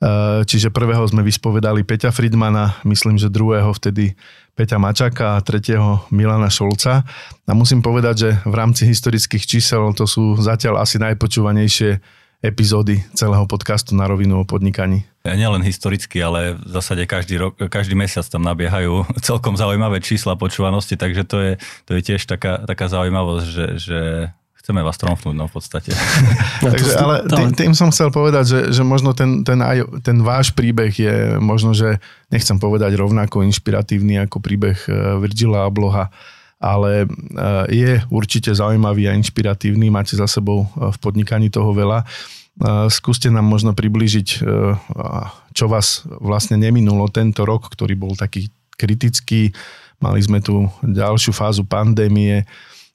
E, 0.00 0.42
čiže 0.48 0.72
prvého 0.72 1.04
sme 1.04 1.20
vyspovedali 1.20 1.84
Peťa 1.84 2.08
Friedmana, 2.08 2.80
myslím, 2.88 3.20
že 3.20 3.28
druhého 3.28 3.68
vtedy 3.76 4.16
Peťa 4.56 4.80
Mačaka 4.80 5.36
a 5.36 5.44
tretieho 5.44 6.04
Milana 6.08 6.48
Šolca. 6.48 7.04
A 7.44 7.52
musím 7.52 7.84
povedať, 7.84 8.14
že 8.16 8.30
v 8.48 8.54
rámci 8.56 8.88
historických 8.88 9.44
čísel 9.44 9.92
to 9.92 10.08
sú 10.08 10.40
zatiaľ 10.40 10.80
asi 10.80 10.96
najpočúvanejšie 11.00 12.00
epizódy 12.40 13.04
celého 13.12 13.44
podcastu 13.44 13.92
na 13.92 14.08
rovinu 14.08 14.40
o 14.40 14.48
podnikaní. 14.48 15.04
Nielen 15.28 15.60
historicky, 15.60 16.24
ale 16.24 16.56
v 16.56 16.70
zásade 16.72 17.04
každý, 17.04 17.36
rok, 17.36 17.52
každý 17.68 17.92
mesiac 17.92 18.24
tam 18.24 18.40
nabiehajú 18.48 19.04
celkom 19.28 19.60
zaujímavé 19.60 20.00
čísla 20.00 20.40
počúvanosti, 20.40 20.96
takže 20.96 21.22
to 21.28 21.36
je, 21.44 21.52
to 21.84 21.90
je 21.92 22.00
tiež 22.00 22.24
taká, 22.24 22.64
taká 22.64 22.88
zaujímavosť, 22.88 23.44
že, 23.44 23.66
že 23.76 24.00
chceme 24.60 24.84
vás 24.84 25.00
tromfnúť, 25.00 25.34
no 25.34 25.48
v 25.48 25.54
podstate. 25.56 25.96
Takže, 26.64 26.92
ale 27.00 27.14
tým, 27.24 27.50
tým 27.56 27.72
som 27.72 27.88
chcel 27.88 28.12
povedať, 28.12 28.44
že, 28.44 28.60
že 28.76 28.82
možno 28.84 29.16
ten, 29.16 29.40
ten, 29.40 29.56
aj, 29.64 30.04
ten 30.04 30.20
váš 30.20 30.52
príbeh 30.52 30.92
je 30.92 31.40
možno, 31.40 31.72
že 31.72 31.96
nechcem 32.28 32.60
povedať 32.60 32.92
rovnako 33.00 33.40
inšpiratívny 33.48 34.20
ako 34.28 34.44
príbeh 34.44 34.78
eh, 34.86 35.16
Virgila 35.16 35.64
Abloha, 35.64 36.12
ale 36.60 37.08
eh, 37.08 37.64
je 37.72 37.92
určite 38.12 38.52
zaujímavý 38.52 39.08
a 39.08 39.16
inšpiratívny, 39.16 39.88
máte 39.88 40.12
za 40.12 40.28
sebou 40.28 40.68
eh, 40.68 40.92
v 40.92 40.96
podnikaní 41.00 41.48
toho 41.48 41.72
veľa. 41.72 42.04
Skúste 42.92 43.32
nám 43.32 43.48
možno 43.48 43.72
približiť, 43.72 44.44
čo 45.56 45.64
vás 45.64 46.04
vlastne 46.20 46.60
neminulo 46.60 47.08
tento 47.08 47.48
rok, 47.48 47.72
ktorý 47.72 47.96
bol 47.96 48.12
taký 48.12 48.52
kritický. 48.76 49.56
Mali 49.96 50.20
sme 50.20 50.44
tu 50.44 50.68
ďalšiu 50.84 51.32
fázu 51.32 51.64
pandémie 51.64 52.44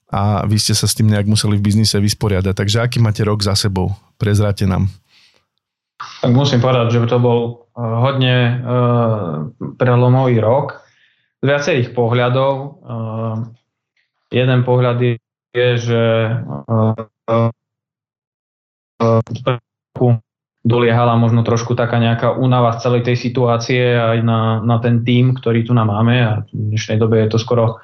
a 0.06 0.46
vy 0.46 0.56
ste 0.62 0.74
sa 0.74 0.86
s 0.86 0.94
tým 0.94 1.10
nejak 1.10 1.26
museli 1.26 1.58
v 1.58 1.66
biznise 1.66 1.98
vysporiadať. 1.98 2.54
Takže 2.54 2.78
aký 2.78 2.98
máte 3.02 3.26
rok 3.26 3.42
za 3.42 3.58
sebou? 3.58 3.90
Prezráte 4.16 4.66
nám. 4.66 4.86
Tak 6.22 6.30
musím 6.30 6.60
povedať, 6.62 6.92
že 6.94 7.08
to 7.08 7.18
bol 7.18 7.66
hodne 7.76 8.62
prelomový 9.80 10.38
rok 10.40 10.86
z 11.40 11.44
viacerých 11.44 11.88
pohľadov. 11.92 12.52
Uh, 12.80 13.36
jeden 14.32 14.60
pohľad 14.64 15.20
je, 15.52 15.68
že 15.76 16.02
uh, 16.68 16.96
doliehala 20.66 21.14
možno 21.14 21.46
trošku 21.46 21.78
taká 21.78 22.02
nejaká 22.02 22.34
únava 22.34 22.74
z 22.74 22.82
celej 22.82 23.02
tej 23.06 23.16
situácie 23.16 23.94
aj 23.94 24.18
na, 24.26 24.58
na 24.66 24.76
ten 24.82 25.06
tím, 25.06 25.38
ktorý 25.38 25.62
tu 25.62 25.70
nám 25.76 25.94
máme 25.94 26.16
a 26.26 26.32
v 26.50 26.74
dnešnej 26.74 26.98
dobe 26.98 27.22
je 27.22 27.30
to 27.30 27.38
skoro 27.38 27.78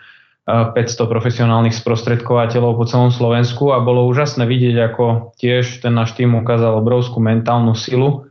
500 0.48 0.74
profesionálnych 1.06 1.76
sprostredkovateľov 1.76 2.74
po 2.74 2.84
celom 2.84 3.14
Slovensku 3.14 3.70
a 3.70 3.78
bolo 3.78 4.10
úžasné 4.10 4.42
vidieť, 4.42 4.76
ako 4.90 5.04
tiež 5.38 5.86
ten 5.86 5.94
náš 5.94 6.18
tým 6.18 6.34
ukázal 6.34 6.82
obrovskú 6.82 7.22
mentálnu 7.22 7.78
silu, 7.78 8.26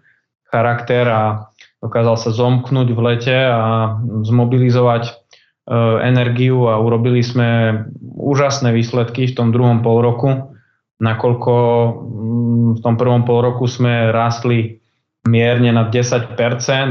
charakter 0.51 1.07
a 1.07 1.21
dokázal 1.79 2.19
sa 2.19 2.29
zomknúť 2.35 2.87
v 2.91 2.99
lete 2.99 3.37
a 3.37 3.95
zmobilizovať 4.27 5.21
E, 5.61 5.77
energiu 6.03 6.67
a 6.67 6.81
urobili 6.81 7.21
sme 7.21 7.79
úžasné 8.17 8.73
výsledky 8.73 9.29
v 9.29 9.35
tom 9.37 9.53
druhom 9.53 9.85
pol 9.85 10.01
roku, 10.01 10.57
nakoľko 10.97 11.53
mm, 11.95 12.69
v 12.75 12.79
tom 12.81 12.95
prvom 12.97 13.23
pol 13.23 13.39
roku 13.45 13.69
sme 13.69 14.09
rástli 14.09 14.80
mierne 15.21 15.69
na 15.69 15.85
10% 15.85 16.33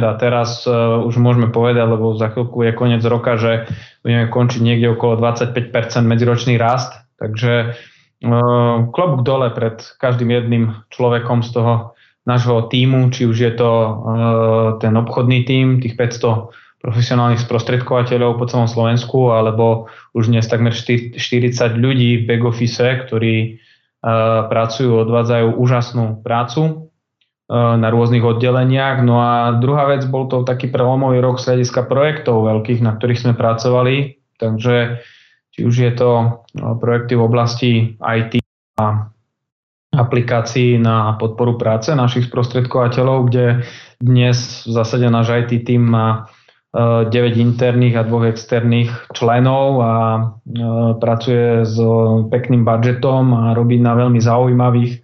a 0.07 0.13
teraz 0.15 0.63
uh, 0.63 1.03
už 1.03 1.19
môžeme 1.19 1.51
povedať, 1.51 1.83
lebo 1.83 2.15
za 2.15 2.31
chvíľku 2.31 2.63
je 2.63 2.73
koniec 2.79 3.03
roka, 3.03 3.35
že 3.35 3.67
budeme 4.07 4.31
končiť 4.31 4.61
niekde 4.63 4.95
okolo 4.95 5.19
25% 5.19 5.51
medziročný 6.07 6.55
rast, 6.55 6.95
takže 7.19 7.75
uh, 7.75 8.87
klobúk 8.95 9.27
dole 9.27 9.51
pred 9.51 9.83
každým 9.99 10.31
jedným 10.31 10.65
človekom 10.95 11.43
z 11.43 11.51
toho 11.59 11.75
nášho 12.23 12.71
týmu, 12.71 13.11
či 13.11 13.27
už 13.27 13.35
je 13.35 13.53
to 13.59 13.71
uh, 13.71 13.93
ten 14.79 14.95
obchodný 14.95 15.43
tím, 15.43 15.83
tých 15.83 15.99
500 15.99 16.55
profesionálnych 16.81 17.43
sprostredkovateľov 17.43 18.39
po 18.41 18.47
celom 18.47 18.71
Slovensku, 18.71 19.35
alebo 19.35 19.91
už 20.17 20.33
dnes 20.33 20.49
takmer 20.49 20.73
40 20.73 21.19
ľudí 21.77 22.25
v 22.25 22.27
back 22.31 22.43
office, 22.47 22.81
ktorí 23.05 23.61
pracujú, 24.49 25.05
odvádzajú 25.05 25.61
úžasnú 25.61 26.25
prácu 26.25 26.90
na 27.51 27.89
rôznych 27.91 28.23
oddeleniach. 28.23 29.03
No 29.03 29.19
a 29.19 29.59
druhá 29.59 29.91
vec, 29.91 30.07
bol 30.07 30.31
to 30.31 30.47
taký 30.47 30.71
prelomový 30.71 31.19
rok 31.19 31.43
z 31.43 31.51
hľadiska 31.51 31.91
projektov 31.91 32.47
veľkých, 32.47 32.79
na 32.79 32.95
ktorých 32.95 33.27
sme 33.27 33.35
pracovali. 33.35 34.23
Takže 34.39 35.03
či 35.51 35.61
už 35.67 35.75
je 35.75 35.93
to 35.99 36.11
uh, 36.15 36.75
projekty 36.79 37.19
v 37.19 37.27
oblasti 37.27 37.71
IT 37.99 38.39
a 38.79 39.11
aplikácií 39.91 40.79
na 40.79 41.19
podporu 41.19 41.59
práce 41.59 41.91
našich 41.91 42.31
sprostredkovateľov, 42.31 43.27
kde 43.27 43.67
dnes 43.99 44.63
v 44.63 44.71
zásade 44.71 45.11
náš 45.11 45.35
IT 45.45 45.67
tým 45.67 45.83
má 45.83 46.31
9 46.71 47.11
interných 47.35 47.99
a 47.99 48.07
dvoch 48.07 48.31
externých 48.31 49.11
členov 49.11 49.83
a 49.83 49.95
pracuje 51.03 51.67
s 51.67 51.75
pekným 52.31 52.63
budžetom 52.63 53.35
a 53.35 53.43
robí 53.59 53.83
na 53.83 53.99
veľmi 53.99 54.23
zaujímavých 54.23 55.03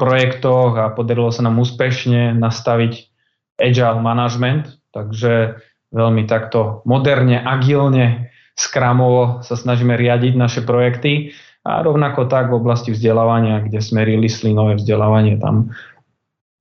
projektoch 0.00 0.72
a 0.80 0.88
podarilo 0.96 1.28
sa 1.28 1.44
nám 1.44 1.60
úspešne 1.60 2.32
nastaviť 2.36 2.92
agile 3.60 4.00
management, 4.00 4.80
takže 4.96 5.60
veľmi 5.92 6.24
takto 6.24 6.80
moderne, 6.88 7.36
agilne, 7.42 8.32
skramovo 8.56 9.44
sa 9.44 9.54
snažíme 9.54 9.94
riadiť 9.94 10.34
naše 10.34 10.60
projekty 10.64 11.36
a 11.62 11.84
rovnako 11.84 12.26
tak 12.26 12.48
v 12.48 12.58
oblasti 12.58 12.90
vzdelávania, 12.96 13.62
kde 13.68 13.78
sme 13.84 14.02
rilisli 14.02 14.56
nové 14.56 14.80
vzdelávanie, 14.80 15.36
tam 15.38 15.70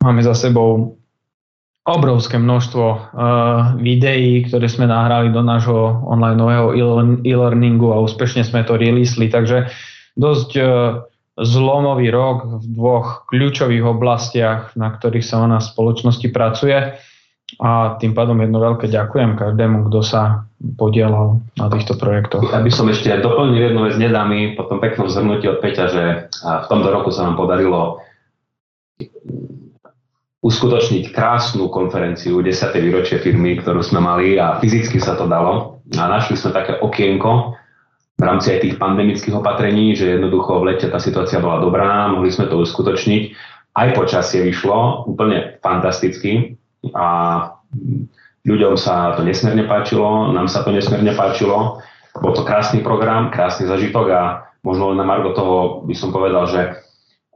máme 0.03 0.21
za 0.21 0.37
sebou 0.37 0.99
obrovské 1.87 2.35
množstvo 2.35 2.85
uh, 2.85 2.99
videí, 3.79 4.43
ktoré 4.43 4.67
sme 4.67 4.91
nahrali 4.91 5.31
do 5.31 5.39
nášho 5.39 6.03
online 6.03 6.35
e-learningu 7.23 7.95
a 7.95 8.03
úspešne 8.03 8.43
sme 8.43 8.67
to 8.67 8.75
releasli, 8.75 9.31
takže 9.31 9.71
dosť 10.19 10.49
uh, 10.59 10.67
zlomový 11.38 12.09
rok 12.09 12.61
v 12.61 12.65
dvoch 12.73 13.29
kľúčových 13.29 13.85
oblastiach, 13.85 14.73
na 14.73 14.89
ktorých 14.89 15.21
sa 15.21 15.45
nás 15.45 15.69
v 15.69 15.73
spoločnosti 15.77 16.27
pracuje 16.33 16.97
a 17.61 17.95
tým 18.01 18.11
pádom 18.11 18.41
jedno 18.43 18.59
veľké 18.59 18.91
ďakujem 18.91 19.39
každému, 19.39 19.88
kto 19.88 20.03
sa 20.03 20.49
podielal 20.75 21.39
na 21.55 21.69
týchto 21.69 21.95
projektoch. 21.95 22.43
Ja 22.49 22.59
by 22.59 22.71
som 22.73 22.89
ešte 22.89 23.13
doplnil 23.21 23.71
jednu 23.71 23.88
vec, 23.88 23.95
nedá 23.95 24.25
mi 24.25 24.57
po 24.57 24.65
tom 24.65 24.81
peknom 24.81 25.07
zhrnutí 25.07 25.47
od 25.47 25.61
Peťa, 25.63 25.85
že 25.88 26.03
v 26.43 26.65
tomto 26.67 26.89
roku 26.91 27.13
sa 27.13 27.29
nám 27.29 27.39
podarilo 27.39 28.01
uskutočniť 30.41 31.13
krásnu 31.13 31.69
konferenciu 31.69 32.41
10. 32.41 32.73
výročie 32.81 33.21
firmy, 33.21 33.61
ktorú 33.61 33.79
sme 33.85 34.01
mali 34.01 34.41
a 34.41 34.57
fyzicky 34.57 34.97
sa 34.97 35.13
to 35.13 35.29
dalo. 35.29 35.81
A 35.95 36.03
našli 36.09 36.35
sme 36.35 36.51
také 36.51 36.77
okienko 36.81 37.55
v 38.18 38.24
rámci 38.26 38.49
aj 38.49 38.59
tých 38.65 38.76
pandemických 38.82 39.38
opatrení, 39.38 39.93
že 39.93 40.18
jednoducho 40.18 40.57
v 40.57 40.74
lete 40.74 40.89
tá 40.89 40.97
situácia 40.97 41.38
bola 41.38 41.61
dobrá, 41.61 42.09
mohli 42.09 42.34
sme 42.34 42.49
to 42.49 42.57
uskutočniť. 42.65 43.24
Aj 43.78 43.93
počasie 43.93 44.41
vyšlo 44.41 45.05
úplne 45.05 45.61
fantasticky 45.61 46.57
a 46.97 47.07
ľuďom 48.41 48.74
sa 48.74 49.13
to 49.13 49.22
nesmierne 49.22 49.70
páčilo, 49.70 50.34
nám 50.34 50.49
sa 50.49 50.65
to 50.65 50.74
nesmierne 50.74 51.13
páčilo. 51.13 51.78
Bol 52.18 52.34
to 52.34 52.41
krásny 52.41 52.82
program, 52.82 53.30
krásny 53.30 53.70
zažitok 53.70 54.09
a 54.09 54.22
možno 54.65 54.89
len 54.89 54.97
na 54.97 55.05
Margo 55.05 55.38
toho 55.38 55.86
by 55.86 55.93
som 55.93 56.09
povedal, 56.09 56.49
že 56.49 56.61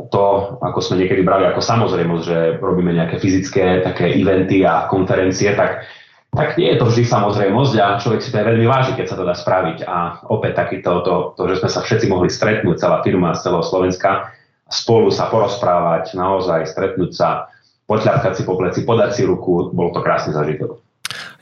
to, 0.09 0.57
ako 0.65 0.81
sme 0.81 1.05
niekedy 1.05 1.21
brali 1.21 1.45
ako 1.45 1.61
samozrejmosť, 1.61 2.23
že 2.25 2.37
robíme 2.57 2.89
nejaké 2.89 3.21
fyzické 3.21 3.85
také 3.85 4.09
eventy 4.17 4.65
a 4.65 4.89
konferencie, 4.89 5.53
tak, 5.53 5.85
tak 6.31 6.55
nie 6.55 6.71
je 6.71 6.79
to 6.79 6.87
vždy 6.87 7.03
samozrejmosť 7.03 7.73
a 7.75 7.99
človek 7.99 8.23
si 8.23 8.31
to 8.31 8.39
aj 8.39 8.47
veľmi 8.55 8.63
váži, 8.63 8.95
keď 8.95 9.05
sa 9.11 9.19
to 9.19 9.27
dá 9.27 9.35
spraviť. 9.35 9.83
A 9.83 10.23
opäť 10.31 10.63
takýto, 10.63 11.03
to, 11.03 11.13
to, 11.35 11.43
že 11.51 11.59
sme 11.59 11.69
sa 11.69 11.83
všetci 11.83 12.07
mohli 12.07 12.31
stretnúť, 12.31 12.79
celá 12.79 13.03
firma 13.03 13.35
z 13.35 13.43
celého 13.43 13.63
Slovenska, 13.67 14.31
spolu 14.71 15.11
sa 15.11 15.27
porozprávať, 15.27 16.15
naozaj 16.15 16.71
stretnúť 16.71 17.11
sa, 17.11 17.51
potľapkať 17.83 18.33
si 18.39 18.43
po 18.47 18.55
pleci, 18.55 18.87
podať 18.87 19.11
si 19.11 19.21
ruku, 19.27 19.75
bol 19.75 19.91
to 19.91 19.99
krásny 19.99 20.31
zažitok. 20.31 20.79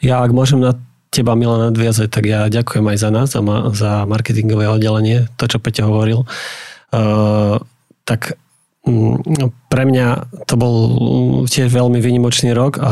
Ja, 0.02 0.26
ak 0.26 0.34
môžem 0.34 0.58
na 0.58 0.74
teba, 1.14 1.38
Milan, 1.38 1.70
nadviazať, 1.70 2.10
tak 2.10 2.26
ja 2.26 2.50
ďakujem 2.50 2.86
aj 2.90 2.98
za 2.98 3.10
nás, 3.14 3.28
za, 3.30 3.42
ma, 3.46 3.70
za 3.70 4.10
marketingové 4.10 4.66
oddelenie, 4.66 5.30
to, 5.38 5.46
čo 5.46 5.62
Peťo 5.62 5.86
hovoril. 5.86 6.26
Uh, 6.90 7.62
tak 8.10 8.42
pre 9.70 9.84
mňa 9.86 10.08
to 10.50 10.56
bol 10.58 10.76
tiež 11.46 11.70
veľmi 11.70 12.02
vynimočný 12.02 12.52
rok 12.54 12.82
a 12.82 12.92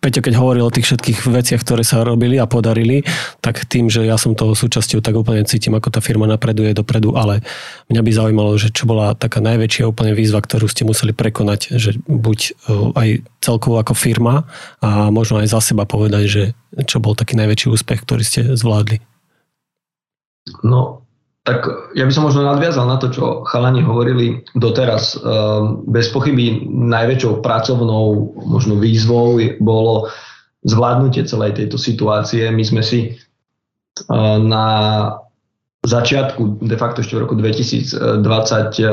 Peťo, 0.00 0.24
keď 0.24 0.34
hovoril 0.40 0.64
o 0.64 0.72
tých 0.72 0.88
všetkých 0.88 1.28
veciach, 1.28 1.60
ktoré 1.60 1.84
sa 1.84 2.00
robili 2.00 2.40
a 2.40 2.48
podarili, 2.48 3.04
tak 3.44 3.68
tým, 3.68 3.92
že 3.92 4.08
ja 4.08 4.16
som 4.16 4.32
toho 4.32 4.56
súčasťou, 4.56 5.04
tak 5.04 5.12
úplne 5.12 5.44
cítim, 5.44 5.76
ako 5.76 5.92
tá 5.92 6.00
firma 6.00 6.24
napreduje 6.24 6.72
dopredu, 6.72 7.20
ale 7.20 7.44
mňa 7.92 8.00
by 8.00 8.10
zaujímalo, 8.16 8.56
že 8.56 8.72
čo 8.72 8.88
bola 8.88 9.12
taká 9.12 9.44
najväčšia 9.44 9.84
úplne 9.84 10.16
výzva, 10.16 10.40
ktorú 10.40 10.72
ste 10.72 10.88
museli 10.88 11.12
prekonať, 11.12 11.76
že 11.76 12.00
buď 12.08 12.38
e, 12.40 12.50
aj 12.96 13.08
celkovo 13.44 13.76
ako 13.76 13.92
firma 13.92 14.48
a 14.80 15.12
možno 15.12 15.44
aj 15.44 15.52
za 15.52 15.60
seba 15.60 15.84
povedať, 15.84 16.24
že 16.32 16.42
čo 16.88 16.96
bol 16.96 17.12
taký 17.12 17.36
najväčší 17.36 17.68
úspech, 17.68 18.00
ktorý 18.00 18.24
ste 18.24 18.40
zvládli. 18.56 19.04
No, 20.64 20.99
tak 21.50 21.66
ja 21.98 22.06
by 22.06 22.12
som 22.14 22.30
možno 22.30 22.46
nadviazal 22.46 22.86
na 22.86 22.94
to, 23.02 23.10
čo 23.10 23.42
chalani 23.42 23.82
hovorili 23.82 24.46
doteraz. 24.54 25.18
Ehm, 25.18 25.82
bez 25.90 26.06
pochyby 26.14 26.62
najväčšou 26.70 27.42
pracovnou 27.42 28.38
možno 28.46 28.78
výzvou 28.78 29.34
bolo 29.58 30.06
zvládnutie 30.62 31.26
celej 31.26 31.58
tejto 31.58 31.74
situácie. 31.74 32.46
My 32.54 32.62
sme 32.62 32.86
si 32.86 33.00
e, 33.02 33.10
na 34.38 34.66
začiatku, 35.82 36.62
de 36.62 36.76
facto 36.78 37.02
ešte 37.02 37.18
v 37.18 37.22
roku 37.26 37.34
2020 37.34 37.98
e, 38.78 38.86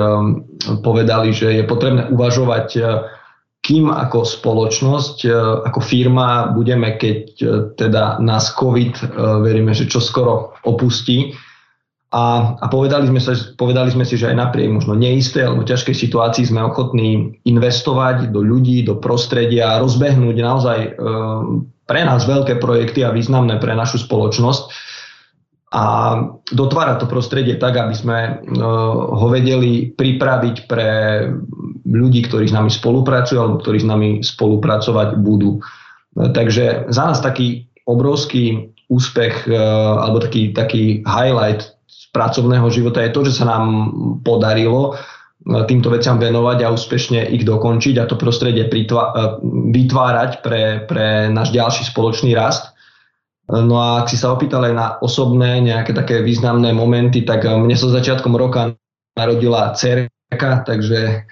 povedali, 0.82 1.30
že 1.30 1.62
je 1.62 1.64
potrebné 1.70 2.10
uvažovať, 2.10 2.68
e, 2.74 2.82
kým 3.62 3.92
ako 3.92 4.24
spoločnosť, 4.24 5.28
ako 5.68 5.84
firma 5.84 6.56
budeme, 6.56 6.96
keď 6.96 7.20
teda 7.76 8.16
nás 8.24 8.56
COVID, 8.56 9.20
veríme, 9.44 9.76
že 9.76 9.92
čo 9.92 10.00
skoro 10.00 10.56
opustí, 10.64 11.36
a, 12.08 12.56
a 12.56 12.66
povedali, 12.72 13.12
sme 13.12 13.20
sa, 13.20 13.36
povedali 13.60 13.92
sme 13.92 14.08
si, 14.08 14.16
že 14.16 14.32
aj 14.32 14.40
napriek 14.40 14.72
možno 14.72 14.96
neistej 14.96 15.44
alebo 15.44 15.68
ťažkej 15.68 15.92
situácii 15.92 16.48
sme 16.48 16.64
ochotní 16.64 17.36
investovať 17.44 18.32
do 18.32 18.40
ľudí, 18.40 18.88
do 18.88 18.96
prostredia, 18.96 19.76
rozbehnúť 19.84 20.38
naozaj 20.40 20.80
e, 20.88 20.90
pre 21.84 22.02
nás 22.08 22.24
veľké 22.24 22.64
projekty 22.64 23.04
a 23.04 23.12
významné 23.12 23.60
pre 23.60 23.76
našu 23.76 24.00
spoločnosť 24.08 24.72
a 25.76 25.84
dotvárať 26.48 27.04
to 27.04 27.12
prostredie 27.12 27.60
tak, 27.60 27.76
aby 27.76 27.92
sme 27.92 28.18
e, 28.24 28.32
ho 29.12 29.28
vedeli 29.28 29.92
pripraviť 29.92 30.64
pre 30.64 30.92
ľudí, 31.84 32.24
ktorí 32.24 32.48
s 32.48 32.56
nami 32.56 32.72
spolupracujú 32.72 33.36
alebo 33.36 33.60
ktorí 33.60 33.84
s 33.84 33.88
nami 33.88 34.10
spolupracovať 34.24 35.20
budú. 35.20 35.60
E, 35.60 36.32
takže 36.32 36.88
za 36.88 37.04
nás 37.12 37.20
taký 37.20 37.68
obrovský 37.84 38.72
úspech 38.88 39.44
e, 39.44 39.60
alebo 40.00 40.24
taký, 40.24 40.56
taký 40.56 41.04
highlight 41.04 41.77
pracovného 42.12 42.68
života 42.70 43.04
je 43.04 43.12
to, 43.14 43.22
že 43.28 43.44
sa 43.44 43.46
nám 43.48 43.66
podarilo 44.24 44.94
e, 44.94 45.64
týmto 45.68 45.94
veciam 45.94 46.18
venovať 46.18 46.58
a 46.64 46.74
úspešne 46.74 47.20
ich 47.34 47.44
dokončiť 47.44 47.96
a 48.00 48.08
to 48.08 48.20
prostredie 48.20 48.66
e, 48.66 48.88
vytvárať 49.74 50.32
pre, 50.42 50.88
pre 50.88 51.30
náš 51.30 51.54
ďalší 51.54 51.88
spoločný 51.88 52.34
rast. 52.34 52.72
E, 52.72 53.60
no 53.60 53.78
a 53.78 54.04
ak 54.04 54.12
si 54.12 54.18
sa 54.18 54.34
opýtal 54.34 54.66
aj 54.68 54.74
na 54.74 54.88
osobné 55.00 55.62
nejaké 55.62 55.94
také 55.94 56.24
významné 56.24 56.74
momenty, 56.74 57.24
tak 57.28 57.46
mne 57.46 57.76
sa 57.76 57.88
so 57.88 57.94
začiatkom 57.94 58.34
roka 58.34 58.74
narodila 59.18 59.74
cerka, 59.74 60.62
takže 60.66 61.26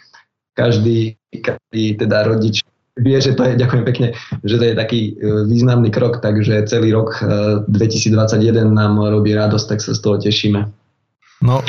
každý, 0.55 1.19
každý 1.29 1.99
teda 1.99 2.25
rodič 2.25 2.65
vie, 2.95 3.17
že 3.19 3.35
to 3.35 3.43
je, 3.43 3.59
ďakujem 3.59 3.83
pekne, 3.83 4.07
že 4.47 4.55
to 4.55 4.63
je 4.71 4.75
taký 4.75 4.99
významný 5.51 5.91
krok, 5.91 6.23
takže 6.23 6.63
celý 6.67 6.95
rok 6.95 7.19
2021 7.67 8.71
nám 8.71 8.99
robí 8.99 9.35
radosť, 9.35 9.65
tak 9.67 9.79
sa 9.83 9.91
z 9.91 9.99
toho 9.99 10.15
tešíme. 10.19 10.71
No. 11.43 11.59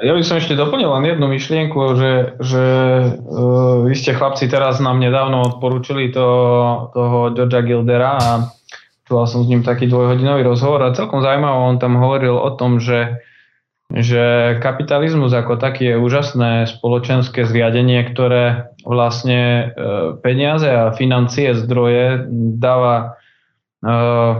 Ja 0.00 0.16
by 0.16 0.24
som 0.24 0.40
ešte 0.40 0.56
doplnil 0.56 0.88
len 0.88 1.04
jednu 1.12 1.28
myšlienku, 1.28 1.76
že, 2.00 2.12
že 2.40 2.64
uh, 3.12 3.84
vy 3.84 3.92
ste 3.92 4.16
chlapci 4.16 4.48
teraz 4.48 4.80
nám 4.80 4.96
nedávno 4.96 5.44
odporúčili 5.44 6.08
to, 6.08 6.24
toho 6.96 7.36
Georgia 7.36 7.60
Gildera 7.60 8.16
a 8.16 8.30
čúval 9.04 9.28
som 9.28 9.44
s 9.44 9.50
ním 9.52 9.60
taký 9.60 9.92
dvojhodinový 9.92 10.40
rozhovor 10.48 10.80
a 10.80 10.96
celkom 10.96 11.20
zaujímavé, 11.20 11.52
on 11.52 11.76
tam 11.76 12.00
hovoril 12.00 12.32
o 12.32 12.56
tom, 12.56 12.80
že 12.80 13.20
že 13.92 14.56
kapitalizmus 14.64 15.36
ako 15.36 15.60
taký 15.60 15.92
je 15.92 15.96
úžasné 16.00 16.64
spoločenské 16.64 17.44
zriadenie, 17.44 18.08
ktoré 18.08 18.72
vlastne 18.88 19.40
e, 19.40 19.64
peniaze 20.24 20.64
a 20.64 20.96
financie, 20.96 21.52
zdroje 21.52 22.24
dáva 22.56 22.96
e, 23.04 23.06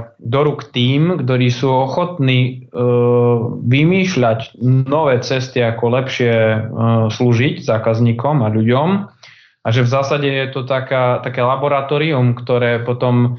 do 0.08 0.40
rúk 0.40 0.72
tým, 0.72 1.20
ktorí 1.20 1.52
sú 1.52 1.68
ochotní 1.68 2.40
e, 2.40 2.52
vymýšľať 3.60 4.56
nové 4.88 5.20
cesty, 5.20 5.60
ako 5.60 5.84
lepšie 6.00 6.34
slúžiť 7.12 7.60
zákazníkom 7.60 8.40
a 8.40 8.48
ľuďom. 8.48 8.88
A 9.62 9.68
že 9.68 9.84
v 9.84 9.92
zásade 9.92 10.26
je 10.32 10.48
to 10.48 10.64
taká, 10.64 11.20
také 11.20 11.44
laboratórium, 11.44 12.34
ktoré 12.34 12.82
potom 12.82 13.38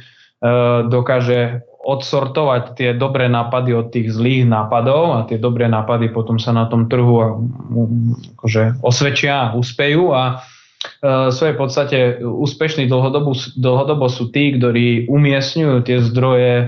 dokáže 0.87 1.67
odsortovať 1.83 2.79
tie 2.79 2.89
dobré 2.95 3.27
nápady 3.27 3.75
od 3.75 3.91
tých 3.91 4.15
zlých 4.15 4.47
nápadov 4.47 5.19
a 5.19 5.19
tie 5.27 5.35
dobré 5.35 5.67
nápady 5.67 6.15
potom 6.15 6.39
sa 6.39 6.55
na 6.55 6.71
tom 6.71 6.87
trhu 6.87 7.43
akože 8.39 8.79
osvedčia 8.79 9.51
a 9.51 9.53
úspejú 9.59 10.15
a 10.15 10.39
v 11.03 11.31
svojej 11.31 11.55
podstate 11.55 11.97
úspešní 12.23 12.91
dlhodobo, 12.91 13.35
dlhodobo 13.55 14.11
sú 14.11 14.31
tí, 14.35 14.55
ktorí 14.59 15.07
umiestňujú 15.07 15.75
tie 15.87 16.03
zdroje 16.03 16.51
e, 16.59 16.65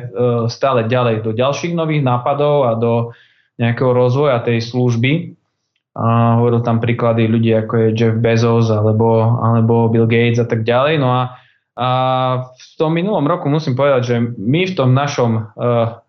stále 0.47 0.87
ďalej 0.87 1.23
do 1.23 1.31
ďalších 1.35 1.75
nových 1.75 2.03
nápadov 2.03 2.67
a 2.67 2.71
do 2.79 3.11
nejakého 3.59 3.91
rozvoja 3.91 4.39
tej 4.43 4.63
služby. 4.63 5.35
A 5.95 6.39
hovoril 6.39 6.59
tam 6.63 6.83
príklady 6.83 7.27
ľudí 7.27 7.55
ako 7.55 7.73
je 7.75 7.87
Jeff 7.95 8.15
Bezos 8.19 8.67
alebo, 8.67 9.39
alebo 9.39 9.87
Bill 9.87 10.07
Gates 10.07 10.43
a 10.43 10.47
tak 10.47 10.67
ďalej. 10.67 10.99
No 10.99 11.11
a 11.11 11.39
a 11.75 11.89
v 12.55 12.65
tom 12.79 12.95
minulom 12.95 13.27
roku 13.27 13.51
musím 13.51 13.75
povedať, 13.75 14.01
že 14.07 14.15
my 14.39 14.61
v 14.63 14.75
tom 14.79 14.95
našom 14.95 15.31
uh, 15.59 15.99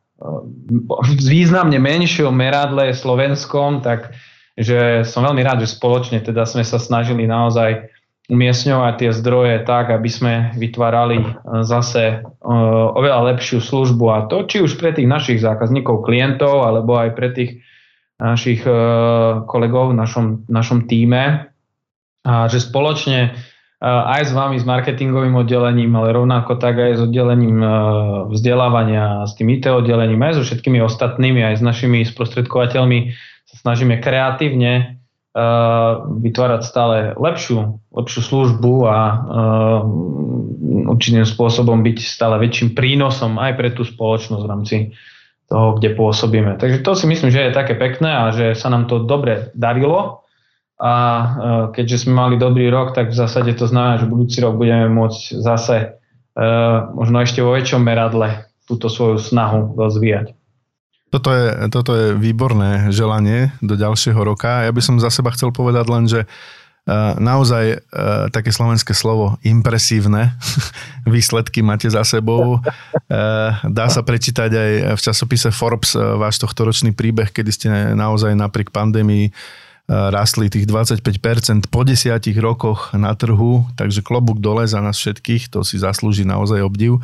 významne 1.21 1.77
menšom 1.77 2.33
meradle 2.33 2.95
slovenskom, 2.95 3.83
tak 3.83 4.15
že 4.57 5.05
som 5.05 5.21
veľmi 5.21 5.45
rád, 5.45 5.61
že 5.61 5.77
spoločne 5.77 6.25
teda 6.25 6.49
sme 6.49 6.65
sa 6.65 6.81
snažili 6.81 7.29
naozaj 7.29 7.93
umiestňovať 8.27 8.95
tie 8.97 9.11
zdroje 9.13 9.55
tak, 9.69 9.93
aby 9.93 10.11
sme 10.11 10.33
vytvárali 10.59 11.23
e, 11.23 11.27
zase 11.63 12.27
oveľa 12.97 13.37
lepšiu 13.37 13.63
službu. 13.63 14.05
A 14.11 14.27
to 14.27 14.49
či 14.49 14.65
už 14.65 14.81
pre 14.81 14.91
tých 14.91 15.07
našich 15.07 15.39
zákazníkov, 15.39 16.03
klientov, 16.03 16.67
alebo 16.67 16.99
aj 16.99 17.11
pre 17.15 17.31
tých 17.31 17.63
našich 18.17 18.65
kolegov 19.45 19.93
v 19.93 19.99
našom, 20.01 20.27
našom 20.49 20.89
týme. 20.89 21.53
A 22.25 22.49
že 22.49 22.65
spoločne 22.65 23.37
aj 23.81 24.23
s 24.25 24.33
vami, 24.33 24.57
s 24.57 24.65
marketingovým 24.65 25.37
oddelením, 25.37 25.93
ale 26.01 26.17
rovnako 26.17 26.57
tak 26.57 26.81
aj 26.81 26.93
s 26.97 27.01
oddelením 27.05 27.61
vzdelávania, 28.33 29.29
s 29.29 29.37
tým 29.37 29.53
IT 29.53 29.69
oddelením, 29.69 30.25
aj 30.25 30.41
so 30.41 30.43
všetkými 30.49 30.81
ostatnými, 30.81 31.45
aj 31.45 31.61
s 31.61 31.63
našimi 31.63 32.01
sprostredkovateľmi 32.09 33.13
sa 33.45 33.57
snažíme 33.61 34.01
kreatívne 34.01 34.97
vytvárať 36.25 36.61
stále 36.65 37.13
lepšiu, 37.21 37.77
lepšiu 37.93 38.21
službu 38.25 38.89
a 38.89 38.99
určitým 40.89 41.29
spôsobom 41.29 41.85
byť 41.85 41.99
stále 42.01 42.41
väčším 42.41 42.73
prínosom 42.73 43.37
aj 43.37 43.53
pre 43.61 43.69
tú 43.77 43.85
spoločnosť 43.85 44.41
v 44.41 44.49
rámci 44.49 44.77
toho, 45.53 45.77
kde 45.77 45.93
pôsobíme. 45.93 46.57
Takže 46.57 46.81
to 46.81 46.97
si 46.97 47.05
myslím, 47.07 47.29
že 47.29 47.45
je 47.45 47.53
také 47.53 47.77
pekné 47.77 48.09
a 48.09 48.33
že 48.33 48.57
sa 48.57 48.73
nám 48.73 48.89
to 48.89 49.05
dobre 49.05 49.53
darilo 49.53 50.26
a 50.77 50.93
e, 50.93 51.27
keďže 51.73 52.05
sme 52.05 52.13
mali 52.13 52.35
dobrý 52.37 52.69
rok, 52.69 52.93
tak 52.93 53.09
v 53.09 53.17
zásade 53.17 53.57
to 53.57 53.65
znamená, 53.65 53.97
že 53.97 54.13
budúci 54.13 54.45
rok 54.45 54.61
budeme 54.61 54.93
môcť 54.93 55.21
zase 55.41 55.77
e, 55.81 55.87
možno 56.93 57.25
ešte 57.25 57.41
vo 57.41 57.57
väčšom 57.57 57.81
meradle 57.81 58.45
túto 58.69 58.93
svoju 58.93 59.17
snahu 59.17 59.73
rozvíjať. 59.73 60.37
Toto 61.09 61.33
je, 61.33 61.49
toto 61.73 61.93
je 61.97 62.07
výborné 62.13 62.93
želanie 62.93 63.57
do 63.65 63.73
ďalšieho 63.73 64.21
roka. 64.21 64.69
Ja 64.69 64.73
by 64.75 64.83
som 64.85 65.01
za 65.01 65.09
seba 65.09 65.33
chcel 65.33 65.49
povedať 65.49 65.87
len, 65.89 66.05
že 66.05 66.21
e, 66.21 66.29
naozaj 67.25 67.89
také 68.37 68.53
slovenské 68.53 68.93
slovo 68.93 69.41
impresívne 69.49 70.37
výsledky 71.09 71.65
máte 71.65 71.89
za 71.89 72.05
sebou. 72.05 72.61
Dá 73.65 73.87
sa 73.89 74.03
prečítať 74.05 74.51
aj 74.53 74.73
v 74.93 75.01
časopise 75.01 75.49
Forbes 75.49 75.97
váš 75.97 76.37
tohtoročný 76.37 76.93
príbeh, 76.93 77.33
kedy 77.33 77.51
ste 77.55 77.69
naozaj 77.97 78.37
napriek 78.37 78.69
pandémii 78.75 79.33
rastli 79.87 80.51
tých 80.51 80.67
25% 80.67 81.71
po 81.71 81.87
desiatich 81.87 82.35
rokoch 82.37 82.91
na 82.95 83.15
trhu, 83.15 83.67
takže 83.79 84.03
klobúk 84.03 84.43
dole 84.43 84.67
za 84.67 84.83
nás 84.83 84.99
všetkých, 84.99 85.49
to 85.51 85.63
si 85.63 85.79
zaslúži 85.79 86.27
naozaj 86.27 86.59
obdiv. 86.59 86.99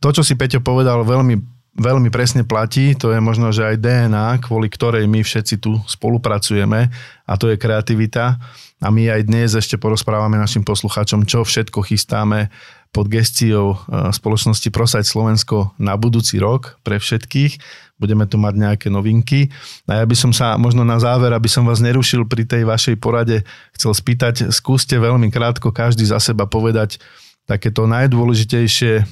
To, 0.00 0.08
čo 0.08 0.24
si 0.24 0.32
Peťo 0.36 0.64
povedal, 0.64 1.04
veľmi 1.04 1.54
veľmi 1.74 2.06
presne 2.10 2.46
platí, 2.46 2.94
to 2.94 3.10
je 3.10 3.18
možno, 3.18 3.50
že 3.50 3.66
aj 3.66 3.82
DNA, 3.82 4.38
kvôli 4.46 4.70
ktorej 4.70 5.10
my 5.10 5.26
všetci 5.26 5.58
tu 5.58 5.74
spolupracujeme 5.90 6.86
a 7.26 7.32
to 7.34 7.50
je 7.50 7.58
kreativita. 7.58 8.38
A 8.78 8.88
my 8.94 9.10
aj 9.10 9.26
dnes 9.26 9.58
ešte 9.58 9.80
porozprávame 9.80 10.38
našim 10.38 10.62
poslucháčom, 10.62 11.26
čo 11.26 11.42
všetko 11.42 11.82
chystáme 11.82 12.52
pod 12.94 13.10
gestiou 13.10 13.74
e, 13.74 13.76
spoločnosti 14.14 14.70
Prosajt 14.70 15.10
Slovensko 15.10 15.74
na 15.82 15.98
budúci 15.98 16.38
rok 16.38 16.78
pre 16.86 17.02
všetkých. 17.02 17.58
Budeme 17.98 18.30
tu 18.30 18.38
mať 18.38 18.54
nejaké 18.54 18.86
novinky. 18.86 19.50
A 19.90 20.00
ja 20.00 20.04
by 20.06 20.14
som 20.14 20.30
sa 20.30 20.54
možno 20.54 20.86
na 20.86 21.02
záver, 21.02 21.34
aby 21.34 21.50
som 21.50 21.66
vás 21.66 21.82
nerušil 21.82 22.30
pri 22.30 22.46
tej 22.46 22.62
vašej 22.62 23.02
porade, 23.02 23.42
chcel 23.74 23.90
spýtať, 23.90 24.54
skúste 24.54 24.94
veľmi 24.94 25.26
krátko 25.34 25.74
každý 25.74 26.06
za 26.06 26.22
seba 26.22 26.46
povedať 26.46 27.02
takéto 27.50 27.90
najdôležitejšie 27.90 28.92
e, 29.02 29.04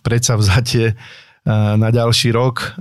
predsavzatie 0.00 0.84
e, 0.90 0.94
na 1.76 1.88
ďalší 1.92 2.32
rok. 2.32 2.80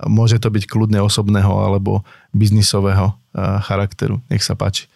Môže 0.00 0.40
to 0.42 0.48
byť 0.50 0.64
kľudne 0.66 0.98
osobného 1.04 1.50
alebo 1.60 2.02
biznisového 2.32 3.12
charakteru. 3.36 4.24
Nech 4.32 4.40
sa 4.40 4.56
páči. 4.56 4.88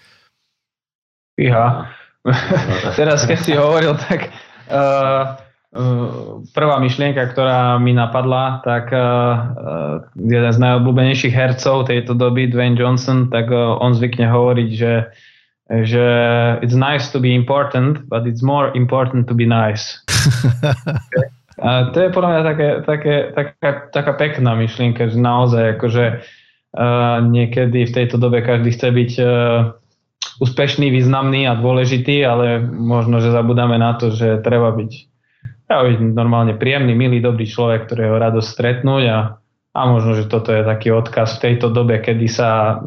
Iha. 1.37 1.93
Teraz, 2.99 3.29
keď 3.29 3.39
si 3.45 3.53
hovoril, 3.53 3.93
tak 4.01 4.33
prvá 6.54 6.76
myšlienka, 6.78 7.34
ktorá 7.34 7.82
mi 7.82 7.90
napadla, 7.90 8.62
tak 8.62 8.94
uh, 8.94 10.06
jeden 10.14 10.52
z 10.54 10.58
najobľúbenejších 10.62 11.34
hercov 11.34 11.90
tejto 11.90 12.14
doby, 12.14 12.46
Dwayne 12.46 12.78
Johnson, 12.78 13.26
tak 13.26 13.50
uh, 13.50 13.74
on 13.82 13.90
zvykne 13.90 14.30
hovoriť, 14.30 14.68
že, 14.70 14.94
že 15.82 16.06
it's 16.62 16.78
nice 16.78 17.10
to 17.10 17.18
be 17.18 17.34
important, 17.34 18.06
but 18.06 18.22
it's 18.22 18.42
more 18.42 18.70
important 18.78 19.26
to 19.26 19.34
be 19.34 19.46
nice. 19.46 19.98
A 21.54 21.90
to 21.94 22.06
je 22.06 22.10
podľa 22.10 22.30
mňa 22.30 22.42
také, 22.42 22.68
také, 22.82 23.14
taká, 23.30 23.70
taká 23.94 24.12
pekná 24.18 24.58
myšlienka, 24.58 25.06
že 25.06 25.18
naozaj 25.18 25.78
akože 25.78 26.04
uh, 26.78 27.18
niekedy 27.22 27.86
v 27.86 27.94
tejto 27.94 28.18
dobe 28.18 28.42
každý 28.42 28.74
chce 28.74 28.88
byť 28.90 29.12
uh, 29.22 29.74
úspešný, 30.41 30.91
významný 30.91 31.47
a 31.47 31.59
dôležitý, 31.59 32.25
ale 32.27 32.61
možno, 32.64 33.22
že 33.22 33.35
zabudáme 33.35 33.79
na 33.79 33.95
to, 33.95 34.11
že 34.11 34.43
treba 34.43 34.75
byť, 34.75 34.93
treba 35.70 35.83
byť 35.91 35.99
normálne 36.12 36.55
príjemný, 36.59 36.93
milý, 36.97 37.22
dobrý 37.22 37.47
človek, 37.47 37.87
ktorého 37.87 38.18
radosť 38.18 38.49
stretnúť 38.49 39.05
a, 39.11 39.18
a 39.75 39.81
možno, 39.87 40.18
že 40.18 40.31
toto 40.31 40.51
je 40.51 40.66
taký 40.66 40.91
odkaz 40.91 41.39
v 41.39 41.43
tejto 41.51 41.70
dobe, 41.70 42.03
kedy 42.03 42.27
sa 42.27 42.81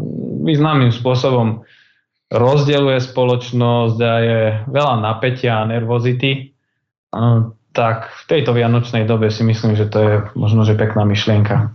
významným 0.44 0.92
spôsobom 0.92 1.68
rozdeľuje 2.28 3.00
spoločnosť 3.00 3.98
a 4.04 4.14
je 4.20 4.42
veľa 4.68 4.96
napätia 5.00 5.64
a 5.64 5.70
nervozity, 5.70 6.52
tak 7.72 8.12
v 8.12 8.24
tejto 8.28 8.52
vianočnej 8.52 9.08
dobe 9.08 9.32
si 9.32 9.48
myslím, 9.48 9.80
že 9.80 9.88
to 9.88 9.98
je 10.02 10.14
možno, 10.36 10.68
že 10.68 10.76
pekná 10.76 11.08
myšlienka. 11.08 11.72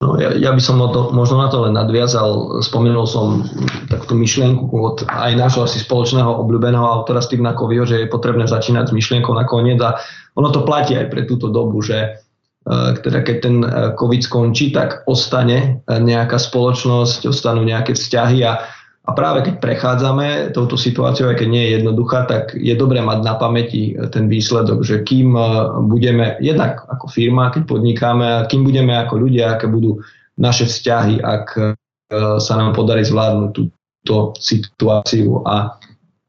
No, 0.00 0.16
ja, 0.16 0.32
ja 0.32 0.56
by 0.56 0.62
som 0.64 0.80
to, 0.96 1.12
možno 1.12 1.44
na 1.44 1.52
to 1.52 1.68
len 1.68 1.76
nadviazal. 1.76 2.64
Spomenul 2.64 3.04
som 3.04 3.44
takú 3.92 4.16
myšlienku 4.16 4.72
od 4.72 5.04
aj 5.04 5.36
nášho 5.36 5.68
asi 5.68 5.76
spoločného 5.76 6.40
obľúbeného 6.40 6.80
autora 6.80 7.20
Stevena 7.20 7.52
Coveyho, 7.52 7.84
že 7.84 8.00
je 8.00 8.08
potrebné 8.08 8.48
začínať 8.48 8.88
s 8.88 8.96
myšlienkou 8.96 9.36
nakoniec 9.36 9.76
a 9.84 10.00
ono 10.40 10.48
to 10.48 10.64
platí 10.64 10.96
aj 10.96 11.12
pre 11.12 11.28
túto 11.28 11.52
dobu, 11.52 11.84
že 11.84 12.00
e, 12.00 12.10
teda 12.96 13.20
keď 13.20 13.36
ten 13.44 13.56
e, 13.60 13.68
COVID 13.92 14.22
skončí, 14.24 14.72
tak 14.72 15.04
ostane 15.04 15.84
nejaká 15.84 16.40
spoločnosť, 16.40 17.28
ostanú 17.28 17.60
nejaké 17.68 17.92
vzťahy 17.92 18.40
a 18.48 18.56
a 19.00 19.16
práve 19.16 19.48
keď 19.48 19.64
prechádzame 19.64 20.52
touto 20.52 20.76
situáciou, 20.76 21.32
aj 21.32 21.40
keď 21.40 21.48
nie 21.48 21.62
je 21.64 21.70
jednoduchá, 21.80 22.28
tak 22.28 22.52
je 22.52 22.76
dobré 22.76 23.00
mať 23.00 23.24
na 23.24 23.34
pamäti 23.40 23.96
ten 24.12 24.28
výsledok, 24.28 24.84
že 24.84 25.00
kým 25.00 25.32
e, 25.32 25.42
budeme, 25.88 26.36
jednak 26.44 26.84
ako 26.84 27.08
firma, 27.08 27.48
keď 27.48 27.64
podnikáme, 27.64 28.44
kým 28.52 28.60
budeme 28.60 28.92
ako 29.00 29.24
ľudia, 29.24 29.56
aké 29.56 29.72
budú 29.72 30.04
naše 30.36 30.68
vzťahy, 30.68 31.16
ak 31.24 31.46
e, 31.56 31.62
sa 32.38 32.54
nám 32.60 32.76
podarí 32.76 33.00
zvládnuť 33.00 33.50
túto 33.56 34.36
situáciu 34.36 35.42
a 35.48 35.80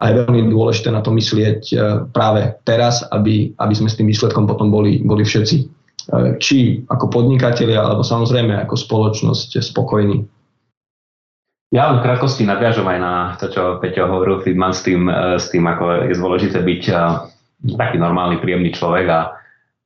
a 0.01 0.09
je 0.09 0.17
veľmi 0.17 0.49
dôležité 0.49 0.89
na 0.89 1.05
to 1.05 1.13
myslieť 1.13 1.78
práve 2.09 2.57
teraz, 2.65 3.05
aby, 3.13 3.53
aby 3.61 3.74
sme 3.78 3.86
s 3.86 4.01
tým 4.01 4.09
výsledkom 4.09 4.49
potom 4.49 4.74
boli, 4.74 4.97
boli 5.05 5.22
všetci, 5.22 5.69
či 6.41 6.82
ako 6.89 7.05
podnikatelia, 7.13 7.86
alebo 7.86 8.01
samozrejme 8.01 8.65
ako 8.65 8.82
spoločnosť 8.82 9.61
spokojní. 9.61 10.26
Ja 11.72 11.88
len 11.88 12.03
v 12.03 12.05
krátkosti 12.05 12.43
nadviažem 12.43 12.84
aj 12.84 12.99
na 12.99 13.13
to, 13.39 13.47
čo 13.47 13.80
Peťo 13.80 14.11
hovoril 14.11 14.43
Friedman 14.43 14.76
s 14.76 14.84
tým, 14.84 15.07
e, 15.07 15.39
s 15.39 15.47
tým 15.55 15.63
ako 15.63 16.11
je 16.11 16.15
dôležité 16.19 16.59
byť 16.59 16.84
e, 16.91 16.93
taký 17.80 17.95
normálny, 17.95 18.43
príjemný 18.43 18.76
človek 18.76 19.07
a 19.07 19.19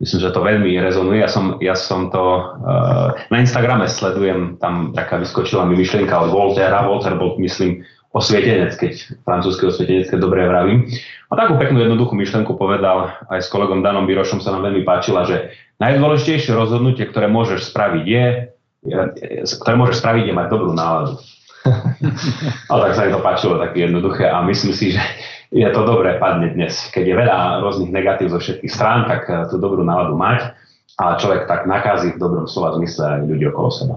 myslím, 0.02 0.20
že 0.26 0.34
to 0.34 0.42
veľmi 0.42 0.72
rezonuje. 0.82 1.22
Ja 1.22 1.30
som, 1.30 1.62
ja 1.64 1.76
som 1.76 2.12
to 2.12 2.24
uh, 2.24 3.16
na 3.32 3.38
Instagrame 3.40 3.88
sledujem, 3.88 4.60
tam 4.60 4.92
taká 4.92 5.20
vyskočila 5.20 5.64
mi 5.64 5.80
myšlienka 5.80 6.12
od 6.20 6.36
Voltera. 6.36 6.84
Volter 6.84 7.16
bol, 7.16 7.40
myslím, 7.40 7.84
osvietenec, 8.16 8.76
keď 8.80 8.92
francúzsky 9.28 9.68
osvietenec, 9.68 10.08
keď 10.08 10.20
dobre 10.20 10.48
vravím. 10.48 10.88
A 11.28 11.34
takú 11.36 11.60
peknú 11.60 11.84
jednoduchú 11.84 12.16
myšlienku 12.16 12.56
povedal 12.56 13.12
aj 13.28 13.44
s 13.44 13.52
kolegom 13.52 13.84
Danom 13.84 14.08
Birošom 14.08 14.40
sa 14.40 14.56
nám 14.56 14.68
veľmi 14.68 14.88
páčila, 14.88 15.28
že 15.28 15.52
najdôležitejšie 15.84 16.56
rozhodnutie, 16.56 17.08
ktoré 17.12 17.28
môžeš 17.28 17.76
spraviť 17.76 18.06
je, 18.08 18.26
ktoré 19.60 19.76
môžeš 19.76 20.00
spraviť 20.00 20.24
je 20.32 20.34
mať 20.36 20.48
dobrú 20.48 20.72
náladu. 20.72 21.20
Ale 22.72 22.82
tak 22.90 22.94
sa 22.94 23.02
mi 23.06 23.12
to 23.12 23.26
páčilo 23.26 23.58
také 23.58 23.90
jednoduché 23.90 24.30
a 24.30 24.46
myslím 24.46 24.74
si, 24.78 24.94
že 24.94 25.02
je 25.50 25.66
to 25.74 25.82
dobré 25.82 26.22
padne 26.22 26.54
dnes. 26.54 26.78
Keď 26.94 27.04
je 27.04 27.16
veľa 27.16 27.66
rôznych 27.66 27.90
negatív 27.90 28.34
zo 28.34 28.40
všetkých 28.42 28.72
strán, 28.72 29.10
tak 29.10 29.26
tú 29.50 29.58
dobrú 29.58 29.82
náladu 29.82 30.14
mať 30.14 30.54
a 31.02 31.18
človek 31.18 31.50
tak 31.50 31.66
nakazí 31.66 32.14
v 32.16 32.22
dobrom 32.22 32.46
slova 32.48 32.78
zmysle 32.78 33.04
aj 33.04 33.22
ľudí 33.28 33.46
okolo 33.50 33.70
seba. 33.74 33.96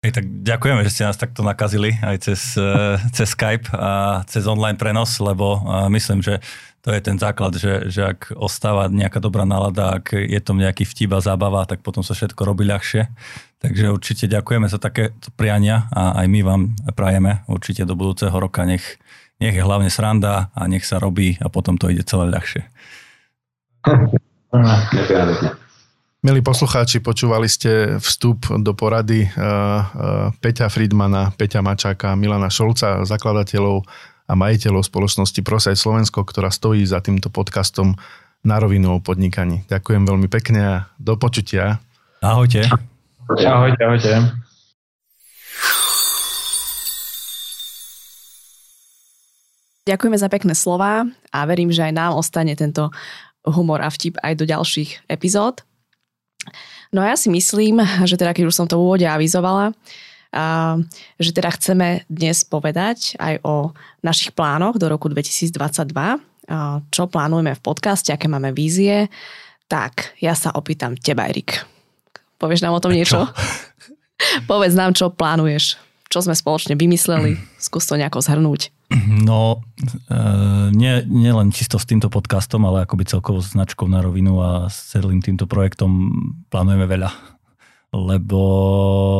Hej, 0.00 0.16
tak 0.16 0.24
ďakujeme, 0.24 0.80
že 0.80 0.92
ste 0.96 1.04
nás 1.04 1.20
takto 1.20 1.44
nakazili 1.44 1.92
aj 2.00 2.24
cez, 2.24 2.56
eh, 2.56 2.96
cez 3.12 3.36
Skype 3.36 3.68
a 3.76 4.24
cez 4.24 4.48
online 4.48 4.80
prenos, 4.80 5.20
lebo 5.20 5.60
eh, 5.60 5.92
myslím, 5.92 6.24
že 6.24 6.40
to 6.80 6.88
je 6.88 7.04
ten 7.04 7.20
základ, 7.20 7.52
že, 7.60 7.92
že 7.92 8.16
ak 8.16 8.32
ostáva 8.32 8.88
nejaká 8.88 9.20
dobrá 9.20 9.44
nálada, 9.44 10.00
ak 10.00 10.16
je 10.16 10.40
to 10.40 10.56
nejaký 10.56 10.88
vtip 10.88 11.12
a 11.12 11.20
zábava, 11.20 11.68
tak 11.68 11.84
potom 11.84 12.00
sa 12.00 12.16
všetko 12.16 12.48
robí 12.48 12.64
ľahšie. 12.64 13.12
Takže 13.60 13.92
určite 13.92 14.24
ďakujeme 14.24 14.72
za 14.72 14.80
také 14.80 15.12
priania 15.36 15.84
a 15.92 16.16
aj 16.24 16.26
my 16.32 16.40
vám 16.48 16.72
prajeme 16.96 17.44
určite 17.44 17.84
do 17.84 17.92
budúceho 17.92 18.32
roka. 18.32 18.64
Nech, 18.64 18.96
nech 19.36 19.52
je 19.52 19.60
hlavne 19.60 19.92
sranda 19.92 20.48
a 20.56 20.64
nech 20.64 20.88
sa 20.88 20.96
robí 20.96 21.36
a 21.44 21.52
potom 21.52 21.76
to 21.76 21.92
ide 21.92 22.08
celé 22.08 22.32
ľahšie. 22.32 22.64
Milí 26.20 26.44
poslucháči, 26.44 27.00
počúvali 27.00 27.48
ste 27.48 27.96
vstup 27.96 28.52
do 28.60 28.76
porady 28.76 29.24
uh, 29.24 29.40
uh, 29.40 29.80
Peťa 30.36 30.68
Friedmana, 30.68 31.32
Peťa 31.32 31.64
Mačáka, 31.64 32.12
Milana 32.12 32.52
Šolca, 32.52 33.08
zakladateľov 33.08 33.88
a 34.28 34.32
majiteľov 34.36 34.84
spoločnosti 34.84 35.40
Prosaj 35.40 35.80
Slovensko, 35.80 36.20
ktorá 36.28 36.52
stojí 36.52 36.84
za 36.84 37.00
týmto 37.00 37.32
podcastom 37.32 37.96
na 38.44 38.60
rovinu 38.60 38.96
o 38.96 38.98
podnikaní. 39.00 39.64
Ďakujem 39.72 40.04
veľmi 40.04 40.28
pekne 40.28 40.60
a 40.60 40.74
do 41.00 41.16
počutia. 41.16 41.80
Ahojte. 42.20 42.68
Ahojte, 43.24 43.80
ahojte. 43.80 44.12
Ďakujeme 49.88 50.20
za 50.20 50.28
pekné 50.28 50.52
slova 50.52 51.08
a 51.32 51.38
verím, 51.48 51.72
že 51.72 51.80
aj 51.80 51.96
nám 51.96 52.12
ostane 52.12 52.52
tento 52.60 52.92
humor 53.48 53.80
a 53.80 53.88
vtip 53.88 54.20
aj 54.20 54.36
do 54.36 54.44
ďalších 54.44 55.08
epizód. 55.08 55.64
No 56.90 57.04
ja 57.06 57.14
si 57.14 57.30
myslím, 57.30 57.78
že 58.04 58.18
teda 58.18 58.34
keď 58.34 58.50
už 58.50 58.56
som 58.56 58.66
to 58.66 58.78
v 58.78 58.84
úvode 58.84 59.06
avizovala, 59.06 59.70
a, 60.30 60.78
že 61.18 61.30
teda 61.34 61.50
chceme 61.54 62.06
dnes 62.06 62.46
povedať 62.46 63.18
aj 63.18 63.42
o 63.42 63.74
našich 64.02 64.34
plánoch 64.34 64.78
do 64.78 64.86
roku 64.90 65.10
2022, 65.10 65.54
a, 65.94 66.18
čo 66.90 67.02
plánujeme 67.06 67.54
v 67.54 67.62
podcaste, 67.62 68.10
aké 68.10 68.26
máme 68.26 68.54
vízie. 68.54 69.10
Tak, 69.70 70.18
ja 70.18 70.34
sa 70.34 70.50
opýtam 70.54 70.98
teba, 70.98 71.30
Erik. 71.30 71.62
Povieš 72.40 72.64
nám 72.66 72.74
o 72.74 72.82
tom 72.82 72.90
niečo? 72.90 73.28
Povedz 74.50 74.74
nám, 74.74 74.96
čo 74.96 75.12
plánuješ. 75.12 75.78
Čo 76.10 76.26
sme 76.26 76.34
spoločne 76.34 76.74
vymysleli. 76.74 77.38
Skús 77.70 77.86
to 77.86 77.94
nejako 77.94 78.24
zhrnúť. 78.24 78.74
No, 79.06 79.62
e, 80.10 80.18
nie, 80.74 81.06
nie 81.06 81.30
len 81.30 81.54
čisto 81.54 81.78
s 81.78 81.86
týmto 81.86 82.10
podcastom, 82.10 82.66
ale 82.66 82.82
akoby 82.82 83.06
celkovou 83.06 83.38
značkou 83.38 83.86
na 83.86 84.02
rovinu 84.02 84.42
a 84.42 84.66
s 84.66 84.90
celým 84.90 85.22
týmto 85.22 85.46
projektom 85.46 86.10
plánujeme 86.50 86.90
veľa. 86.90 87.10
Lebo 87.90 88.40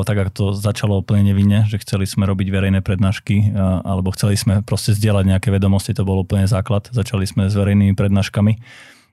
tak, 0.06 0.18
ako 0.18 0.30
to 0.30 0.44
začalo 0.54 1.02
úplne 1.02 1.30
nevinne, 1.30 1.66
že 1.66 1.82
chceli 1.82 2.06
sme 2.06 2.26
robiť 2.26 2.54
verejné 2.54 2.86
prednášky 2.86 3.50
alebo 3.58 4.14
chceli 4.14 4.38
sme 4.38 4.62
proste 4.62 4.94
zdieľať 4.94 5.26
nejaké 5.26 5.48
vedomosti, 5.50 5.90
to 5.90 6.06
bol 6.06 6.22
úplne 6.22 6.46
základ. 6.46 6.86
Začali 6.86 7.26
sme 7.26 7.50
s 7.50 7.58
verejnými 7.58 7.98
prednáškami 7.98 8.52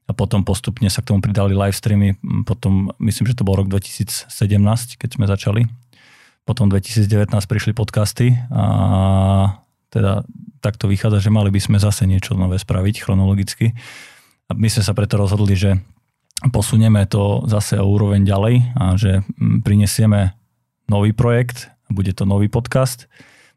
a 0.07 0.11
potom 0.13 0.45
postupne 0.45 0.85
sa 0.93 1.01
k 1.01 1.09
tomu 1.09 1.25
pridali 1.25 1.57
live 1.57 1.73
streamy, 1.73 2.13
potom 2.45 2.93
myslím, 3.01 3.33
že 3.33 3.37
to 3.37 3.45
bol 3.45 3.57
rok 3.57 3.65
2017, 3.65 4.29
keď 5.01 5.09
sme 5.09 5.25
začali. 5.25 5.61
Potom 6.45 6.69
2019 6.69 7.27
prišli 7.27 7.73
podcasty 7.73 8.37
a 8.53 9.66
teda 9.93 10.27
takto 10.59 10.89
vychádza, 10.89 11.23
že 11.23 11.31
mali 11.31 11.53
by 11.53 11.61
sme 11.63 11.77
zase 11.79 12.03
niečo 12.03 12.35
nové 12.35 12.59
spraviť 12.59 12.95
chronologicky. 13.03 13.71
A 14.47 14.55
my 14.55 14.67
sme 14.67 14.83
sa 14.83 14.95
preto 14.95 15.19
rozhodli, 15.19 15.55
že 15.55 15.79
posunieme 16.51 17.07
to 17.07 17.43
zase 17.47 17.79
o 17.79 17.87
úroveň 17.87 18.23
ďalej 18.27 18.55
a 18.75 18.83
že 18.99 19.25
prinesieme 19.63 20.35
nový 20.87 21.11
projekt, 21.11 21.71
bude 21.87 22.11
to 22.11 22.27
nový 22.27 22.51
podcast. 22.51 23.07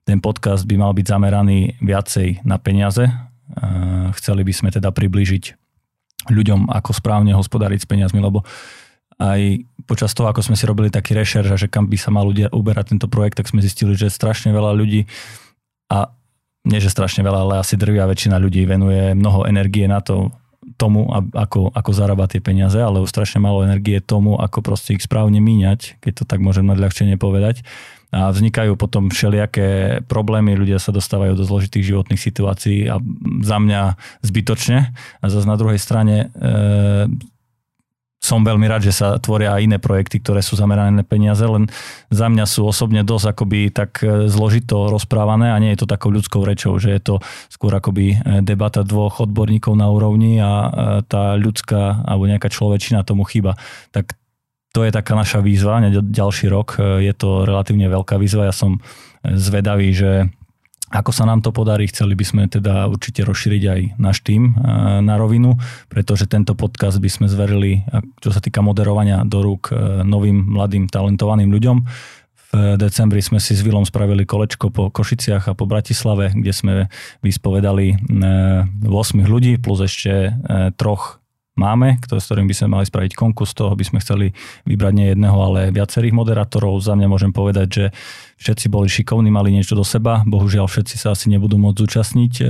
Ten 0.07 0.23
podcast 0.23 0.67
by 0.67 0.77
mal 0.79 0.93
byť 0.95 1.07
zameraný 1.07 1.79
viacej 1.83 2.47
na 2.47 2.59
peniaze. 2.59 3.11
Chceli 4.19 4.43
by 4.47 4.53
sme 4.55 4.69
teda 4.71 4.95
priblížiť 4.95 5.45
ľuďom, 6.31 6.71
ako 6.71 6.91
správne 6.95 7.35
hospodáriť 7.35 7.83
s 7.83 7.91
peniazmi, 7.91 8.23
lebo 8.23 8.47
aj 9.21 9.67
počas 9.85 10.15
toho, 10.17 10.31
ako 10.33 10.41
sme 10.41 10.57
si 10.57 10.65
robili 10.65 10.89
taký 10.89 11.13
rešerž, 11.13 11.59
že 11.59 11.69
kam 11.69 11.91
by 11.91 11.99
sa 11.99 12.09
mal 12.09 12.25
ľudia 12.25 12.49
uberať 12.55 12.97
tento 12.97 13.11
projekt, 13.11 13.43
tak 13.43 13.51
sme 13.51 13.61
zistili, 13.61 13.93
že 13.93 14.09
strašne 14.09 14.55
veľa 14.55 14.73
ľudí 14.73 15.05
a 15.91 16.09
nie, 16.69 16.79
že 16.79 16.93
strašne 16.93 17.25
veľa, 17.25 17.41
ale 17.47 17.55
asi 17.65 17.81
drvia 17.81 18.05
väčšina 18.05 18.37
ľudí 18.37 18.69
venuje 18.69 19.17
mnoho 19.17 19.49
energie 19.49 19.89
na 19.89 20.05
to, 20.05 20.29
tomu, 20.77 21.09
ako, 21.13 21.73
ako 21.73 21.91
zarábať 21.93 22.37
tie 22.37 22.43
peniaze, 22.45 22.77
ale 22.77 23.01
už 23.01 23.13
strašne 23.13 23.41
málo 23.41 23.65
energie 23.65 24.01
tomu, 24.01 24.37
ako 24.37 24.61
proste 24.61 24.97
ich 24.97 25.05
správne 25.05 25.41
míňať, 25.41 26.01
keď 26.01 26.13
to 26.21 26.25
tak 26.29 26.41
môžem 26.41 26.69
nadľahčenie 26.69 27.17
povedať. 27.17 27.65
A 28.11 28.35
vznikajú 28.35 28.75
potom 28.75 29.07
všelijaké 29.07 30.03
problémy, 30.11 30.59
ľudia 30.59 30.83
sa 30.83 30.91
dostávajú 30.91 31.39
do 31.39 31.47
zložitých 31.47 31.95
životných 31.95 32.19
situácií 32.19 32.91
a 32.91 32.99
za 33.45 33.57
mňa 33.63 33.95
zbytočne. 34.27 34.91
A 35.23 35.25
zase 35.31 35.47
na 35.47 35.55
druhej 35.55 35.79
strane 35.79 36.27
e, 36.27 37.07
som 38.21 38.45
veľmi 38.45 38.69
rád, 38.69 38.85
že 38.85 38.93
sa 38.93 39.17
tvoria 39.17 39.57
aj 39.57 39.65
iné 39.65 39.79
projekty, 39.81 40.21
ktoré 40.21 40.45
sú 40.45 40.53
zamerané 40.53 40.93
na 40.93 41.05
peniaze, 41.09 41.41
len 41.41 41.73
za 42.13 42.29
mňa 42.29 42.45
sú 42.45 42.69
osobne 42.69 43.01
dosť 43.01 43.33
akoby 43.33 43.73
tak 43.73 44.05
e, 44.05 44.29
zložito 44.29 44.93
rozprávané 44.93 45.57
a 45.57 45.59
nie 45.59 45.73
je 45.73 45.81
to 45.81 45.89
takou 45.89 46.13
ľudskou 46.13 46.45
rečou, 46.45 46.77
že 46.77 46.93
je 46.93 47.01
to 47.01 47.15
skôr 47.49 47.73
akoby 47.73 48.21
e, 48.21 48.45
debata 48.45 48.85
dvoch 48.85 49.25
odborníkov 49.25 49.73
na 49.73 49.89
úrovni 49.89 50.37
a 50.37 50.53
e, 50.53 50.69
tá 51.09 51.33
ľudská 51.41 52.05
alebo 52.05 52.29
nejaká 52.29 52.53
človečina 52.53 53.09
tomu 53.09 53.25
chyba. 53.25 53.57
Tak 53.89 54.13
to 54.77 54.85
je 54.85 54.93
taká 54.93 55.17
naša 55.17 55.41
výzva, 55.41 55.83
ďalší 55.91 56.47
rok 56.47 56.79
je 56.79 57.11
to 57.11 57.43
relatívne 57.43 57.91
veľká 57.91 58.23
výzva. 58.23 58.47
Ja 58.47 58.55
som 58.55 58.79
zvedavý, 59.27 59.91
že 59.91 60.31
ako 60.91 61.15
sa 61.15 61.23
nám 61.23 61.39
to 61.39 61.55
podarí, 61.55 61.87
chceli 61.87 62.19
by 62.19 62.25
sme 62.27 62.43
teda 62.51 62.91
určite 62.91 63.23
rozšíriť 63.23 63.63
aj 63.63 63.81
náš 64.03 64.27
tým 64.27 64.51
eh, 64.51 64.99
na 65.01 65.15
rovinu, 65.15 65.55
pretože 65.87 66.27
tento 66.27 66.59
podcast 66.59 66.99
by 66.99 67.07
sme 67.07 67.27
zverili, 67.31 67.87
čo 68.19 68.35
sa 68.35 68.43
týka 68.43 68.59
moderovania, 68.59 69.23
do 69.23 69.39
rúk 69.41 69.71
eh, 69.71 70.03
novým, 70.03 70.51
mladým, 70.51 70.91
talentovaným 70.91 71.49
ľuďom. 71.49 71.79
V 72.51 72.75
decembri 72.75 73.23
sme 73.23 73.39
si 73.39 73.55
s 73.55 73.63
Vilom 73.63 73.87
spravili 73.87 74.27
kolečko 74.27 74.75
po 74.75 74.91
Košiciach 74.91 75.47
a 75.47 75.55
po 75.55 75.71
Bratislave, 75.71 76.35
kde 76.35 76.51
sme 76.51 76.75
vyspovedali 77.23 78.11
8 78.11 78.91
eh, 78.91 79.27
ľudí 79.31 79.63
plus 79.63 79.87
ešte 79.87 80.35
troch 80.75 81.20
máme, 81.59 81.99
ktoré, 82.03 82.19
s 82.23 82.29
ktorým 82.31 82.47
by 82.47 82.55
sme 82.57 82.69
mali 82.79 82.85
spraviť 82.87 83.13
konkurs, 83.19 83.55
toho 83.55 83.75
by 83.75 83.85
sme 83.85 83.99
chceli 83.99 84.33
vybrať 84.69 84.93
nie 84.95 85.07
jedného, 85.13 85.37
ale 85.37 85.75
viacerých 85.75 86.15
moderátorov. 86.15 86.79
Za 86.79 86.95
mňa 86.95 87.09
môžem 87.11 87.33
povedať, 87.35 87.69
že 87.69 87.85
všetci 88.39 88.67
boli 88.71 88.87
šikovní, 88.87 89.29
mali 89.29 89.51
niečo 89.51 89.75
do 89.75 89.85
seba, 89.85 90.23
bohužiaľ 90.25 90.71
všetci 90.71 90.97
sa 90.97 91.13
asi 91.13 91.29
nebudú 91.29 91.59
môcť 91.59 91.79
zúčastniť 91.81 92.33
e, 92.41 92.45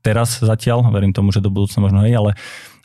teraz 0.00 0.40
zatiaľ, 0.40 0.88
verím 0.88 1.12
tomu, 1.12 1.32
že 1.32 1.44
do 1.44 1.52
budúcna 1.52 1.84
možno 1.84 2.04
hej, 2.04 2.16
ale 2.16 2.32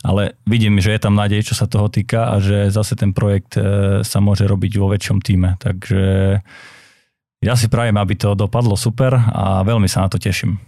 ale 0.04 0.36
vidím, 0.44 0.76
že 0.84 0.92
je 0.92 1.00
tam 1.00 1.16
nádej, 1.16 1.48
čo 1.48 1.56
sa 1.56 1.64
toho 1.64 1.88
týka 1.88 2.28
a 2.28 2.36
že 2.36 2.68
zase 2.68 2.92
ten 2.92 3.16
projekt 3.16 3.56
e, 3.56 4.04
sa 4.04 4.20
môže 4.20 4.44
robiť 4.44 4.76
vo 4.76 4.92
väčšom 4.92 5.24
týme. 5.24 5.56
Takže 5.56 6.04
ja 7.40 7.54
si 7.56 7.72
prajem, 7.72 7.96
aby 7.96 8.12
to 8.12 8.36
dopadlo 8.36 8.76
super 8.76 9.16
a 9.16 9.64
veľmi 9.64 9.88
sa 9.88 10.04
na 10.04 10.12
to 10.12 10.20
teším. 10.20 10.60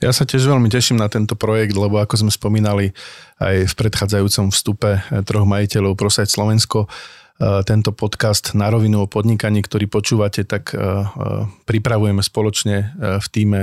Ja 0.00 0.12
sa 0.12 0.28
tiež 0.28 0.44
veľmi 0.44 0.68
teším 0.68 1.00
na 1.00 1.08
tento 1.08 1.38
projekt, 1.38 1.72
lebo 1.76 2.00
ako 2.00 2.26
sme 2.26 2.32
spomínali 2.32 2.92
aj 3.40 3.72
v 3.72 3.74
predchádzajúcom 3.74 4.52
vstupe 4.52 4.90
eh, 4.98 5.22
troch 5.24 5.48
majiteľov 5.48 5.96
Prosať 5.96 6.28
Slovensko, 6.28 6.86
eh, 6.86 7.62
tento 7.64 7.90
podcast 7.96 8.52
na 8.52 8.68
rovinu 8.68 9.04
o 9.04 9.10
podnikaní, 9.10 9.64
ktorý 9.64 9.88
počúvate, 9.88 10.44
tak 10.44 10.76
eh, 10.76 10.80
pripravujeme 11.64 12.20
spoločne 12.20 12.94
v 12.98 13.26
týme 13.32 13.60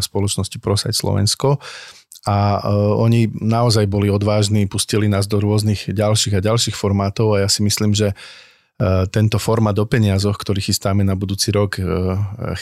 spoločnosti 0.00 0.58
Prosať 0.62 0.92
Slovensko. 0.94 1.58
A 2.28 2.60
oni 2.98 3.30
naozaj 3.30 3.88
boli 3.88 4.12
odvážni, 4.12 4.68
pustili 4.68 5.08
nás 5.08 5.24
do 5.24 5.40
rôznych 5.40 5.88
ďalších 5.88 6.36
a 6.36 6.44
ďalších 6.44 6.76
formátov 6.76 7.32
a 7.38 7.46
ja 7.46 7.48
si 7.48 7.64
myslím, 7.64 7.96
že 7.96 8.12
tento 9.10 9.42
formát 9.42 9.74
o 9.82 9.90
peniazoch, 9.90 10.38
ktorý 10.38 10.62
chystáme 10.62 11.02
na 11.02 11.18
budúci 11.18 11.50
rok, 11.50 11.82
e, 11.82 11.84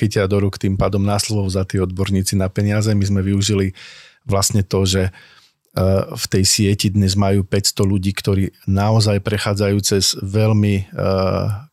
chytia 0.01 0.25
do 0.25 0.41
rúk 0.41 0.57
tým 0.57 0.73
pádom 0.73 1.05
náslovov 1.05 1.53
za 1.53 1.69
tí 1.69 1.77
odborníci 1.77 2.41
na 2.41 2.49
peniaze. 2.49 2.89
My 2.97 3.05
sme 3.05 3.21
využili 3.21 3.77
vlastne 4.25 4.65
to, 4.65 4.89
že 4.89 5.03
e, 5.05 5.11
v 6.09 6.25
tej 6.33 6.45
sieti 6.49 6.89
dnes 6.89 7.21
majú 7.21 7.45
500 7.45 7.85
ľudí, 7.85 8.17
ktorí 8.17 8.49
naozaj 8.65 9.21
prechádzajú 9.21 9.77
cez 9.85 10.17
veľmi 10.25 10.89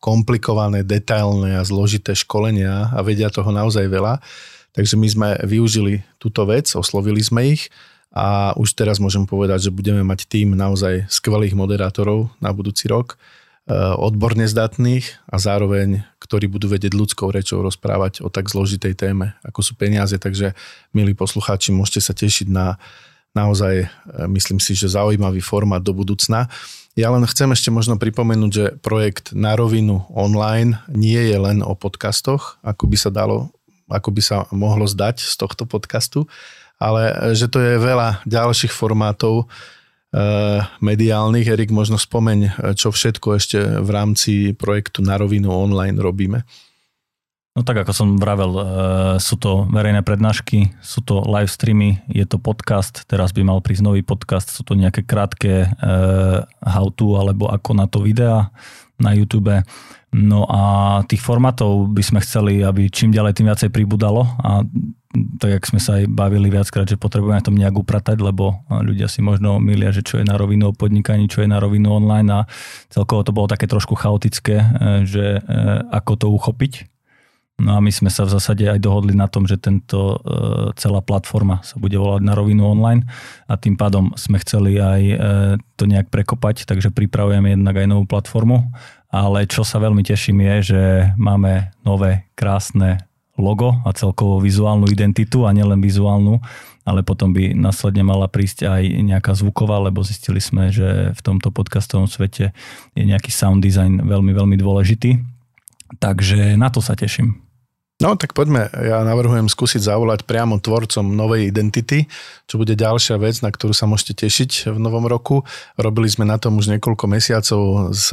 komplikované, 0.03 0.83
detailné 0.83 1.55
a 1.55 1.63
zložité 1.63 2.11
školenia 2.11 2.91
a 2.91 2.99
vedia 2.99 3.31
toho 3.31 3.47
naozaj 3.47 3.87
veľa. 3.87 4.19
Takže 4.75 4.99
my 4.99 5.07
sme 5.07 5.29
využili 5.47 6.03
túto 6.19 6.43
vec, 6.43 6.67
oslovili 6.75 7.23
sme 7.23 7.55
ich 7.55 7.71
a 8.11 8.51
už 8.59 8.75
teraz 8.75 8.99
môžem 8.99 9.23
povedať, 9.23 9.71
že 9.71 9.75
budeme 9.75 10.03
mať 10.03 10.27
tým 10.27 10.51
naozaj 10.51 11.07
skvelých 11.07 11.55
moderátorov 11.55 12.27
na 12.43 12.51
budúci 12.51 12.91
rok 12.91 13.15
odborne 13.71 14.43
zdatných 14.43 15.23
a 15.23 15.39
zároveň, 15.39 16.03
ktorí 16.19 16.51
budú 16.51 16.67
vedieť 16.67 16.91
ľudskou 16.91 17.31
rečou 17.31 17.63
rozprávať 17.63 18.19
o 18.19 18.27
tak 18.27 18.51
zložitej 18.51 18.91
téme, 18.99 19.39
ako 19.39 19.63
sú 19.63 19.73
peniaze. 19.79 20.19
Takže, 20.19 20.51
milí 20.91 21.15
poslucháči, 21.15 21.71
môžete 21.71 22.01
sa 22.03 22.11
tešiť 22.11 22.47
na 22.51 22.75
naozaj, 23.33 23.75
eh, 23.83 23.89
myslím 24.29 24.59
si, 24.59 24.77
že 24.77 24.91
zaujímavý 24.93 25.41
formát 25.41 25.81
do 25.81 25.95
budúcna. 25.95 26.47
Ja 26.93 27.09
len 27.09 27.25
chcem 27.25 27.49
ešte 27.49 27.73
možno 27.73 27.97
pripomenúť, 27.97 28.51
že 28.53 28.65
projekt 28.77 29.33
Na 29.33 29.57
rovinu 29.57 30.05
online 30.13 30.77
nie 30.85 31.17
je 31.17 31.37
len 31.41 31.65
o 31.65 31.73
podcastoch, 31.73 32.61
ako 32.61 32.85
by 32.85 32.97
sa 33.01 33.09
dalo, 33.09 33.49
ako 33.89 34.13
by 34.13 34.21
sa 34.21 34.45
mohlo 34.53 34.85
zdať 34.85 35.25
z 35.25 35.33
tohto 35.39 35.65
podcastu, 35.65 36.29
ale 36.77 37.09
eh, 37.09 37.33
že 37.33 37.49
to 37.49 37.57
je 37.57 37.81
veľa 37.81 38.21
ďalších 38.29 38.75
formátov, 38.75 39.49
Eh, 39.49 39.82
mediálnych. 40.79 41.49
Erik, 41.49 41.73
možno 41.73 41.97
spomeň, 41.97 42.39
eh, 42.45 42.51
čo 42.77 42.93
všetko 42.93 43.27
ešte 43.37 43.57
v 43.81 43.89
rámci 43.89 44.53
projektu 44.53 45.01
Na 45.01 45.17
rovinu 45.17 45.49
online 45.49 45.97
robíme. 45.97 46.45
No 47.53 47.61
tak 47.61 47.85
ako 47.85 47.93
som 47.93 48.09
vravel, 48.17 48.51
eh, 48.57 48.63
sú 49.21 49.37
to 49.37 49.69
verejné 49.69 50.01
prednášky, 50.01 50.73
sú 50.81 51.05
to 51.05 51.21
live 51.25 51.49
streamy, 51.49 52.01
je 52.09 52.25
to 52.25 52.41
podcast, 52.41 53.05
teraz 53.05 53.29
by 53.33 53.45
mal 53.45 53.61
prísť 53.61 53.85
nový 53.85 54.01
podcast, 54.01 54.49
sú 54.49 54.65
to 54.65 54.73
nejaké 54.73 55.05
krátke 55.05 55.69
how 56.61 56.87
to 56.93 57.17
alebo 57.17 57.49
ako 57.49 57.77
na 57.77 57.85
to 57.85 58.01
videa 58.01 58.49
na 58.97 59.13
YouTube. 59.13 59.53
No 60.13 60.45
a 60.45 60.61
tých 61.09 61.25
formátov 61.25 61.89
by 61.89 62.03
sme 62.05 62.19
chceli, 62.21 62.61
aby 62.61 62.85
čím 62.93 63.09
ďalej 63.09 63.33
tým 63.33 63.49
viacej 63.49 63.69
pribudalo 63.73 64.29
a 64.45 64.61
tak 65.13 65.61
jak 65.61 65.63
sme 65.69 65.79
sa 65.79 66.01
aj 66.01 66.09
bavili 66.09 66.49
viackrát, 66.49 66.89
že 66.89 66.97
potrebujeme 66.97 67.45
tom 67.45 67.53
nejak 67.53 67.77
upratať, 67.77 68.17
lebo 68.17 68.65
ľudia 68.69 69.05
si 69.05 69.21
možno 69.21 69.61
milia, 69.61 69.93
že 69.93 70.01
čo 70.01 70.17
je 70.17 70.25
na 70.25 70.33
rovinu 70.33 70.73
podnikaní, 70.73 71.29
čo 71.29 71.45
je 71.45 71.49
na 71.49 71.61
rovinu 71.61 71.93
online 71.93 72.29
a 72.33 72.39
celkovo 72.89 73.21
to 73.21 73.29
bolo 73.29 73.45
také 73.45 73.69
trošku 73.69 73.93
chaotické, 73.93 74.57
e, 74.57 74.67
že 75.05 75.25
e, 75.37 75.41
ako 75.93 76.11
to 76.17 76.27
uchopiť. 76.33 76.89
No 77.61 77.77
a 77.77 77.79
my 77.85 77.93
sme 77.93 78.09
sa 78.09 78.25
v 78.25 78.33
zásade 78.33 78.65
aj 78.65 78.81
dohodli 78.81 79.13
na 79.13 79.29
tom, 79.29 79.45
že 79.45 79.61
tento, 79.61 80.17
e, 80.25 80.73
celá 80.81 81.05
platforma 81.05 81.61
sa 81.61 81.77
bude 81.77 81.93
volať 81.93 82.25
na 82.25 82.33
rovinu 82.33 82.65
online 82.65 83.05
a 83.45 83.53
tým 83.53 83.77
pádom 83.77 84.17
sme 84.17 84.41
chceli 84.41 84.81
aj 84.81 85.01
to 85.77 85.85
nejak 85.85 86.09
prekopať, 86.09 86.65
takže 86.65 86.89
pripravujeme 86.89 87.53
jednak 87.53 87.77
aj 87.77 87.85
novú 87.85 88.09
platformu, 88.09 88.73
ale 89.13 89.45
čo 89.45 89.61
sa 89.61 89.77
veľmi 89.77 90.01
teším 90.01 90.41
je, 90.41 90.55
že 90.73 90.81
máme 91.21 91.69
nové 91.85 92.25
krásne 92.33 93.05
logo 93.37 93.81
a 93.81 93.89
celkovo 93.97 94.37
vizuálnu 94.37 94.85
identitu 94.89 95.49
a 95.49 95.53
nielen 95.53 95.81
vizuálnu, 95.81 96.37
ale 96.85 97.01
potom 97.01 97.33
by 97.33 97.55
následne 97.57 98.05
mala 98.05 98.29
prísť 98.29 98.69
aj 98.69 98.83
nejaká 99.01 99.33
zvuková, 99.33 99.81
lebo 99.81 100.05
zistili 100.05 100.37
sme, 100.37 100.69
že 100.69 101.15
v 101.15 101.21
tomto 101.23 101.49
podcastovom 101.49 102.05
svete 102.05 102.53
je 102.93 103.03
nejaký 103.03 103.33
sound 103.33 103.63
design 103.63 104.03
veľmi, 104.03 104.35
veľmi 104.35 104.55
dôležitý. 104.59 105.17
Takže 105.97 106.57
na 106.59 106.69
to 106.69 106.81
sa 106.81 106.93
teším. 106.93 107.41
No 108.01 108.19
tak 108.19 108.35
poďme, 108.35 108.67
ja 108.73 108.99
navrhujem 109.05 109.47
skúsiť 109.47 109.79
zavolať 109.79 110.27
priamo 110.27 110.59
tvorcom 110.59 111.13
novej 111.13 111.47
identity, 111.47 112.09
čo 112.49 112.59
bude 112.59 112.75
ďalšia 112.75 113.15
vec, 113.21 113.39
na 113.39 113.53
ktorú 113.53 113.71
sa 113.71 113.87
môžete 113.87 114.27
tešiť 114.27 114.75
v 114.75 114.77
novom 114.81 115.07
roku. 115.07 115.45
Robili 115.79 116.09
sme 116.11 116.27
na 116.27 116.35
tom 116.35 116.59
už 116.59 116.67
niekoľko 116.73 117.05
mesiacov 117.07 117.93
z 117.95 118.11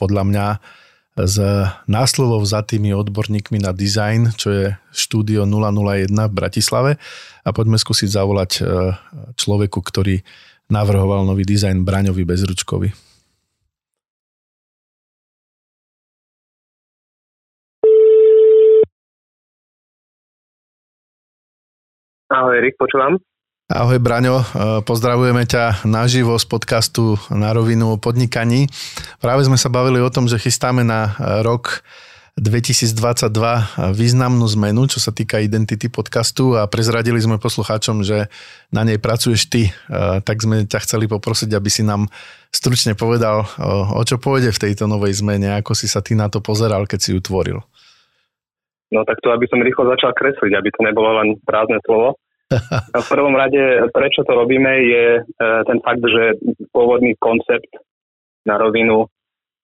podľa 0.00 0.22
mňa 0.24 0.46
s 1.18 1.36
náslovov 1.90 2.46
za 2.46 2.62
tými 2.62 2.94
odborníkmi 2.94 3.58
na 3.58 3.74
design, 3.74 4.30
čo 4.34 4.48
je 4.50 4.64
štúdio 4.94 5.42
001 5.42 6.06
v 6.10 6.34
Bratislave 6.34 6.90
a 7.42 7.48
poďme 7.50 7.76
skúsiť 7.80 8.08
zavolať 8.08 8.50
e, 8.58 8.62
človeku, 9.34 9.82
ktorý 9.82 10.22
navrhoval 10.70 11.26
nový 11.26 11.42
dizajn 11.42 11.82
Braňovi 11.82 12.22
Bezručkovi. 12.22 12.88
Ahoj, 22.30 22.62
Erik, 22.62 22.78
počúvam. 22.78 23.18
Ahoj 23.70 24.02
Braňo, 24.02 24.42
pozdravujeme 24.82 25.46
ťa 25.46 25.86
naživo 25.86 26.34
z 26.34 26.46
podcastu 26.50 27.14
Na 27.30 27.54
rovinu 27.54 27.94
o 27.94 28.02
podnikaní. 28.02 28.66
Práve 29.22 29.46
sme 29.46 29.54
sa 29.54 29.70
bavili 29.70 30.02
o 30.02 30.10
tom, 30.10 30.26
že 30.26 30.42
chystáme 30.42 30.82
na 30.82 31.14
rok 31.46 31.86
2022 32.34 33.30
významnú 33.94 34.42
zmenu, 34.58 34.90
čo 34.90 34.98
sa 34.98 35.14
týka 35.14 35.38
identity 35.38 35.86
podcastu 35.86 36.58
a 36.58 36.66
prezradili 36.66 37.22
sme 37.22 37.38
poslucháčom, 37.38 38.02
že 38.02 38.26
na 38.74 38.82
nej 38.82 38.98
pracuješ 38.98 39.46
ty. 39.46 39.70
Tak 40.26 40.42
sme 40.42 40.66
ťa 40.66 40.82
chceli 40.82 41.06
poprosiť, 41.06 41.54
aby 41.54 41.70
si 41.70 41.86
nám 41.86 42.10
stručne 42.50 42.98
povedal, 42.98 43.46
o 43.94 44.02
čo 44.02 44.18
pôjde 44.18 44.50
v 44.50 44.66
tejto 44.66 44.90
novej 44.90 45.22
zmene, 45.22 45.62
ako 45.62 45.78
si 45.78 45.86
sa 45.86 46.02
ty 46.02 46.18
na 46.18 46.26
to 46.26 46.42
pozeral, 46.42 46.90
keď 46.90 46.98
si 46.98 47.14
ju 47.14 47.22
tvoril. 47.22 47.62
No 48.90 49.06
tak 49.06 49.22
to, 49.22 49.30
aby 49.30 49.46
som 49.46 49.62
rýchlo 49.62 49.86
začal 49.94 50.10
kresliť, 50.10 50.58
aby 50.58 50.68
to 50.74 50.82
nebolo 50.82 51.22
len 51.22 51.38
prázdne 51.46 51.78
slovo. 51.86 52.18
V 52.90 53.06
prvom 53.06 53.34
rade, 53.38 53.86
prečo 53.94 54.26
to 54.26 54.34
robíme, 54.34 54.72
je 54.82 55.06
e, 55.18 55.22
ten 55.38 55.78
fakt, 55.86 56.02
že 56.02 56.34
pôvodný 56.74 57.14
koncept 57.22 57.70
na 58.42 58.58
rovinu 58.58 59.06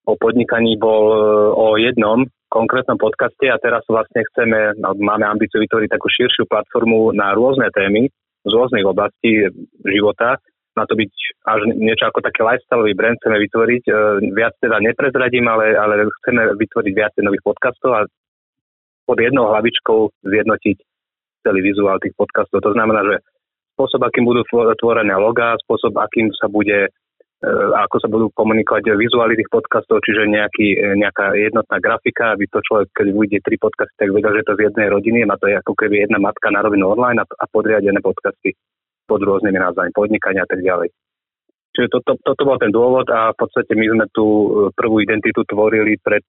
o 0.07 0.13
podnikaní 0.15 0.79
bol 0.79 1.05
e, 1.11 1.19
o 1.51 1.67
jednom 1.83 2.23
konkrétnom 2.47 2.95
podcaste 2.95 3.51
a 3.51 3.59
teraz 3.59 3.83
vlastne 3.91 4.23
chceme, 4.31 4.79
no, 4.79 4.95
máme 5.03 5.27
ambíciu 5.27 5.59
vytvoriť 5.67 5.91
takú 5.91 6.07
širšiu 6.07 6.47
platformu 6.47 7.11
na 7.11 7.35
rôzne 7.35 7.67
témy 7.75 8.07
z 8.47 8.51
rôznych 8.55 8.87
oblastí 8.87 9.51
života. 9.83 10.39
Má 10.79 10.87
to 10.87 10.95
byť 10.95 11.11
až 11.43 11.61
niečo 11.75 12.07
ako 12.07 12.23
také 12.23 12.47
lifestyleový 12.47 12.95
brand 12.95 13.19
chceme 13.19 13.43
vytvoriť. 13.51 13.83
E, 13.83 13.93
viac 14.31 14.55
teda 14.63 14.79
neprezradím, 14.79 15.51
ale, 15.51 15.75
ale 15.75 16.07
chceme 16.23 16.55
vytvoriť 16.55 16.93
viac 16.95 17.13
nových 17.19 17.43
podcastov 17.43 17.91
a 17.99 18.01
pod 19.11 19.19
jednou 19.19 19.51
hlavičkou 19.51 20.23
zjednotiť 20.23 20.77
celý 21.47 21.63
vizuál 21.63 22.03
tých 22.03 22.19
podcastov. 22.19 22.59
To 22.67 22.75
znamená, 22.75 23.07
že 23.07 23.23
spôsob, 23.79 24.03
akým 24.03 24.27
budú 24.27 24.43
tvorené 24.83 25.15
logá, 25.15 25.55
spôsob, 25.63 25.95
akým 26.01 26.35
sa 26.35 26.51
bude 26.51 26.89
e, 26.89 27.49
ako 27.87 27.97
sa 28.03 28.09
budú 28.11 28.27
komunikovať 28.35 28.99
vizuály 28.99 29.39
tých 29.39 29.53
podcastov, 29.53 30.03
čiže 30.03 30.27
nejaký, 30.27 30.67
e, 30.75 30.99
nejaká 30.99 31.37
jednotná 31.39 31.77
grafika, 31.79 32.35
aby 32.35 32.51
to 32.51 32.59
človek, 32.65 32.91
keď 32.91 33.07
uvidí 33.15 33.39
tri 33.45 33.55
podcasty, 33.61 33.95
tak 33.95 34.11
vedel, 34.11 34.43
že 34.43 34.49
to 34.49 34.59
z 34.59 34.65
jednej 34.73 34.89
rodiny, 34.91 35.23
má 35.29 35.39
to 35.39 35.47
je 35.47 35.55
ako 35.61 35.77
keby 35.79 36.09
jedna 36.09 36.19
matka 36.19 36.51
na 36.51 36.65
rovinu 36.65 36.91
online 36.91 37.23
a, 37.23 37.45
podriadené 37.47 38.01
podcasty 38.01 38.57
pod 39.07 39.23
rôznymi 39.23 39.61
názvami 39.61 39.95
podnikania 39.95 40.43
a 40.43 40.51
tak 40.51 40.65
ďalej. 40.65 40.91
Čiže 41.77 41.93
toto 41.93 42.17
to, 42.17 42.33
to, 42.33 42.41
to 42.41 42.43
bol 42.49 42.57
ten 42.57 42.73
dôvod 42.73 43.05
a 43.13 43.37
v 43.37 43.39
podstate 43.39 43.77
my 43.77 43.87
sme 43.87 44.05
tú 44.11 44.27
e, 44.27 44.49
prvú 44.73 45.05
identitu 45.05 45.45
tvorili 45.45 46.01
pred 46.01 46.25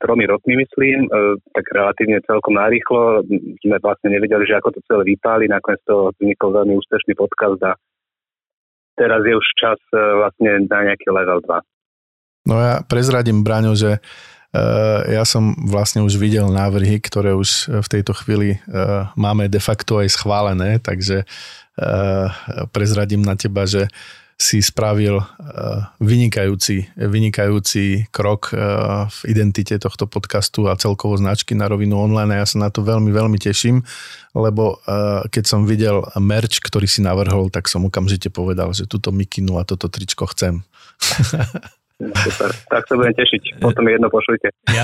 tromi 0.00 0.24
rokmi, 0.28 0.60
myslím, 0.60 1.08
e, 1.08 1.40
tak 1.56 1.64
relatívne 1.72 2.20
celkom 2.28 2.60
narýchlo. 2.60 3.24
Sme 3.64 3.80
vlastne 3.80 4.12
nevedeli, 4.12 4.44
že 4.44 4.60
ako 4.60 4.76
to 4.76 4.80
celé 4.84 5.16
vypáli, 5.16 5.48
nakoniec 5.48 5.80
to 5.88 6.12
vznikol 6.20 6.52
veľmi 6.52 6.76
úspešný 6.76 7.16
podcast 7.16 7.60
a 7.64 7.72
teraz 9.00 9.24
je 9.24 9.32
už 9.32 9.46
čas 9.56 9.80
e, 9.92 9.96
vlastne 9.96 10.68
na 10.68 10.92
nejaký 10.92 11.08
level 11.08 11.40
2. 11.48 12.52
No 12.52 12.54
ja 12.60 12.84
prezradím, 12.84 13.40
Braňo, 13.40 13.72
že 13.72 13.96
e, 13.96 14.60
ja 15.16 15.24
som 15.24 15.56
vlastne 15.64 16.04
už 16.04 16.20
videl 16.20 16.52
návrhy, 16.52 17.00
ktoré 17.00 17.32
už 17.32 17.80
v 17.80 17.88
tejto 17.88 18.12
chvíli 18.12 18.60
máme 19.16 19.48
de 19.48 19.60
facto 19.60 19.96
aj 19.96 20.12
schválené, 20.12 20.76
takže 20.76 21.24
prezradím 22.70 23.26
na 23.26 23.34
teba, 23.34 23.66
že 23.66 23.90
si 24.34 24.58
spravil 24.58 25.22
eh, 25.22 25.80
vynikajúci, 26.02 26.98
vynikajúci 26.98 28.10
krok 28.10 28.50
eh, 28.50 28.58
v 29.06 29.18
identite 29.30 29.78
tohto 29.78 30.10
podcastu 30.10 30.66
a 30.66 30.78
celkovo 30.78 31.14
značky 31.14 31.54
na 31.54 31.70
rovinu 31.70 32.02
online 32.02 32.34
a 32.34 32.40
ja 32.42 32.46
sa 32.46 32.58
na 32.58 32.68
to 32.70 32.82
veľmi, 32.82 33.14
veľmi 33.14 33.38
teším, 33.38 33.86
lebo 34.34 34.82
eh, 34.84 35.26
keď 35.30 35.44
som 35.46 35.60
videl 35.64 36.02
merch, 36.18 36.58
ktorý 36.58 36.90
si 36.90 37.00
navrhol, 37.00 37.48
tak 37.48 37.70
som 37.70 37.86
okamžite 37.86 38.28
povedal, 38.34 38.74
že 38.74 38.90
túto 38.90 39.14
mikinu 39.14 39.62
a 39.62 39.66
toto 39.66 39.86
tričko 39.86 40.26
chcem. 40.34 40.66
Super, 41.94 42.50
tak 42.66 42.90
sa 42.90 42.98
budem 42.98 43.14
tešiť. 43.14 43.62
Potom 43.62 43.86
jedno 43.86 44.10
pošlite. 44.10 44.50
Ja. 44.66 44.82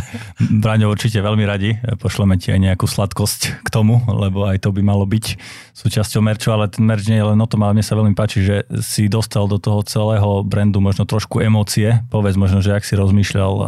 Braňo, 0.64 0.88
určite 0.88 1.20
veľmi 1.20 1.44
radi. 1.44 1.76
Pošleme 2.00 2.40
ti 2.40 2.48
aj 2.48 2.60
nejakú 2.64 2.88
sladkosť 2.88 3.60
k 3.60 3.68
tomu, 3.68 4.00
lebo 4.08 4.48
aj 4.48 4.64
to 4.64 4.72
by 4.72 4.80
malo 4.80 5.04
byť 5.04 5.36
súčasťou 5.76 6.24
merču, 6.24 6.48
ale 6.48 6.72
ten 6.72 6.88
merč 6.88 7.04
nie 7.12 7.20
je 7.20 7.28
len 7.28 7.36
o 7.36 7.44
tom, 7.44 7.68
ale 7.68 7.76
mne 7.76 7.84
sa 7.84 8.00
veľmi 8.00 8.16
páči, 8.16 8.48
že 8.48 8.56
si 8.80 9.12
dostal 9.12 9.44
do 9.44 9.60
toho 9.60 9.84
celého 9.84 10.40
brandu 10.40 10.80
možno 10.80 11.04
trošku 11.04 11.44
emócie. 11.44 12.00
Povedz 12.08 12.40
možno, 12.40 12.64
že 12.64 12.72
ak 12.72 12.88
si 12.88 12.96
rozmýšľal 12.96 13.54
uh, 13.60 13.66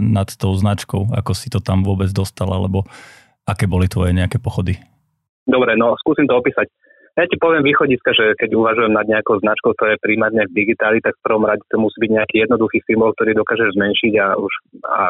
nad 0.00 0.32
tou 0.32 0.56
značkou, 0.56 1.12
ako 1.12 1.36
si 1.36 1.52
to 1.52 1.60
tam 1.60 1.84
vôbec 1.84 2.08
dostal, 2.08 2.48
alebo 2.56 2.88
aké 3.44 3.68
boli 3.68 3.84
tvoje 3.84 4.16
nejaké 4.16 4.40
pochody? 4.40 4.80
Dobre, 5.44 5.76
no 5.76 5.92
skúsim 6.00 6.24
to 6.24 6.40
opísať. 6.40 6.72
Ja 7.16 7.24
ti 7.24 7.40
poviem 7.40 7.64
východiska, 7.64 8.12
že 8.12 8.36
keď 8.36 8.52
uvažujem 8.52 8.92
nad 8.92 9.08
nejakou 9.08 9.40
značkou, 9.40 9.72
ktorá 9.72 9.96
je 9.96 10.04
primárne 10.04 10.44
v 10.44 10.52
digitáli, 10.52 11.00
tak 11.00 11.16
v 11.16 11.24
prvom 11.24 11.48
rade 11.48 11.64
to 11.72 11.80
musí 11.80 11.96
byť 11.96 12.12
nejaký 12.12 12.36
jednoduchý 12.44 12.84
symbol, 12.84 13.16
ktorý 13.16 13.32
dokážeš 13.32 13.72
zmenšiť 13.72 14.12
a 14.20 14.26
už 14.36 14.52
a 14.84 15.00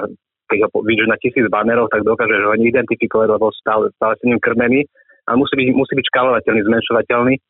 keď 0.47 0.59
ho 0.63 0.69
vidíš 0.87 1.11
na 1.11 1.19
tisíc 1.19 1.43
banerov, 1.51 1.91
tak 1.91 2.07
dokážeš 2.07 2.47
ho 2.47 2.55
identifikovať, 2.55 3.29
lebo 3.35 3.51
stále, 3.59 3.91
stále 3.99 4.15
si 4.23 4.31
ním 4.31 4.39
krmený 4.39 4.87
a 5.27 5.35
musí 5.35 5.59
byť, 5.59 5.69
musí 5.75 5.93
byť 5.99 6.07
škálovateľný, 6.15 6.63
zmenšovateľný, 6.63 7.35
e, 7.35 7.41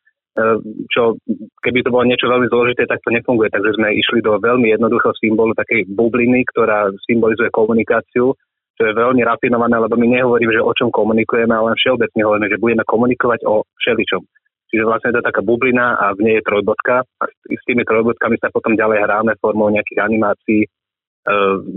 čo 0.89 1.21
keby 1.61 1.85
to 1.85 1.93
bolo 1.93 2.09
niečo 2.09 2.25
veľmi 2.25 2.49
zložité, 2.49 2.89
tak 2.89 3.05
to 3.05 3.13
nefunguje. 3.13 3.53
Takže 3.53 3.77
sme 3.77 3.93
išli 3.93 4.25
do 4.25 4.41
veľmi 4.41 4.73
jednoduchého 4.73 5.13
symbolu, 5.21 5.53
takej 5.53 5.85
bubliny, 5.93 6.49
ktorá 6.57 6.89
symbolizuje 7.05 7.53
komunikáciu, 7.53 8.33
čo 8.77 8.83
je 8.89 8.93
veľmi 8.97 9.21
rafinované, 9.21 9.77
lebo 9.77 10.01
my 10.01 10.17
nehovoríme, 10.17 10.53
že 10.57 10.65
o 10.65 10.73
čom 10.73 10.89
komunikujeme, 10.89 11.53
ale 11.53 11.73
len 11.73 11.77
všeobecne 11.77 12.21
hovoríme, 12.25 12.49
že 12.49 12.61
budeme 12.61 12.85
komunikovať 12.89 13.45
o 13.45 13.65
všeličom. 13.85 14.25
Čiže 14.67 14.83
vlastne 14.83 15.15
to 15.15 15.23
je 15.23 15.29
taká 15.31 15.43
bublina 15.47 15.95
a 15.95 16.11
v 16.13 16.27
nej 16.27 16.35
je 16.43 16.47
trojbodka 16.47 17.07
a 17.07 17.25
s 17.31 17.63
tými 17.71 17.87
trojbodkami 17.87 18.35
sa 18.43 18.51
potom 18.51 18.75
ďalej 18.75 18.99
hráme 19.07 19.39
formou 19.39 19.71
nejakých 19.71 20.03
animácií, 20.03 20.61
e, 20.67 20.69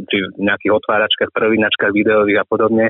či 0.09 0.17
v 0.33 0.41
nejakých 0.41 0.73
otváračkách, 0.73 1.29
prvinačkách 1.29 1.93
videových 1.93 2.41
a 2.41 2.45
podobne. 2.49 2.89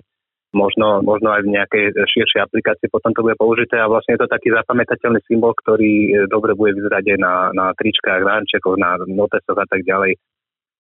Možno, 0.50 1.06
možno 1.06 1.30
aj 1.30 1.46
v 1.46 1.54
nejakej 1.54 1.86
širšej 1.94 2.42
aplikácii 2.42 2.90
potom 2.90 3.14
to 3.14 3.22
bude 3.22 3.38
použité 3.38 3.78
a 3.78 3.92
vlastne 3.92 4.18
je 4.18 4.26
to 4.26 4.34
taký 4.34 4.50
zapamätateľný 4.50 5.22
symbol, 5.28 5.54
ktorý 5.54 5.92
e, 5.92 6.10
dobre 6.32 6.56
bude 6.56 6.80
vyzerať 6.80 7.04
aj 7.06 7.20
na, 7.20 7.34
na 7.54 7.66
tričkách, 7.76 8.24
na 8.24 8.42
ančekoch, 8.42 8.80
na 8.80 8.98
notesoch 9.04 9.60
a 9.60 9.68
tak 9.68 9.84
ďalej. 9.84 10.16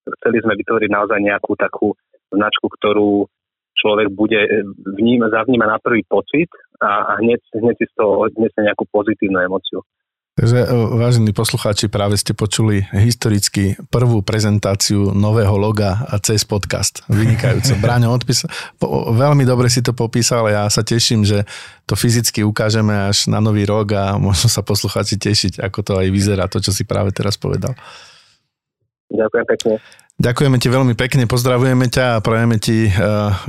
Chceli 0.09 0.37
sme 0.41 0.57
vytvoriť 0.57 0.89
naozaj 0.89 1.19
nejakú 1.21 1.53
takú 1.59 1.93
značku, 2.31 2.65
ktorú 2.65 3.29
človek 3.79 4.11
bude 4.11 4.39
vníma, 4.99 5.31
zavníma 5.31 5.65
na 5.65 5.79
prvý 5.79 6.03
pocit 6.03 6.51
a, 6.83 7.15
a 7.15 7.23
hneď, 7.23 7.39
hneď 7.55 7.75
si 7.79 7.85
z 7.87 7.93
toho 7.95 8.27
odniesie 8.27 8.61
nejakú 8.67 8.83
pozitívnu 8.91 9.39
emociu. 9.39 9.79
Takže, 10.39 10.71
e, 10.71 10.75
vážení 10.95 11.35
poslucháči, 11.35 11.91
práve 11.91 12.15
ste 12.15 12.31
počuli 12.31 12.87
historicky 12.95 13.75
prvú 13.91 14.23
prezentáciu 14.23 15.11
nového 15.11 15.51
loga 15.59 15.99
cez 16.23 16.47
podcast. 16.47 17.03
Vynikajúce. 17.11 17.75
Bráňo 17.83 18.15
odpísal, 18.15 18.47
veľmi 19.19 19.43
dobre 19.43 19.67
si 19.67 19.83
to 19.83 19.91
popísal, 19.91 20.47
ja 20.47 20.63
sa 20.71 20.79
teším, 20.79 21.27
že 21.27 21.43
to 21.83 21.99
fyzicky 21.99 22.47
ukážeme 22.47 23.11
až 23.11 23.27
na 23.27 23.43
nový 23.43 23.67
rok 23.67 23.91
a 23.99 24.15
možno 24.15 24.47
sa 24.47 24.63
poslucháči 24.63 25.19
tešiť, 25.19 25.59
ako 25.59 25.79
to 25.83 25.93
aj 25.99 26.07
vyzerá, 26.07 26.47
to, 26.47 26.63
čo 26.63 26.71
si 26.71 26.87
práve 26.87 27.11
teraz 27.11 27.35
povedal. 27.35 27.75
Ďakujem 29.11 29.43
pekne. 29.43 29.73
Ďakujeme 30.19 30.59
ti 30.59 30.67
veľmi 30.67 30.99
pekne, 30.99 31.23
pozdravujeme 31.31 31.87
ťa 31.87 32.19
a 32.19 32.23
prajeme 32.23 32.59
ti 32.59 32.91
eh, 32.91 32.93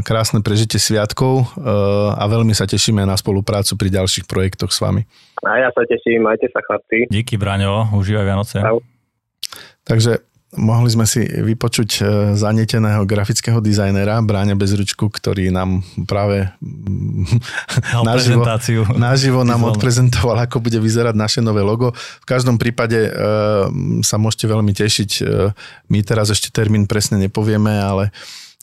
krásne 0.06 0.38
prežitie 0.38 0.78
sviatkov 0.78 1.42
eh, 1.42 1.66
a 2.14 2.24
veľmi 2.30 2.54
sa 2.54 2.62
tešíme 2.62 3.02
na 3.02 3.18
spoluprácu 3.18 3.74
pri 3.74 3.90
ďalších 3.90 4.30
projektoch 4.30 4.70
s 4.70 4.78
vami. 4.78 5.02
A 5.42 5.66
ja 5.66 5.74
sa 5.74 5.82
teším, 5.82 6.30
majte 6.30 6.46
sa 6.54 6.62
chlapci. 6.62 7.10
Díky 7.10 7.34
Braňo, 7.34 7.90
užívaj 7.90 8.22
Vianoce. 8.22 8.62
Takže 9.82 10.29
mohli 10.58 10.90
sme 10.90 11.06
si 11.06 11.22
vypočuť 11.22 11.90
e, 11.98 12.02
zanieteného 12.34 13.06
grafického 13.06 13.62
dizajnera 13.62 14.18
Bráňa 14.18 14.58
Bezručku, 14.58 15.06
ktorý 15.06 15.54
nám 15.54 15.86
práve 16.10 16.50
mm, 16.58 18.02
naživo, 18.08 18.42
naživo 18.98 19.40
nám 19.46 19.62
odprezentoval, 19.70 20.42
ako 20.42 20.58
bude 20.58 20.82
vyzerať 20.82 21.14
naše 21.14 21.38
nové 21.38 21.62
logo. 21.62 21.94
V 21.94 22.26
každom 22.26 22.58
prípade 22.58 22.98
e, 22.98 23.10
sa 24.02 24.18
môžete 24.18 24.50
veľmi 24.50 24.74
tešiť. 24.74 25.10
E, 25.22 25.54
my 25.86 25.98
teraz 26.02 26.34
ešte 26.34 26.50
termín 26.50 26.90
presne 26.90 27.22
nepovieme, 27.22 27.70
ale 27.78 28.10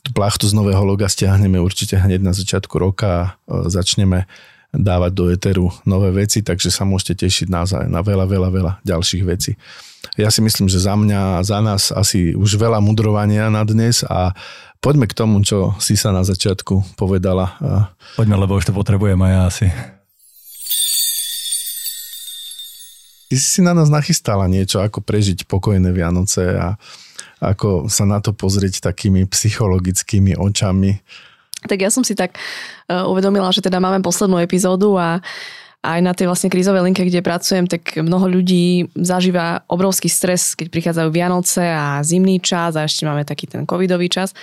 tú 0.04 0.12
plachtu 0.12 0.44
z 0.44 0.52
nového 0.52 0.84
loga 0.84 1.08
stiahneme 1.08 1.56
určite 1.56 1.96
hneď 1.96 2.20
na 2.20 2.36
začiatku 2.36 2.76
roka 2.76 3.08
a 3.08 3.24
začneme 3.66 4.28
dávať 4.68 5.12
do 5.16 5.24
eteru 5.32 5.72
nové 5.88 6.12
veci, 6.12 6.44
takže 6.44 6.68
sa 6.68 6.84
môžete 6.84 7.24
tešiť 7.24 7.48
naozaj 7.48 7.88
na 7.88 8.04
veľa, 8.04 8.28
veľa, 8.28 8.48
veľa 8.52 8.72
ďalších 8.84 9.24
vecí. 9.24 9.56
Ja 10.18 10.34
si 10.34 10.42
myslím, 10.42 10.66
že 10.66 10.82
za 10.82 10.98
mňa, 10.98 11.46
za 11.46 11.62
nás 11.62 11.94
asi 11.94 12.34
už 12.34 12.58
veľa 12.58 12.82
mudrovania 12.82 13.46
na 13.54 13.62
dnes 13.62 14.02
a 14.02 14.34
poďme 14.82 15.06
k 15.06 15.14
tomu, 15.14 15.38
čo 15.46 15.78
si 15.78 15.94
sa 15.94 16.10
na 16.10 16.26
začiatku 16.26 16.98
povedala. 16.98 17.54
Poďme, 18.18 18.34
lebo 18.34 18.58
už 18.58 18.66
to 18.66 18.74
potrebujem 18.74 19.14
aj 19.22 19.30
ja 19.30 19.42
asi. 19.46 19.66
Ty 23.30 23.36
si 23.38 23.60
na 23.62 23.78
nás 23.78 23.86
nachystala 23.86 24.50
niečo, 24.50 24.82
ako 24.82 25.06
prežiť 25.06 25.46
pokojné 25.46 25.94
Vianoce 25.94 26.50
a 26.50 26.74
ako 27.38 27.86
sa 27.86 28.02
na 28.02 28.18
to 28.18 28.34
pozrieť 28.34 28.82
takými 28.82 29.22
psychologickými 29.22 30.34
očami 30.34 30.98
tak 31.66 31.82
ja 31.82 31.90
som 31.90 32.06
si 32.06 32.14
tak 32.14 32.38
uh, 32.86 33.10
uvedomila, 33.10 33.50
že 33.50 33.58
teda 33.58 33.82
máme 33.82 33.98
poslednú 33.98 34.38
epizódu 34.38 34.94
a 34.94 35.18
aj 35.78 36.00
na 36.02 36.10
tej 36.10 36.26
vlastne 36.26 36.50
krízovej 36.50 36.82
linke, 36.82 37.06
kde 37.06 37.22
pracujem, 37.22 37.70
tak 37.70 38.02
mnoho 38.02 38.26
ľudí 38.26 38.90
zažíva 38.98 39.62
obrovský 39.70 40.10
stres, 40.10 40.58
keď 40.58 40.66
prichádzajú 40.74 41.08
Vianoce 41.14 41.62
a 41.62 42.02
zimný 42.02 42.42
čas 42.42 42.74
a 42.74 42.82
ešte 42.82 43.06
máme 43.06 43.22
taký 43.22 43.46
ten 43.46 43.62
covidový 43.62 44.10
čas. 44.10 44.34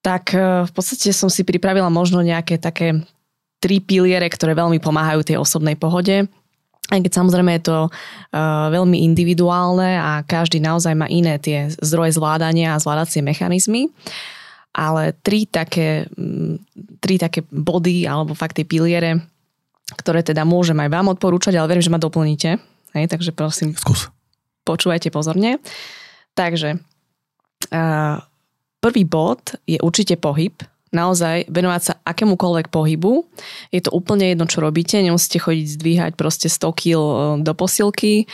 Tak 0.00 0.32
e, 0.32 0.64
v 0.64 0.72
podstate 0.72 1.12
som 1.12 1.28
si 1.28 1.44
pripravila 1.44 1.92
možno 1.92 2.24
nejaké 2.24 2.56
také 2.56 3.04
tri 3.60 3.78
piliere, 3.78 4.26
ktoré 4.26 4.56
veľmi 4.56 4.80
pomáhajú 4.80 5.22
tej 5.22 5.36
osobnej 5.38 5.76
pohode. 5.76 6.26
Aj 6.90 6.98
keď 6.98 7.12
samozrejme 7.14 7.56
je 7.56 7.64
to 7.70 7.78
uh, 7.86 8.68
veľmi 8.74 9.06
individuálne 9.06 9.96
a 9.96 10.26
každý 10.26 10.58
naozaj 10.58 10.98
má 10.98 11.06
iné 11.06 11.38
tie 11.38 11.70
zdroje 11.78 12.18
zvládania 12.18 12.74
a 12.74 12.82
zvládacie 12.82 13.22
mechanizmy. 13.22 13.86
Ale 14.74 15.14
tri 15.22 15.46
také, 15.46 16.10
tri 16.98 17.22
také 17.22 17.46
body 17.48 18.04
alebo 18.04 18.34
fakt 18.34 18.58
tie 18.58 18.66
piliere, 18.66 19.22
ktoré 19.96 20.24
teda 20.24 20.42
môžem 20.42 20.76
aj 20.80 20.90
vám 20.90 21.12
odporúčať, 21.12 21.56
ale 21.56 21.70
verím, 21.70 21.84
že 21.84 21.92
ma 21.92 22.00
doplníte. 22.00 22.60
Hej, 22.92 23.06
takže 23.08 23.32
prosím, 23.32 23.72
Skús. 23.76 24.12
počúvajte 24.68 25.08
pozorne. 25.08 25.58
Takže 26.36 26.76
uh, 26.76 28.16
prvý 28.80 29.04
bod 29.04 29.56
je 29.64 29.80
určite 29.80 30.16
pohyb. 30.20 30.52
Naozaj 30.92 31.48
venovať 31.48 31.82
sa 31.82 31.94
akémukoľvek 32.04 32.68
pohybu. 32.68 33.24
Je 33.72 33.80
to 33.80 33.96
úplne 33.96 34.28
jedno, 34.28 34.44
čo 34.44 34.60
robíte. 34.60 35.00
Nemusíte 35.00 35.40
chodiť 35.40 35.66
zdvíhať 35.80 36.12
proste 36.20 36.52
100 36.52 36.68
kg 36.76 37.00
do 37.40 37.52
posilky 37.56 38.28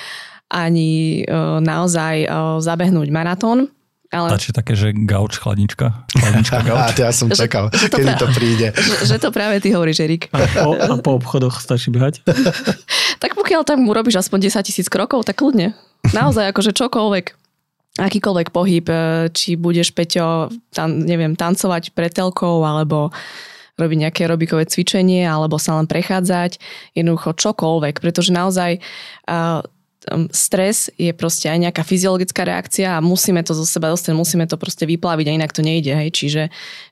ani 0.48 1.22
uh, 1.28 1.60
naozaj 1.60 2.24
uh, 2.24 2.56
zabehnúť 2.58 3.08
maratón. 3.12 3.68
Ale... 4.08 4.32
Stačí 4.32 4.56
také, 4.56 4.72
že 4.72 4.96
gauč, 4.96 5.36
chladnička. 5.36 6.08
chladnička 6.16 6.64
gauč. 6.68 6.96
ja 6.96 7.12
som 7.12 7.28
čakal, 7.28 7.68
že, 7.76 7.86
že 7.86 7.88
kedy 7.92 8.12
to, 8.16 8.24
to 8.24 8.26
príde. 8.32 8.68
Že, 8.88 8.94
že 9.04 9.16
to 9.20 9.28
práve 9.28 9.60
ty 9.60 9.68
hovoríš, 9.76 10.00
Erik. 10.00 10.32
A 10.32 10.48
po, 10.48 10.72
a 10.72 10.94
po 10.96 11.10
obchodoch 11.20 11.60
stačí 11.60 11.92
behať? 11.92 12.24
tak 13.22 13.36
pokiaľ 13.36 13.68
tam 13.68 13.84
urobíš 13.84 14.24
aspoň 14.24 14.48
10 14.48 14.64
tisíc 14.64 14.88
krokov, 14.88 15.28
tak 15.28 15.36
kľudne. 15.36 15.76
Naozaj, 16.16 16.56
akože 16.56 16.72
čokoľvek. 16.72 17.26
Akýkoľvek 17.98 18.48
pohyb, 18.48 18.86
e, 18.88 19.28
či 19.34 19.60
budeš, 19.60 19.92
Peťo, 19.92 20.48
tam, 20.72 21.04
neviem, 21.04 21.36
tancovať 21.36 21.92
pred 21.92 22.14
telkou, 22.14 22.64
alebo 22.64 23.12
robiť 23.76 23.98
nejaké 24.08 24.18
aerobikové 24.24 24.64
cvičenie, 24.64 25.28
alebo 25.28 25.60
sa 25.60 25.76
len 25.76 25.86
prechádzať, 25.86 26.58
jednoducho 26.96 27.36
čokoľvek, 27.38 28.02
pretože 28.02 28.34
naozaj 28.34 28.82
uh, 29.30 29.62
stres 30.32 30.90
je 30.96 31.12
proste 31.14 31.48
aj 31.48 31.58
nejaká 31.68 31.82
fyziologická 31.86 32.44
reakcia 32.44 32.96
a 32.96 33.04
musíme 33.04 33.40
to 33.44 33.54
zo 33.54 33.64
seba 33.64 33.92
dostať, 33.92 34.12
musíme 34.16 34.44
to 34.48 34.58
proste 34.58 34.84
vyplaviť 34.84 35.26
a 35.28 35.36
inak 35.36 35.52
to 35.54 35.62
nejde. 35.62 35.92
Hej. 35.94 36.10
Čiže, 36.14 36.42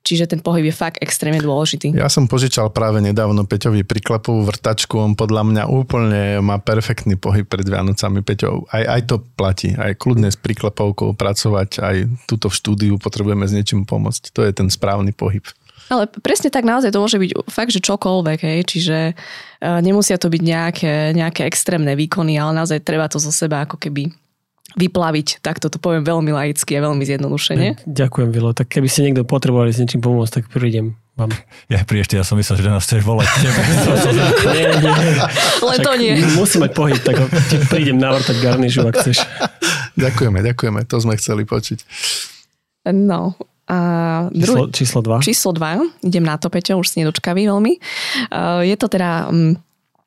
čiže 0.06 0.24
ten 0.30 0.40
pohyb 0.40 0.68
je 0.68 0.74
fakt 0.74 1.00
extrémne 1.02 1.40
dôležitý. 1.42 1.96
Ja 1.96 2.12
som 2.12 2.30
požičal 2.30 2.70
práve 2.70 3.02
nedávno 3.02 3.44
Peťovi 3.44 3.82
priklepovú 3.82 4.46
vrtačku, 4.46 4.96
on 4.96 5.12
podľa 5.18 5.42
mňa 5.44 5.62
úplne 5.66 6.40
má 6.40 6.62
perfektný 6.62 7.18
pohyb 7.18 7.44
pred 7.48 7.66
Vianocami. 7.66 8.22
Peťo, 8.22 8.68
aj, 8.70 8.82
aj 8.84 9.00
to 9.10 9.16
platí, 9.36 9.74
aj 9.74 9.98
kľudne 9.98 10.30
s 10.30 10.38
priklepovkou 10.38 11.16
pracovať, 11.16 11.70
aj 11.82 11.96
túto 12.30 12.52
v 12.52 12.58
štúdiu 12.58 12.94
potrebujeme 12.96 13.44
s 13.46 13.54
niečím 13.54 13.82
pomôcť. 13.84 14.32
To 14.36 14.40
je 14.44 14.52
ten 14.54 14.68
správny 14.70 15.10
pohyb. 15.12 15.44
Ale 15.86 16.10
presne 16.22 16.50
tak 16.50 16.66
naozaj 16.66 16.90
to 16.90 16.98
môže 16.98 17.18
byť 17.18 17.30
fakt, 17.46 17.70
že 17.70 17.78
čokoľvek, 17.78 18.38
hej, 18.42 18.60
čiže 18.66 18.98
uh, 19.14 19.78
nemusia 19.78 20.18
to 20.18 20.26
byť 20.26 20.42
nejaké, 20.42 20.94
nejaké 21.14 21.46
extrémne 21.46 21.94
výkony, 21.94 22.34
ale 22.38 22.58
naozaj 22.58 22.82
treba 22.82 23.06
to 23.06 23.22
zo 23.22 23.30
seba 23.30 23.62
ako 23.62 23.78
keby 23.78 24.10
vyplaviť, 24.76 25.40
tak 25.40 25.62
toto 25.62 25.80
poviem 25.80 26.04
veľmi 26.04 26.36
laicky 26.36 26.76
a 26.76 26.84
veľmi 26.84 27.00
zjednodušene. 27.00 27.88
Ďakujem, 27.88 28.28
Vilo. 28.28 28.52
Tak 28.52 28.68
keby 28.68 28.88
ste 28.92 29.08
niekto 29.08 29.24
potrebovali 29.24 29.72
s 29.72 29.80
niečím 29.80 30.04
pomôcť, 30.04 30.42
tak 30.42 30.44
prídem 30.52 30.98
vám. 31.16 31.32
Ja 31.72 31.82
pri 31.82 32.04
ešte, 32.04 32.20
ja 32.20 32.22
som 32.22 32.36
myslel, 32.36 32.60
že 32.60 32.68
nás 32.68 32.84
chceš 32.84 33.02
volať 33.02 33.26
tebe. 33.40 33.60
nie, 34.54 34.70
nie. 34.84 34.94
Len 35.64 35.78
to 35.80 35.92
nie. 35.96 36.14
Musí 36.36 36.60
mať 36.60 36.72
pohyb, 36.76 37.00
tak 37.00 37.16
ti 37.48 37.56
prídem 37.66 37.96
navrtať 37.96 38.36
garnižu, 38.38 38.84
ak 38.84 38.94
chceš. 39.00 39.24
ďakujeme, 40.04 40.44
ďakujeme, 40.44 40.84
to 40.84 40.96
sme 41.00 41.16
chceli 41.16 41.48
počuť. 41.48 41.82
No, 42.92 43.34
a 43.66 43.78
druhý, 44.30 44.70
číslo 44.70 45.02
2. 45.02 45.26
Číslo 45.26 45.50
2. 45.50 46.06
Idem 46.06 46.22
na 46.22 46.38
to, 46.38 46.46
Peťo, 46.46 46.78
už 46.78 46.86
si 46.86 47.02
nedočkavý 47.02 47.50
veľmi. 47.50 47.72
Je 48.62 48.76
to 48.78 48.86
teda 48.86 49.26
mm, 49.26 49.58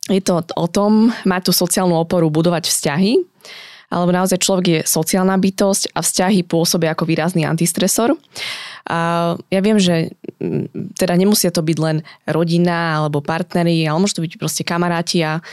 je 0.10 0.22
to 0.24 0.41
o 0.41 0.68
tom 0.72 1.12
mať 1.28 1.41
tú 1.47 1.51
sociálnu 1.53 1.93
oporu, 1.99 2.32
budovať 2.32 2.66
vzťahy, 2.72 3.20
alebo 3.89 4.16
naozaj 4.16 4.41
človek 4.41 4.66
je 4.66 4.80
sociálna 4.86 5.36
bytosť 5.38 5.91
a 5.91 5.99
vzťahy 5.99 6.45
pôsobia 6.45 6.93
ako 6.93 7.10
výrazný 7.10 7.43
antistresor. 7.43 8.16
A 8.89 9.34
ja 9.51 9.60
viem, 9.60 9.78
že 9.78 10.16
mm, 10.39 10.95
teda 10.95 11.20
nemusia 11.20 11.51
to 11.51 11.60
byť 11.60 11.78
len 11.84 11.97
rodina 12.32 13.03
alebo 13.03 13.20
partnery, 13.20 13.86
ale 13.86 13.99
môžu 13.99 14.22
to 14.22 14.26
byť 14.26 14.34
proste 14.39 14.64
kamaráti 14.64 15.20
a 15.22 15.43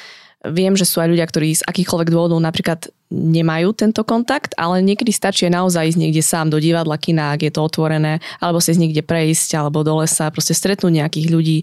Viem, 0.46 0.78
že 0.78 0.86
sú 0.86 1.02
aj 1.02 1.10
ľudia, 1.10 1.26
ktorí 1.26 1.58
z 1.58 1.66
akýchkoľvek 1.66 2.12
dôvodov 2.12 2.38
napríklad 2.38 2.86
nemajú 3.06 3.70
tento 3.70 4.02
kontakt, 4.02 4.50
ale 4.58 4.82
niekedy 4.82 5.14
stačí 5.14 5.46
naozaj 5.46 5.94
ísť 5.94 6.00
niekde 6.00 6.22
sám 6.26 6.50
do 6.50 6.58
divadla, 6.58 6.98
kina, 6.98 7.38
ak 7.38 7.46
je 7.46 7.52
to 7.54 7.62
otvorené, 7.62 8.18
alebo 8.42 8.58
si 8.58 8.74
niekde 8.74 9.06
prejsť, 9.06 9.62
alebo 9.62 9.86
do 9.86 10.02
lesa, 10.02 10.32
proste 10.34 10.58
stretnúť 10.58 10.90
nejakých 10.90 11.26
ľudí. 11.30 11.58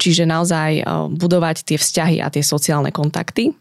Čiže 0.00 0.24
naozaj 0.24 0.88
budovať 1.12 1.68
tie 1.68 1.76
vzťahy 1.76 2.16
a 2.24 2.32
tie 2.32 2.40
sociálne 2.40 2.88
kontakty. 2.94 3.52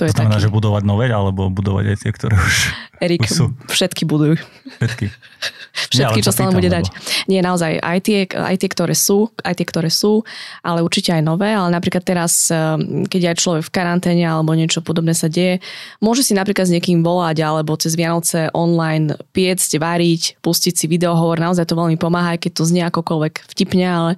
To, 0.00 0.08
je 0.08 0.16
znamená, 0.16 0.40
taký... 0.40 0.48
že 0.48 0.56
budovať 0.56 0.82
nové, 0.88 1.12
alebo 1.12 1.52
budovať 1.52 1.92
aj 1.92 1.96
tie, 2.00 2.10
ktoré 2.16 2.34
už, 2.40 2.56
Erik, 3.04 3.28
už 3.28 3.28
sú? 3.28 3.44
všetky 3.68 4.08
budujú. 4.08 4.40
Všetky. 4.80 5.12
všetky, 5.92 6.18
Nie, 6.20 6.24
čo 6.24 6.32
sa 6.32 6.48
len 6.48 6.56
bude 6.56 6.72
dať. 6.72 6.88
Nie, 7.28 7.44
naozaj, 7.44 7.76
aj 7.84 7.98
tie, 8.00 8.24
aj 8.32 8.56
tie, 8.64 8.70
ktoré 8.72 8.96
sú, 8.96 9.28
aj 9.44 9.60
tie, 9.60 9.66
ktoré 9.68 9.92
sú, 9.92 10.24
ale 10.64 10.80
určite 10.80 11.12
aj 11.12 11.20
nové, 11.20 11.52
ale 11.52 11.68
napríklad 11.68 12.00
teraz, 12.00 12.48
ehm, 12.48 13.04
keď 13.12 13.36
aj 13.36 13.36
človek 13.44 13.62
v 13.68 13.74
karanténe 13.76 14.24
alebo 14.24 14.56
niečo 14.56 14.80
podobné 14.80 15.12
sa 15.12 15.28
deje, 15.28 15.60
môže 16.00 16.24
si 16.24 16.32
napríklad 16.32 16.64
s 16.64 16.72
niekým 16.72 17.04
volať 17.04 17.44
alebo 17.44 17.76
cez 17.76 17.92
Vianoce 17.92 18.48
online 18.56 19.20
piecť, 19.36 19.76
variť, 19.76 20.40
pustiť 20.40 20.80
si 20.80 20.88
videohovor, 20.88 21.36
naozaj 21.36 21.68
to 21.68 21.76
veľmi 21.76 22.00
pomáha, 22.00 22.40
keď 22.40 22.56
to 22.56 22.64
znie 22.64 22.88
akokoľvek 22.88 23.52
vtipne, 23.52 23.84
ale 23.84 24.10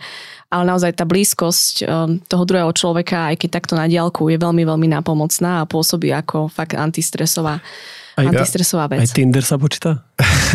ale 0.52 0.68
naozaj 0.68 0.92
tá 0.92 1.08
blízkosť 1.08 1.74
um, 1.88 2.20
toho 2.28 2.44
druhého 2.44 2.68
človeka, 2.76 3.32
aj 3.32 3.40
keď 3.40 3.48
takto 3.56 3.72
na 3.72 3.88
diálku, 3.88 4.28
je 4.28 4.36
veľmi, 4.36 4.68
veľmi 4.68 4.92
napomocná 4.92 5.64
a 5.64 5.68
pôsobí 5.68 6.12
ako 6.12 6.52
fakt 6.52 6.76
antistresová 6.76 7.64
aj, 8.12 8.28
antistresová 8.28 8.92
vec. 8.92 9.00
Aj 9.00 9.08
Tinder 9.08 9.40
sa 9.40 9.56
počíta? 9.56 10.04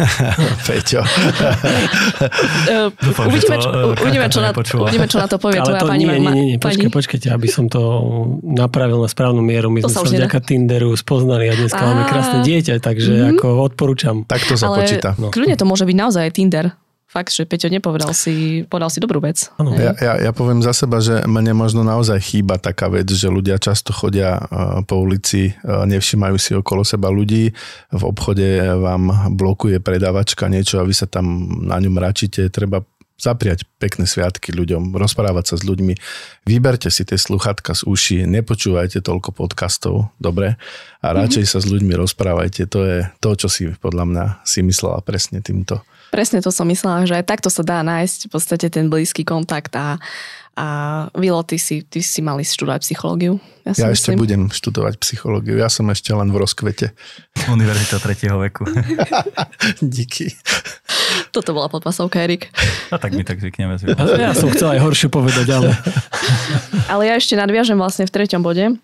Peťo. 0.69 1.01
Dúfam, 3.01 3.25
uvidíme, 3.33 3.57
čo, 3.57 3.69
uvidíme, 3.97 4.27
čo 4.29 4.39
na, 4.45 4.53
uvidíme, 4.53 5.07
čo 5.09 5.17
na 5.17 5.25
to 5.25 5.41
povie 5.41 5.57
Ale 5.57 5.65
tvoja 5.65 5.81
to 5.81 5.89
pani. 5.89 6.05
Nie, 6.05 6.21
nie, 6.21 6.29
nie, 6.29 6.45
nie. 6.53 6.57
Počkaj, 6.61 6.93
počkajte, 6.93 7.27
aby 7.33 7.49
som 7.49 7.65
to 7.65 7.81
napravil 8.45 9.01
na 9.01 9.09
správnu 9.09 9.41
mieru. 9.41 9.73
My 9.73 9.81
to 9.81 9.89
sme 9.89 10.05
sa 10.05 10.29
vďaka 10.29 10.37
Tinderu 10.45 10.93
spoznali 10.93 11.49
a 11.49 11.57
dneska 11.57 11.81
máme 11.81 12.05
krásne 12.05 12.45
dieťa, 12.45 12.77
takže 12.77 13.13
mm-hmm. 13.13 13.31
ako 13.41 13.47
odporúčam. 13.65 14.21
Tak 14.29 14.45
to 14.45 14.53
sa 14.53 14.69
Ale 14.69 14.85
počíta. 14.85 15.17
No. 15.17 15.33
Kľudne 15.33 15.57
to 15.57 15.65
môže 15.65 15.89
byť 15.89 15.97
naozaj 15.97 16.29
Tinder 16.37 16.77
fakt, 17.07 17.31
že 17.31 17.47
Peťo 17.47 17.71
nepovedal 17.71 18.11
si, 18.11 18.67
povedal 18.67 18.91
si 18.91 18.99
dobrú 18.99 19.23
vec. 19.23 19.47
Ano. 19.55 19.71
Ja, 19.73 19.95
ja, 19.97 20.13
ja 20.19 20.31
poviem 20.35 20.59
za 20.59 20.75
seba, 20.75 20.99
že 20.99 21.23
mne 21.23 21.55
možno 21.55 21.81
naozaj 21.87 22.19
chýba 22.19 22.59
taká 22.59 22.91
vec, 22.91 23.07
že 23.07 23.31
ľudia 23.31 23.57
často 23.57 23.95
chodia 23.95 24.35
uh, 24.37 24.83
po 24.83 24.99
ulici, 24.99 25.55
uh, 25.63 25.87
nevšimajú 25.87 26.35
si 26.35 26.51
okolo 26.53 26.83
seba 26.83 27.07
ľudí, 27.07 27.55
v 27.95 28.03
obchode 28.03 28.59
vám 28.77 29.33
blokuje 29.33 29.79
predávačka 29.79 30.51
niečo 30.51 30.83
a 30.83 30.87
vy 30.87 30.93
sa 30.93 31.07
tam 31.07 31.25
na 31.63 31.79
ňom 31.79 31.95
račíte, 31.95 32.51
treba 32.51 32.83
zapriať 33.17 33.65
pekné 33.81 34.05
sviatky 34.05 34.53
ľuďom, 34.53 34.93
rozprávať 34.93 35.45
sa 35.49 35.55
s 35.57 35.65
ľuďmi. 35.65 35.97
Vyberte 36.45 36.93
si 36.93 37.01
tie 37.01 37.17
sluchatka 37.17 37.73
z 37.73 37.81
uší, 37.89 38.29
nepočúvajte 38.29 39.01
toľko 39.01 39.33
podcastov, 39.33 40.13
dobre? 40.21 40.61
A 41.01 41.17
radšej 41.17 41.43
mm-hmm. 41.49 41.57
sa 41.57 41.65
s 41.65 41.67
ľuďmi 41.67 41.93
rozprávajte. 41.97 42.69
To 42.69 42.79
je 42.85 42.97
to, 43.17 43.29
čo 43.33 43.47
si 43.49 43.73
podľa 43.73 44.05
mňa 44.05 44.25
si 44.45 44.61
myslela 44.61 45.01
presne 45.01 45.41
týmto. 45.41 45.81
Presne 46.13 46.39
to 46.39 46.51
som 46.53 46.67
myslela, 46.67 47.07
že 47.07 47.17
aj 47.19 47.25
takto 47.27 47.51
sa 47.51 47.63
dá 47.63 47.83
nájsť 47.83 48.27
v 48.27 48.31
podstate 48.31 48.67
ten 48.71 48.87
blízky 48.87 49.27
kontakt 49.27 49.75
a, 49.75 49.99
a 50.55 50.65
Vilo, 51.13 51.43
ty 51.43 51.59
si, 51.59 51.83
ty 51.83 51.99
si 51.99 52.23
mali 52.23 52.47
študovať 52.47 52.81
psychológiu. 52.87 53.37
Ja, 53.67 53.75
ja 53.75 53.87
ešte 53.91 54.15
budem 54.15 54.47
študovať 54.47 55.03
psychológiu. 55.03 55.59
Ja 55.59 55.67
som 55.67 55.91
ešte 55.91 56.15
len 56.15 56.31
v 56.31 56.37
rozkvete. 56.39 56.95
Univerzita 57.51 57.99
tretieho 57.99 58.39
veku. 58.39 58.63
Díky. 59.83 60.31
Toto 61.35 61.51
bola 61.51 61.67
podpasovka, 61.67 62.23
Erik. 62.23 62.47
A 62.89 62.95
tak 62.95 63.11
my 63.11 63.27
tak 63.27 63.43
zvykneme. 63.43 63.75
Ja 64.15 64.31
som 64.31 64.47
chcel 64.55 64.79
aj 64.79 64.79
horšie 64.79 65.11
povedať, 65.11 65.51
ale... 65.51 65.75
ale 66.87 67.03
ja 67.11 67.13
ešte 67.19 67.35
nadviažem 67.35 67.75
vlastne 67.75 68.07
v 68.07 68.15
treťom 68.15 68.39
bode 68.39 68.79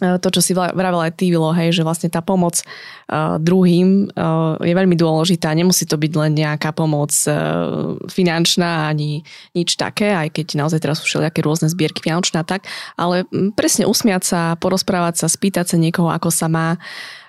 to, 0.00 0.28
čo 0.32 0.40
si 0.40 0.52
vravel 0.56 1.00
aj 1.04 1.12
ty, 1.20 1.28
Vilo, 1.28 1.52
hej, 1.52 1.76
že 1.76 1.84
vlastne 1.84 2.08
tá 2.08 2.24
pomoc 2.24 2.64
uh, 2.64 3.36
druhým 3.36 4.08
uh, 4.08 4.56
je 4.60 4.72
veľmi 4.72 4.96
dôležitá. 4.96 5.52
Nemusí 5.52 5.84
to 5.84 6.00
byť 6.00 6.12
len 6.16 6.32
nejaká 6.40 6.72
pomoc 6.72 7.12
uh, 7.28 8.00
finančná 8.08 8.88
ani 8.88 9.20
nič 9.52 9.76
také, 9.76 10.16
aj 10.16 10.32
keď 10.32 10.46
naozaj 10.56 10.80
teraz 10.80 11.04
sú 11.04 11.04
všelijaké 11.04 11.44
rôzne 11.44 11.68
zbierky 11.68 12.02
a 12.10 12.16
tak, 12.42 12.64
ale 12.96 13.28
presne 13.52 13.84
usmiať 13.84 14.22
sa, 14.24 14.40
porozprávať 14.56 15.24
sa, 15.24 15.26
spýtať 15.28 15.74
sa 15.74 15.76
niekoho, 15.76 16.08
ako 16.08 16.32
sa 16.32 16.48
má, 16.48 16.80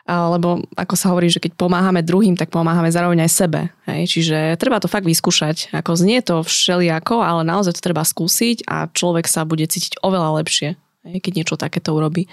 lebo 0.08 0.64
ako 0.74 0.96
sa 0.98 1.14
hovorí, 1.14 1.30
že 1.30 1.38
keď 1.38 1.54
pomáhame 1.60 2.02
druhým, 2.02 2.34
tak 2.40 2.50
pomáhame 2.50 2.90
zároveň 2.90 3.28
aj 3.28 3.32
sebe. 3.32 3.62
Hej? 3.86 4.02
Čiže 4.18 4.38
treba 4.58 4.82
to 4.82 4.90
fakt 4.90 5.06
vyskúšať. 5.06 5.72
Ako 5.76 5.94
znie 5.94 6.24
to 6.24 6.42
všelijako, 6.42 7.22
ale 7.22 7.46
naozaj 7.46 7.78
to 7.78 7.86
treba 7.86 8.02
skúsiť 8.02 8.66
a 8.66 8.90
človek 8.90 9.30
sa 9.30 9.46
bude 9.46 9.64
cítiť 9.68 10.02
oveľa 10.02 10.42
lepšie 10.42 10.80
keď 11.02 11.32
niečo 11.34 11.56
takéto 11.58 11.98
urobí. 11.98 12.30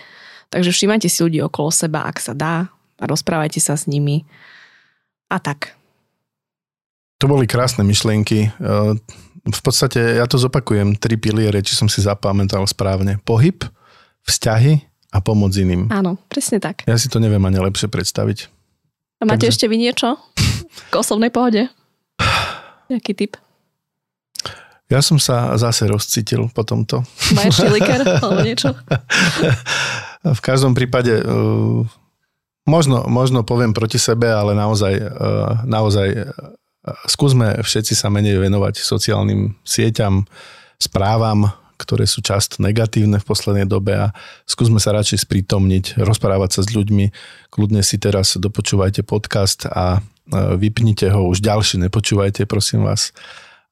Takže 0.49 0.73
všímajte 0.73 1.09
si 1.13 1.21
ľudí 1.21 1.41
okolo 1.45 1.69
seba, 1.69 2.09
ak 2.09 2.19
sa 2.21 2.33
dá, 2.33 2.73
a 2.99 3.05
rozprávajte 3.07 3.61
sa 3.63 3.79
s 3.79 3.87
nimi. 3.87 4.25
A 5.29 5.39
tak. 5.39 5.77
To 7.21 7.29
boli 7.29 7.45
krásne 7.45 7.85
myšlienky. 7.85 8.51
V 9.49 9.61
podstate 9.63 10.19
ja 10.19 10.27
to 10.27 10.41
zopakujem, 10.41 10.97
tri 10.97 11.21
piliere, 11.21 11.61
či 11.63 11.77
som 11.77 11.87
si 11.87 12.01
zapamätal 12.01 12.65
správne. 12.65 13.21
Pohyb, 13.23 13.65
vzťahy 14.25 14.83
a 15.13 15.19
pomoc 15.21 15.53
iným. 15.57 15.89
Áno, 15.93 16.21
presne 16.29 16.61
tak. 16.61 16.85
Ja 16.85 16.97
si 16.97 17.09
to 17.09 17.21
neviem 17.21 17.43
ani 17.45 17.61
lepšie 17.61 17.89
predstaviť. 17.89 18.49
A 19.19 19.27
máte 19.27 19.49
Takže... 19.49 19.53
ešte 19.53 19.67
vy 19.67 19.77
niečo 19.83 20.17
k 20.91 20.95
osobnej 20.95 21.33
pohode? 21.33 21.67
Jaký 22.89 23.13
typ? 23.13 23.33
Ja 24.89 25.05
som 25.05 25.21
sa 25.21 25.53
zase 25.61 25.85
rozcítil 25.85 26.49
po 26.49 26.65
tomto. 26.65 27.05
Má 27.37 27.45
ešte 27.45 27.69
liker 27.69 28.01
alebo 28.01 28.41
niečo? 28.41 28.73
v 30.25 30.41
každom 30.43 30.75
prípade 30.75 31.23
uh, 31.23 31.87
možno, 32.67 33.07
možno 33.07 33.47
poviem 33.47 33.75
proti 33.75 34.01
sebe, 34.01 34.31
ale 34.31 34.55
naozaj, 34.55 34.95
uh, 34.99 35.63
naozaj 35.67 36.09
uh, 36.15 36.33
skúsme 37.07 37.63
všetci 37.63 37.95
sa 37.95 38.09
menej 38.11 38.43
venovať 38.43 38.83
sociálnym 38.83 39.55
sieťam, 39.63 40.27
správam, 40.79 41.51
ktoré 41.79 42.11
sú 42.11 42.23
často 42.23 42.59
negatívne 42.59 43.23
v 43.23 43.29
poslednej 43.29 43.67
dobe 43.67 43.95
a 43.95 44.11
skúsme 44.51 44.83
sa 44.83 44.91
radšej 44.95 45.23
sprítomniť, 45.23 46.03
rozprávať 46.03 46.59
sa 46.59 46.61
s 46.67 46.75
ľuďmi. 46.75 47.07
Kľudne 47.55 47.87
si 47.87 48.03
teraz 48.03 48.35
dopočúvajte 48.35 49.07
podcast 49.07 49.71
a 49.71 50.03
vypnite 50.59 51.09
ho, 51.15 51.31
už 51.31 51.39
ďalší 51.39 51.79
nepočúvajte, 51.87 52.51
prosím 52.51 52.83
vás 52.83 53.15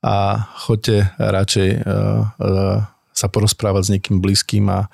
a 0.07 0.47
choďte 0.63 1.11
radšej 1.19 1.83
sa 3.11 3.27
porozprávať 3.27 3.83
s 3.83 3.93
niekým 3.97 4.23
blízkym 4.23 4.71
a, 4.71 4.87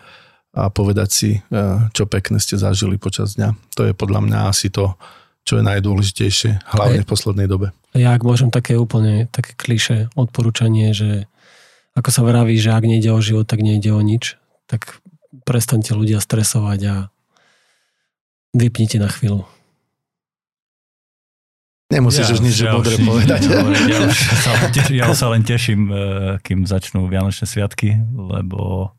a 0.52 0.68
povedať 0.68 1.08
si, 1.08 1.30
uh, 1.40 1.88
čo 1.96 2.04
pekné 2.04 2.36
ste 2.36 2.60
zažili 2.60 3.00
počas 3.00 3.40
dňa. 3.40 3.56
To 3.76 3.88
je 3.88 3.92
podľa 3.96 4.20
mňa 4.28 4.38
asi 4.52 4.68
to, 4.68 4.96
čo 5.42 5.58
je 5.58 5.64
najdôležitejšie, 5.64 6.70
hlavne 6.76 7.02
v 7.02 7.08
poslednej 7.08 7.48
dobe. 7.48 7.72
Ja 7.92 8.14
ak 8.16 8.22
môžem 8.24 8.48
také 8.52 8.76
úplne 8.76 9.28
také 9.28 9.52
kliše 9.56 10.12
odporúčanie, 10.16 10.94
že 10.96 11.26
ako 11.92 12.08
sa 12.08 12.22
vraví, 12.24 12.56
že 12.56 12.72
ak 12.72 12.84
nejde 12.88 13.12
o 13.12 13.20
život, 13.20 13.44
tak 13.44 13.60
nejde 13.60 13.92
o 13.92 14.00
nič, 14.00 14.40
tak 14.64 15.02
prestaňte 15.44 15.92
ľudia 15.92 16.20
stresovať 16.20 16.80
a 16.88 16.94
vypnite 18.56 18.96
na 18.96 19.08
chvíľu. 19.12 19.44
Nemusíš 21.92 22.24
ja, 22.24 22.32
už 22.32 22.40
nič 22.40 22.56
ja 22.64 22.72
povedať. 22.72 23.40
Ja, 23.92 24.08
už 24.08 24.16
sa 24.40 24.56
len 24.56 24.70
teším, 24.72 24.96
ja 24.96 25.06
sa 25.12 25.26
len 25.28 25.42
teším, 25.44 25.80
kým 26.40 26.64
začnú 26.64 27.04
Vianočné 27.12 27.44
sviatky, 27.44 28.00
lebo 28.16 28.92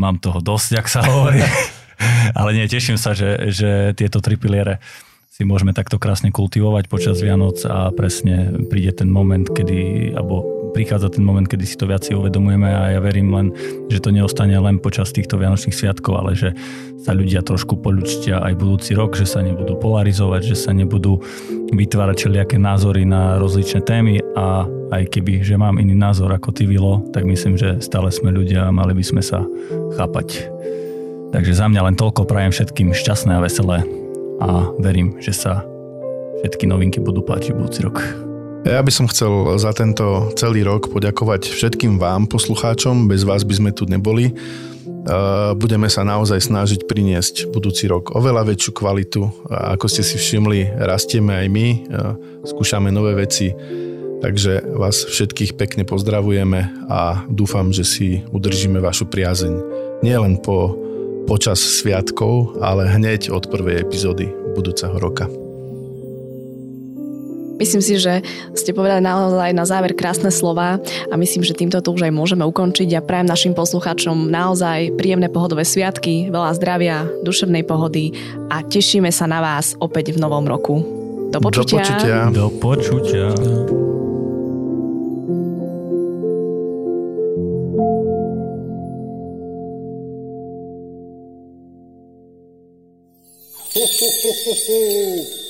mám 0.00 0.16
toho 0.16 0.40
dosť, 0.40 0.70
ak 0.80 0.86
sa 0.88 1.04
hovorí. 1.04 1.44
Ale 2.38 2.56
nie, 2.56 2.64
teším 2.64 2.96
sa, 2.96 3.12
že, 3.12 3.52
že 3.52 3.92
tieto 3.92 4.24
tri 4.24 4.40
piliere 4.40 4.80
si 5.28 5.44
môžeme 5.44 5.76
takto 5.76 6.00
krásne 6.00 6.32
kultivovať 6.32 6.88
počas 6.88 7.20
Vianoc 7.20 7.60
a 7.68 7.92
presne 7.92 8.56
príde 8.72 9.04
ten 9.04 9.12
moment, 9.12 9.44
kedy, 9.44 10.12
alebo 10.16 10.59
prichádza 10.70 11.12
ten 11.12 11.26
moment, 11.26 11.46
kedy 11.46 11.64
si 11.66 11.76
to 11.76 11.90
viac 11.90 12.06
uvedomujeme 12.06 12.70
a 12.70 12.96
ja 12.96 13.00
verím 13.02 13.34
len, 13.34 13.52
že 13.90 14.00
to 14.00 14.14
neostane 14.14 14.54
len 14.54 14.78
počas 14.78 15.10
týchto 15.10 15.36
Vianočných 15.36 15.74
sviatkov, 15.76 16.14
ale 16.16 16.32
že 16.38 16.54
sa 17.02 17.12
ľudia 17.16 17.42
trošku 17.42 17.80
poľučtia 17.80 18.40
aj 18.40 18.54
budúci 18.60 18.92
rok, 18.94 19.16
že 19.16 19.24
sa 19.26 19.40
nebudú 19.40 19.76
polarizovať, 19.78 20.54
že 20.54 20.56
sa 20.56 20.70
nebudú 20.70 21.20
vytvárať 21.70 22.16
všelijaké 22.18 22.56
názory 22.58 23.02
na 23.06 23.38
rozličné 23.38 23.80
témy 23.82 24.20
a 24.36 24.66
aj 24.90 25.02
keby, 25.10 25.40
že 25.40 25.54
mám 25.54 25.78
iný 25.78 25.94
názor 25.94 26.30
ako 26.34 26.50
ty, 26.50 26.66
Vilo, 26.66 27.02
tak 27.14 27.24
myslím, 27.24 27.54
že 27.56 27.78
stále 27.78 28.10
sme 28.10 28.34
ľudia 28.34 28.68
a 28.68 28.74
mali 28.74 28.92
by 28.92 29.04
sme 29.06 29.22
sa 29.22 29.46
chápať. 29.96 30.50
Takže 31.30 31.54
za 31.54 31.70
mňa 31.70 31.90
len 31.90 31.96
toľko 31.96 32.26
prajem 32.26 32.50
všetkým 32.50 32.90
šťastné 32.90 33.38
a 33.38 33.42
veselé 33.42 33.86
a 34.42 34.66
verím, 34.82 35.14
že 35.22 35.30
sa 35.30 35.62
všetky 36.42 36.66
novinky 36.66 36.98
budú 36.98 37.22
páčiť 37.22 37.54
budúci 37.54 37.86
rok. 37.86 38.29
Ja 38.60 38.84
by 38.84 38.92
som 38.92 39.08
chcel 39.08 39.56
za 39.56 39.72
tento 39.72 40.30
celý 40.36 40.60
rok 40.62 40.92
poďakovať 40.92 41.48
všetkým 41.48 41.96
vám, 41.96 42.28
poslucháčom. 42.28 43.08
Bez 43.08 43.24
vás 43.24 43.40
by 43.40 43.54
sme 43.56 43.70
tu 43.72 43.88
neboli. 43.88 44.36
Budeme 45.56 45.88
sa 45.88 46.04
naozaj 46.04 46.44
snažiť 46.44 46.84
priniesť 46.84 47.48
budúci 47.48 47.88
rok 47.88 48.12
oveľa 48.12 48.52
väčšiu 48.52 48.72
kvalitu. 48.76 49.26
Ako 49.48 49.88
ste 49.88 50.04
si 50.04 50.20
všimli, 50.20 50.76
rastieme 50.76 51.40
aj 51.40 51.46
my, 51.48 51.66
skúšame 52.44 52.92
nové 52.92 53.16
veci. 53.16 53.56
Takže 54.20 54.76
vás 54.76 55.08
všetkých 55.08 55.56
pekne 55.56 55.88
pozdravujeme 55.88 56.92
a 56.92 57.24
dúfam, 57.32 57.72
že 57.72 57.88
si 57.88 58.20
udržíme 58.28 58.76
vašu 58.76 59.08
priazeň 59.08 59.54
nielen 60.04 60.36
po, 60.44 60.76
počas 61.24 61.64
sviatkov, 61.64 62.60
ale 62.60 62.92
hneď 62.92 63.32
od 63.32 63.48
prvej 63.48 63.80
epizódy 63.80 64.28
budúceho 64.52 65.00
roka. 65.00 65.49
Myslím 67.60 67.84
si, 67.84 68.00
že 68.00 68.24
ste 68.56 68.72
povedali 68.72 69.04
naozaj 69.04 69.52
na 69.52 69.68
záver 69.68 69.92
krásne 69.92 70.32
slova 70.32 70.80
a 70.80 71.14
myslím, 71.20 71.44
že 71.44 71.52
týmto 71.52 71.84
to 71.84 71.92
už 71.92 72.08
aj 72.08 72.12
môžeme 72.16 72.40
ukončiť. 72.48 72.88
Ja 72.88 73.04
prajem 73.04 73.28
našim 73.28 73.52
poslucháčom 73.52 74.32
naozaj 74.32 74.96
príjemné 74.96 75.28
pohodové 75.28 75.68
sviatky, 75.68 76.32
veľa 76.32 76.56
zdravia, 76.56 77.04
duševnej 77.20 77.68
pohody 77.68 78.16
a 78.48 78.64
tešíme 78.64 79.12
sa 79.12 79.28
na 79.28 79.44
vás 79.44 79.76
opäť 79.76 80.16
v 80.16 80.24
novom 80.24 80.48
roku. 80.48 80.80
Do 81.28 81.38
počutia. 81.38 81.84
Do 81.84 81.84
počutia. 81.84 82.16
Do 82.32 82.48
počutia. 82.56 83.28
Ho, 93.70 93.84
ho, 93.86 94.08
ho, 94.10 94.32
ho, 94.32 94.54
ho. 94.66 95.49